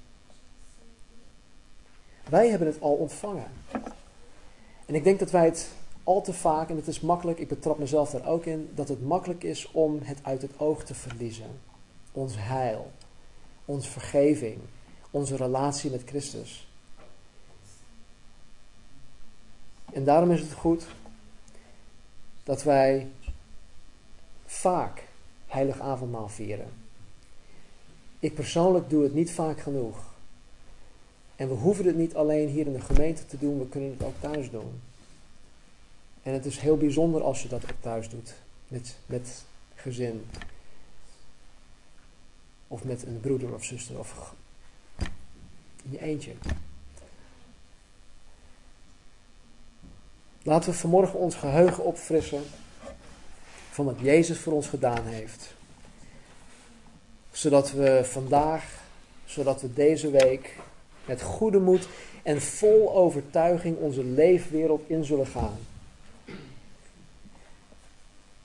Wij 2.29 2.49
hebben 2.49 2.69
het 2.69 2.81
al 2.81 2.93
ontvangen. 2.93 3.51
En 4.87 4.95
ik 4.95 5.05
denk 5.05 5.19
dat 5.19 5.31
wij 5.31 5.45
het 5.45 5.69
al 6.05 6.23
te 6.23 6.33
vaak, 6.33 6.69
en 6.69 6.77
het 6.77 6.87
is 6.87 7.01
makkelijk, 7.01 7.39
ik 7.39 7.49
betrap 7.49 7.79
mezelf 7.79 8.11
daar 8.11 8.27
ook 8.27 8.45
in, 8.45 8.71
dat 8.75 8.89
het 8.89 9.07
makkelijk 9.07 9.45
is 9.45 9.71
om 9.73 9.99
het 10.03 10.19
uit 10.23 10.43
het 10.43 10.59
oog 10.59 10.85
te 10.85 10.95
verliezen. 10.95 11.61
Ons 12.13 12.35
heil, 12.37 12.91
onze 13.69 13.91
vergeving, 13.91 14.59
onze 15.11 15.37
relatie 15.37 15.91
met 15.91 16.03
Christus. 16.07 16.69
En 19.93 20.05
daarom 20.05 20.31
is 20.31 20.41
het 20.41 20.53
goed 20.53 20.87
dat 22.43 22.63
wij 22.63 23.09
vaak 24.47 25.05
heilig 25.47 25.81
avondmaal 25.81 26.29
vieren. 26.29 26.69
Ik 28.19 28.35
persoonlijk 28.35 28.91
doe 28.91 29.03
het 29.03 29.15
niet 29.15 29.31
vaak 29.31 29.61
genoeg. 29.61 29.99
En 31.37 31.49
we 31.49 31.55
hoeven 31.55 31.87
het 31.87 31.97
niet 31.97 32.15
alleen 32.15 32.49
hier 32.49 32.67
in 32.67 32.73
de 32.73 32.81
gemeente 32.81 33.27
te 33.27 33.39
doen, 33.39 33.59
we 33.59 33.69
kunnen 33.69 33.91
het 33.91 34.03
ook 34.03 34.21
thuis 34.21 34.51
doen. 34.51 34.81
En 36.23 36.33
het 36.33 36.47
is 36.47 36.59
heel 36.59 36.77
bijzonder 36.77 37.23
als 37.23 37.43
je 37.43 37.49
dat 37.49 37.65
ook 37.65 37.81
thuis 37.81 38.09
doet, 38.09 38.35
met, 38.69 38.97
met 39.07 39.45
gezin. 39.75 40.25
Of 42.69 42.85
met 42.85 43.03
een 43.07 43.21
broeder 43.21 43.55
of 43.55 43.65
zuster, 43.65 43.99
of 43.99 44.35
in 45.85 45.91
je 45.91 46.01
eentje. 46.01 46.33
Laten 50.43 50.71
we 50.71 50.77
vanmorgen 50.77 51.19
ons 51.19 51.35
geheugen 51.35 51.85
opfrissen 51.85 52.43
van 53.71 53.85
wat 53.85 54.01
Jezus 54.01 54.39
voor 54.39 54.53
ons 54.53 54.67
gedaan 54.67 55.07
heeft. 55.07 55.55
Zodat 57.31 57.73
we 57.73 58.01
vandaag, 58.05 58.81
zodat 59.25 59.61
we 59.61 59.73
deze 59.73 60.11
week 60.11 60.57
met 61.05 61.23
goede 61.23 61.59
moed 61.59 61.89
en 62.23 62.43
vol 62.43 62.95
overtuiging 62.95 63.77
onze 63.77 64.05
leefwereld 64.05 64.89
in 64.89 65.05
zullen 65.05 65.27
gaan. 65.27 65.59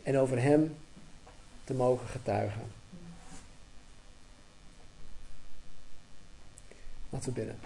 En 0.03 0.17
over 0.17 0.41
Hem 0.41 0.75
te 1.63 1.73
mogen 1.73 2.07
getuigen. 2.07 2.82
Laten 7.13 7.33
we 7.33 7.39
bidden. 7.39 7.59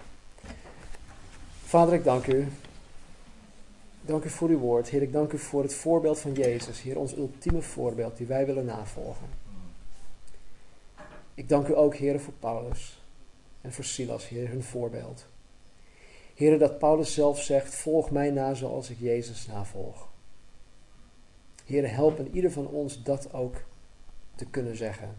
Vader, 1.64 1.94
ik 1.94 2.04
dank 2.04 2.26
u. 2.26 2.48
Dank 4.00 4.24
u 4.24 4.28
voor 4.28 4.48
uw 4.48 4.58
woord. 4.58 4.88
Heer, 4.88 5.02
ik 5.02 5.12
dank 5.12 5.32
u 5.32 5.38
voor 5.38 5.62
het 5.62 5.74
voorbeeld 5.74 6.18
van 6.18 6.32
Jezus. 6.32 6.82
Heer, 6.82 6.98
ons 6.98 7.16
ultieme 7.16 7.62
voorbeeld 7.62 8.16
die 8.16 8.26
wij 8.26 8.46
willen 8.46 8.64
navolgen. 8.64 9.26
Ik 11.34 11.48
dank 11.48 11.68
u 11.68 11.76
ook, 11.76 11.94
Heer, 11.94 12.20
voor 12.20 12.32
Paulus 12.32 13.02
en 13.60 13.72
voor 13.72 13.84
Silas, 13.84 14.28
Heer, 14.28 14.48
hun 14.48 14.62
voorbeeld. 14.62 15.26
Heer, 16.34 16.58
dat 16.58 16.78
Paulus 16.78 17.14
zelf 17.14 17.42
zegt, 17.42 17.74
volg 17.74 18.10
mij 18.10 18.30
na 18.30 18.54
zoals 18.54 18.90
ik 18.90 18.98
Jezus 18.98 19.46
navolg. 19.46 20.08
Heer, 21.64 21.94
help 21.94 22.18
in 22.18 22.34
ieder 22.34 22.52
van 22.52 22.66
ons 22.66 23.02
dat 23.02 23.32
ook 23.32 23.56
te 24.34 24.46
kunnen 24.46 24.76
zeggen, 24.76 25.16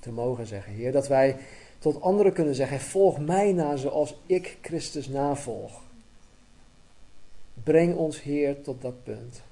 te 0.00 0.12
mogen 0.12 0.46
zeggen. 0.46 0.72
Heer, 0.72 0.92
dat 0.92 1.08
wij 1.08 1.36
tot 1.82 2.00
anderen 2.00 2.32
kunnen 2.32 2.54
zeggen, 2.54 2.80
volg 2.80 3.18
mij 3.18 3.52
na 3.52 3.76
zoals 3.76 4.14
ik 4.26 4.58
Christus 4.60 5.08
navolg. 5.08 5.80
Breng 7.62 7.96
ons, 7.96 8.22
Heer, 8.22 8.62
tot 8.62 8.82
dat 8.82 9.02
punt. 9.02 9.42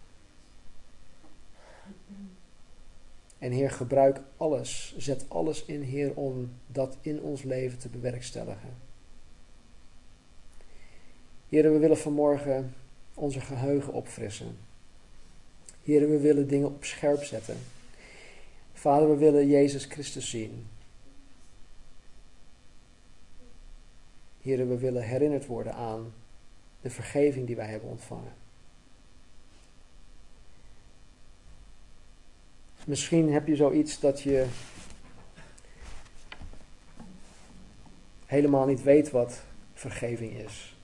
En 3.38 3.50
Heer, 3.50 3.70
gebruik 3.70 4.20
alles, 4.36 4.94
zet 4.98 5.24
alles 5.28 5.64
in, 5.64 5.82
Heer, 5.82 6.14
om 6.14 6.50
dat 6.66 6.96
in 7.00 7.20
ons 7.20 7.42
leven 7.42 7.78
te 7.78 7.88
bewerkstelligen. 7.88 8.76
Heer, 11.48 11.72
we 11.72 11.78
willen 11.78 11.98
vanmorgen 11.98 12.74
onze 13.14 13.40
geheugen 13.40 13.92
opfrissen. 13.92 14.56
Heer, 15.82 16.10
we 16.10 16.18
willen 16.18 16.48
dingen 16.48 16.68
op 16.68 16.84
scherp 16.84 17.22
zetten. 17.22 17.56
Vader, 18.72 19.08
we 19.08 19.16
willen 19.16 19.46
Jezus 19.46 19.84
Christus 19.84 20.30
zien. 20.30 20.66
Heer, 24.42 24.68
we 24.68 24.78
willen 24.78 25.02
herinnerd 25.02 25.46
worden 25.46 25.74
aan 25.74 26.12
de 26.80 26.90
vergeving 26.90 27.46
die 27.46 27.56
wij 27.56 27.66
hebben 27.66 27.88
ontvangen. 27.88 28.32
Misschien 32.84 33.32
heb 33.32 33.46
je 33.46 33.56
zoiets 33.56 34.00
dat 34.00 34.22
je 34.22 34.46
helemaal 38.26 38.66
niet 38.66 38.82
weet 38.82 39.10
wat 39.10 39.42
vergeving 39.74 40.32
is. 40.32 40.74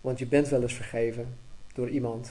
Want 0.00 0.18
je 0.18 0.26
bent 0.26 0.48
wel 0.48 0.62
eens 0.62 0.74
vergeven 0.74 1.38
door 1.74 1.88
iemand. 1.88 2.30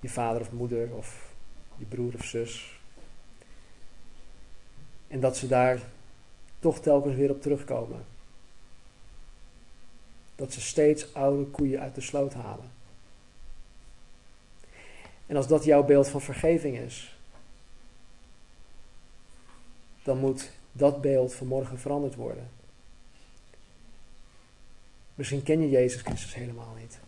Je 0.00 0.08
vader 0.08 0.40
of 0.40 0.52
moeder 0.52 0.94
of 0.94 1.34
je 1.76 1.84
broer 1.84 2.14
of 2.14 2.24
zus. 2.24 2.80
En 5.12 5.20
dat 5.20 5.36
ze 5.36 5.46
daar 5.46 5.80
toch 6.58 6.80
telkens 6.80 7.14
weer 7.14 7.30
op 7.30 7.42
terugkomen. 7.42 8.04
Dat 10.36 10.52
ze 10.52 10.60
steeds 10.60 11.14
oude 11.14 11.44
koeien 11.44 11.80
uit 11.80 11.94
de 11.94 12.00
sloot 12.00 12.34
halen. 12.34 12.70
En 15.26 15.36
als 15.36 15.46
dat 15.46 15.64
jouw 15.64 15.82
beeld 15.82 16.08
van 16.08 16.20
vergeving 16.20 16.78
is, 16.78 17.16
dan 20.02 20.18
moet 20.18 20.50
dat 20.72 21.00
beeld 21.00 21.34
vanmorgen 21.34 21.78
veranderd 21.78 22.14
worden. 22.14 22.50
Misschien 25.14 25.42
ken 25.42 25.60
je 25.60 25.70
Jezus 25.70 26.02
Christus 26.02 26.34
helemaal 26.34 26.74
niet. 26.78 26.98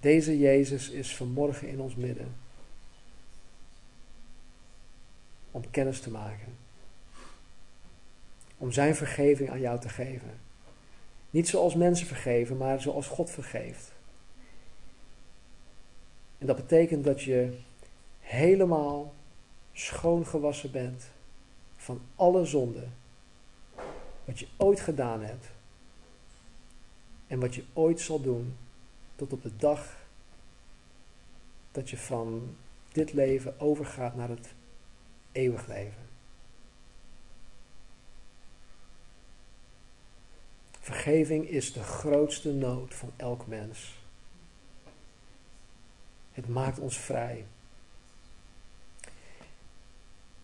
Deze 0.00 0.38
Jezus 0.38 0.90
is 0.90 1.16
vanmorgen 1.16 1.68
in 1.68 1.80
ons 1.80 1.94
midden. 1.94 2.43
Om 5.54 5.70
kennis 5.70 6.00
te 6.00 6.10
maken. 6.10 6.56
Om 8.58 8.72
zijn 8.72 8.94
vergeving 8.94 9.50
aan 9.50 9.60
jou 9.60 9.80
te 9.80 9.88
geven. 9.88 10.40
Niet 11.30 11.48
zoals 11.48 11.74
mensen 11.74 12.06
vergeven, 12.06 12.56
maar 12.56 12.80
zoals 12.80 13.06
God 13.06 13.30
vergeeft. 13.30 13.92
En 16.38 16.46
dat 16.46 16.56
betekent 16.56 17.04
dat 17.04 17.22
je 17.22 17.58
helemaal 18.20 19.14
schoongewassen 19.72 20.70
bent 20.70 21.10
van 21.76 22.00
alle 22.14 22.44
zonden 22.44 22.94
wat 24.24 24.38
je 24.38 24.46
ooit 24.56 24.80
gedaan 24.80 25.22
hebt 25.22 25.46
en 27.26 27.40
wat 27.40 27.54
je 27.54 27.64
ooit 27.72 28.00
zal 28.00 28.20
doen 28.20 28.56
tot 29.16 29.32
op 29.32 29.42
de 29.42 29.56
dag 29.56 29.96
dat 31.72 31.90
je 31.90 31.96
van 31.96 32.56
dit 32.92 33.12
leven 33.12 33.60
overgaat 33.60 34.16
naar 34.16 34.28
het 34.28 34.48
eeuwig 35.34 35.66
leven. 35.66 36.02
Vergeving 40.80 41.48
is 41.48 41.72
de 41.72 41.82
grootste 41.82 42.52
nood 42.52 42.94
van 42.94 43.12
elk 43.16 43.46
mens. 43.46 43.98
Het 46.32 46.48
maakt 46.48 46.78
ons 46.78 46.98
vrij. 46.98 47.44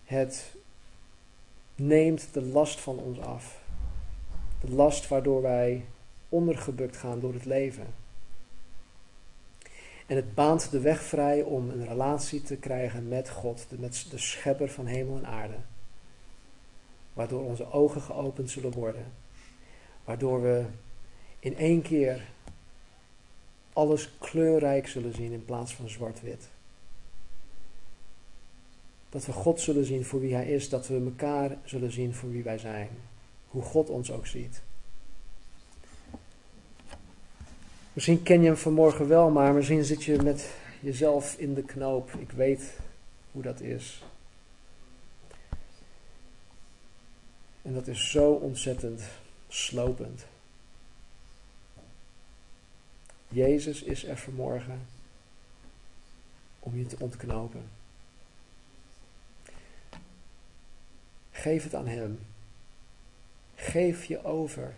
Het 0.05 0.55
neemt 1.74 2.32
de 2.32 2.43
last 2.43 2.80
van 2.80 2.99
ons 2.99 3.20
af. 3.20 3.62
De 4.61 4.70
last 4.70 5.09
waardoor 5.09 5.43
wij 5.43 5.84
ondergebukt 6.28 6.97
gaan 6.97 7.20
door 7.20 7.32
het 7.32 7.45
leven. 7.45 7.99
En 10.11 10.16
het 10.16 10.34
baant 10.34 10.70
de 10.70 10.80
weg 10.80 11.02
vrij 11.02 11.42
om 11.42 11.70
een 11.70 11.86
relatie 11.86 12.42
te 12.42 12.56
krijgen 12.56 13.08
met 13.08 13.28
God, 13.28 13.66
met 13.78 14.06
de 14.11 14.18
schepper 14.18 14.68
van 14.68 14.86
hemel 14.86 15.16
en 15.16 15.26
aarde. 15.26 15.54
Waardoor 17.12 17.42
onze 17.42 17.72
ogen 17.72 18.00
geopend 18.00 18.50
zullen 18.50 18.72
worden. 18.72 19.12
Waardoor 20.04 20.42
we 20.42 20.64
in 21.38 21.56
één 21.56 21.82
keer 21.82 22.28
alles 23.72 24.11
kleurrijk 24.18 24.88
zullen 24.88 25.14
zien 25.14 25.32
in 25.32 25.44
plaats 25.44 25.74
van 25.74 25.88
zwart-wit. 25.88 26.48
Dat 29.08 29.26
we 29.26 29.32
God 29.32 29.61
zullen 29.61 29.84
zien 29.84 30.04
voor 30.04 30.20
wie 30.20 30.34
Hij 30.34 30.46
is, 30.50 30.68
dat 30.68 30.86
we 30.86 31.04
elkaar 31.04 31.58
zullen 31.64 31.92
zien 31.92 32.14
voor 32.14 32.30
wie 32.30 32.42
wij 32.42 32.58
zijn. 32.58 32.88
Hoe 33.48 33.62
God 33.62 33.90
ons 33.90 34.12
ook 34.12 34.26
ziet. 34.26 34.62
Misschien 37.93 38.22
ken 38.22 38.41
je 38.41 38.47
hem 38.47 38.57
vanmorgen 38.57 39.09
wel, 39.09 39.30
maar 39.30 39.55
misschien 39.55 39.84
zit 39.84 40.05
je 40.05 40.22
met 40.22 40.51
jezelf 40.80 41.34
in 41.38 41.55
de 41.55 41.62
knoop. 41.62 42.11
Ik 42.18 42.30
weet 42.30 42.72
hoe 43.32 43.43
dat 43.43 43.61
is. 43.61 44.03
En 47.62 47.74
dat 47.74 47.86
is 47.86 48.11
zo 48.11 48.32
ontzettend 48.32 49.03
slopend. 49.49 50.26
Jezus 53.28 53.82
is 53.82 54.05
er 54.05 54.18
vanmorgen 54.18 54.86
om 56.59 56.76
je 56.76 56.86
te 56.86 56.97
ontknopen. 56.99 57.62
Geef 61.30 61.62
het 61.62 61.74
aan 61.74 61.86
Hem. 61.86 62.18
Geef 63.55 64.05
je 64.05 64.24
over. 64.24 64.74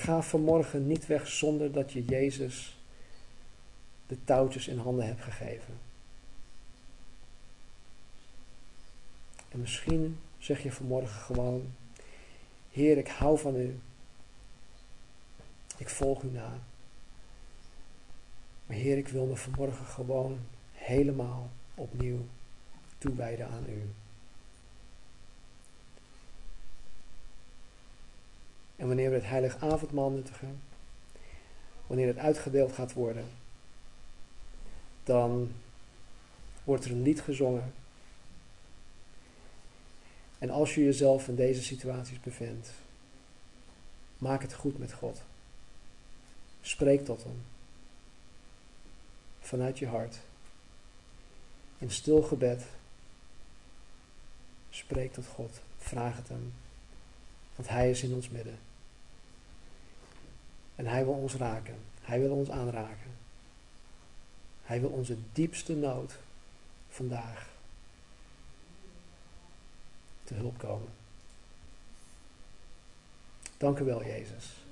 Ga 0.00 0.22
vanmorgen 0.22 0.86
niet 0.86 1.06
weg 1.06 1.28
zonder 1.28 1.72
dat 1.72 1.92
je 1.92 2.04
Jezus 2.04 2.78
de 4.06 4.16
touwtjes 4.24 4.68
in 4.68 4.78
handen 4.78 5.06
hebt 5.06 5.22
gegeven. 5.22 5.78
En 9.48 9.60
misschien 9.60 10.18
zeg 10.38 10.62
je 10.62 10.72
vanmorgen 10.72 11.20
gewoon: 11.20 11.72
Heer, 12.70 12.98
ik 12.98 13.08
hou 13.08 13.38
van 13.38 13.56
u. 13.56 13.78
Ik 15.76 15.88
volg 15.88 16.22
u 16.22 16.30
na. 16.30 16.58
Maar 18.66 18.76
Heer, 18.76 18.98
ik 18.98 19.08
wil 19.08 19.26
me 19.26 19.36
vanmorgen 19.36 19.86
gewoon 19.86 20.38
helemaal 20.72 21.50
opnieuw 21.74 22.26
toewijden 22.98 23.48
aan 23.48 23.64
u. 23.68 23.99
En 28.80 28.86
wanneer 28.86 29.10
we 29.10 29.14
het 29.14 29.26
heilige 29.26 29.58
avondmaal 29.58 30.10
nuttigen, 30.10 30.60
wanneer 31.86 32.06
het 32.06 32.18
uitgedeeld 32.18 32.72
gaat 32.72 32.92
worden, 32.92 33.24
dan 35.04 35.52
wordt 36.64 36.84
er 36.84 36.90
een 36.90 37.02
lied 37.02 37.20
gezongen. 37.20 37.72
En 40.38 40.50
als 40.50 40.74
je 40.74 40.84
jezelf 40.84 41.28
in 41.28 41.34
deze 41.34 41.62
situaties 41.62 42.20
bevindt, 42.20 42.70
maak 44.18 44.42
het 44.42 44.54
goed 44.54 44.78
met 44.78 44.92
God. 44.92 45.22
Spreek 46.60 47.04
tot 47.04 47.22
Hem. 47.24 47.42
Vanuit 49.40 49.78
je 49.78 49.86
hart. 49.86 50.18
In 51.78 51.90
stil 51.90 52.22
gebed. 52.22 52.64
Spreek 54.70 55.12
tot 55.12 55.26
God. 55.26 55.60
Vraag 55.76 56.16
het 56.16 56.28
Hem. 56.28 56.52
Want 57.56 57.68
Hij 57.68 57.90
is 57.90 58.02
in 58.02 58.14
ons 58.14 58.28
midden. 58.28 58.68
En 60.80 60.86
Hij 60.86 61.04
wil 61.04 61.12
ons 61.12 61.34
raken. 61.34 61.74
Hij 62.00 62.20
wil 62.20 62.32
ons 62.32 62.50
aanraken. 62.50 63.10
Hij 64.62 64.80
wil 64.80 64.88
onze 64.88 65.16
diepste 65.32 65.76
nood 65.76 66.18
vandaag 66.88 67.48
te 70.24 70.34
hulp 70.34 70.58
komen. 70.58 70.88
Dank 73.56 73.78
u 73.78 73.84
wel, 73.84 74.04
Jezus. 74.04 74.64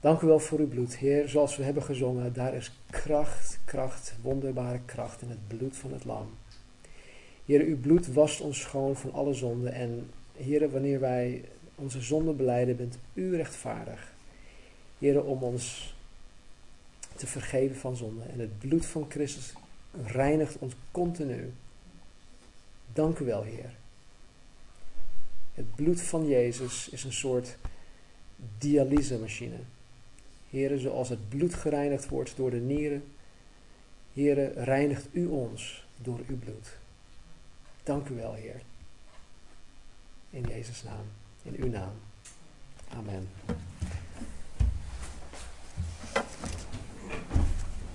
Dank 0.00 0.20
u 0.20 0.26
wel 0.26 0.38
voor 0.38 0.58
uw 0.58 0.68
bloed, 0.68 0.96
Heer. 0.96 1.28
Zoals 1.28 1.56
we 1.56 1.62
hebben 1.62 1.82
gezongen, 1.82 2.32
daar 2.32 2.54
is 2.54 2.72
kracht, 2.90 3.58
kracht, 3.64 4.14
wonderbare 4.22 4.80
kracht 4.84 5.22
in 5.22 5.28
het 5.28 5.48
bloed 5.48 5.76
van 5.76 5.92
het 5.92 6.04
lam. 6.04 6.30
Heer, 7.44 7.60
uw 7.60 7.80
bloed 7.80 8.12
wast 8.12 8.40
ons 8.40 8.60
schoon 8.60 8.96
van 8.96 9.12
alle 9.12 9.34
zonden. 9.34 9.72
En 9.72 10.10
Heer, 10.36 10.70
wanneer 10.70 11.00
wij 11.00 11.44
onze 11.74 12.00
zonden 12.00 12.36
beleiden, 12.36 12.76
bent 12.76 12.98
u 13.14 13.36
rechtvaardig. 13.36 14.13
Heer, 15.04 15.24
om 15.24 15.42
ons 15.42 15.94
te 17.16 17.26
vergeven 17.26 17.76
van 17.76 17.96
zonde. 17.96 18.22
En 18.24 18.38
het 18.38 18.58
bloed 18.58 18.86
van 18.86 19.06
Christus 19.08 19.52
reinigt 20.04 20.58
ons 20.58 20.74
continu. 20.90 21.52
Dank 22.92 23.18
u 23.18 23.24
wel, 23.24 23.42
Heer. 23.42 23.74
Het 25.54 25.74
bloed 25.74 26.00
van 26.00 26.26
Jezus 26.26 26.88
is 26.88 27.04
een 27.04 27.12
soort 27.12 27.56
dialysemachine. 28.58 29.58
Heren, 30.50 30.80
zoals 30.80 31.08
het 31.08 31.28
bloed 31.28 31.54
gereinigd 31.54 32.08
wordt 32.08 32.36
door 32.36 32.50
de 32.50 32.60
nieren, 32.60 33.04
Heren, 34.12 34.64
reinigt 34.64 35.06
u 35.12 35.26
ons 35.26 35.86
door 35.96 36.20
uw 36.28 36.38
bloed. 36.38 36.76
Dank 37.82 38.08
u 38.08 38.14
wel, 38.14 38.34
Heer. 38.34 38.62
In 40.30 40.42
Jezus' 40.42 40.82
naam, 40.82 41.06
in 41.42 41.54
uw 41.64 41.70
naam. 41.70 41.94
Amen. 42.88 43.28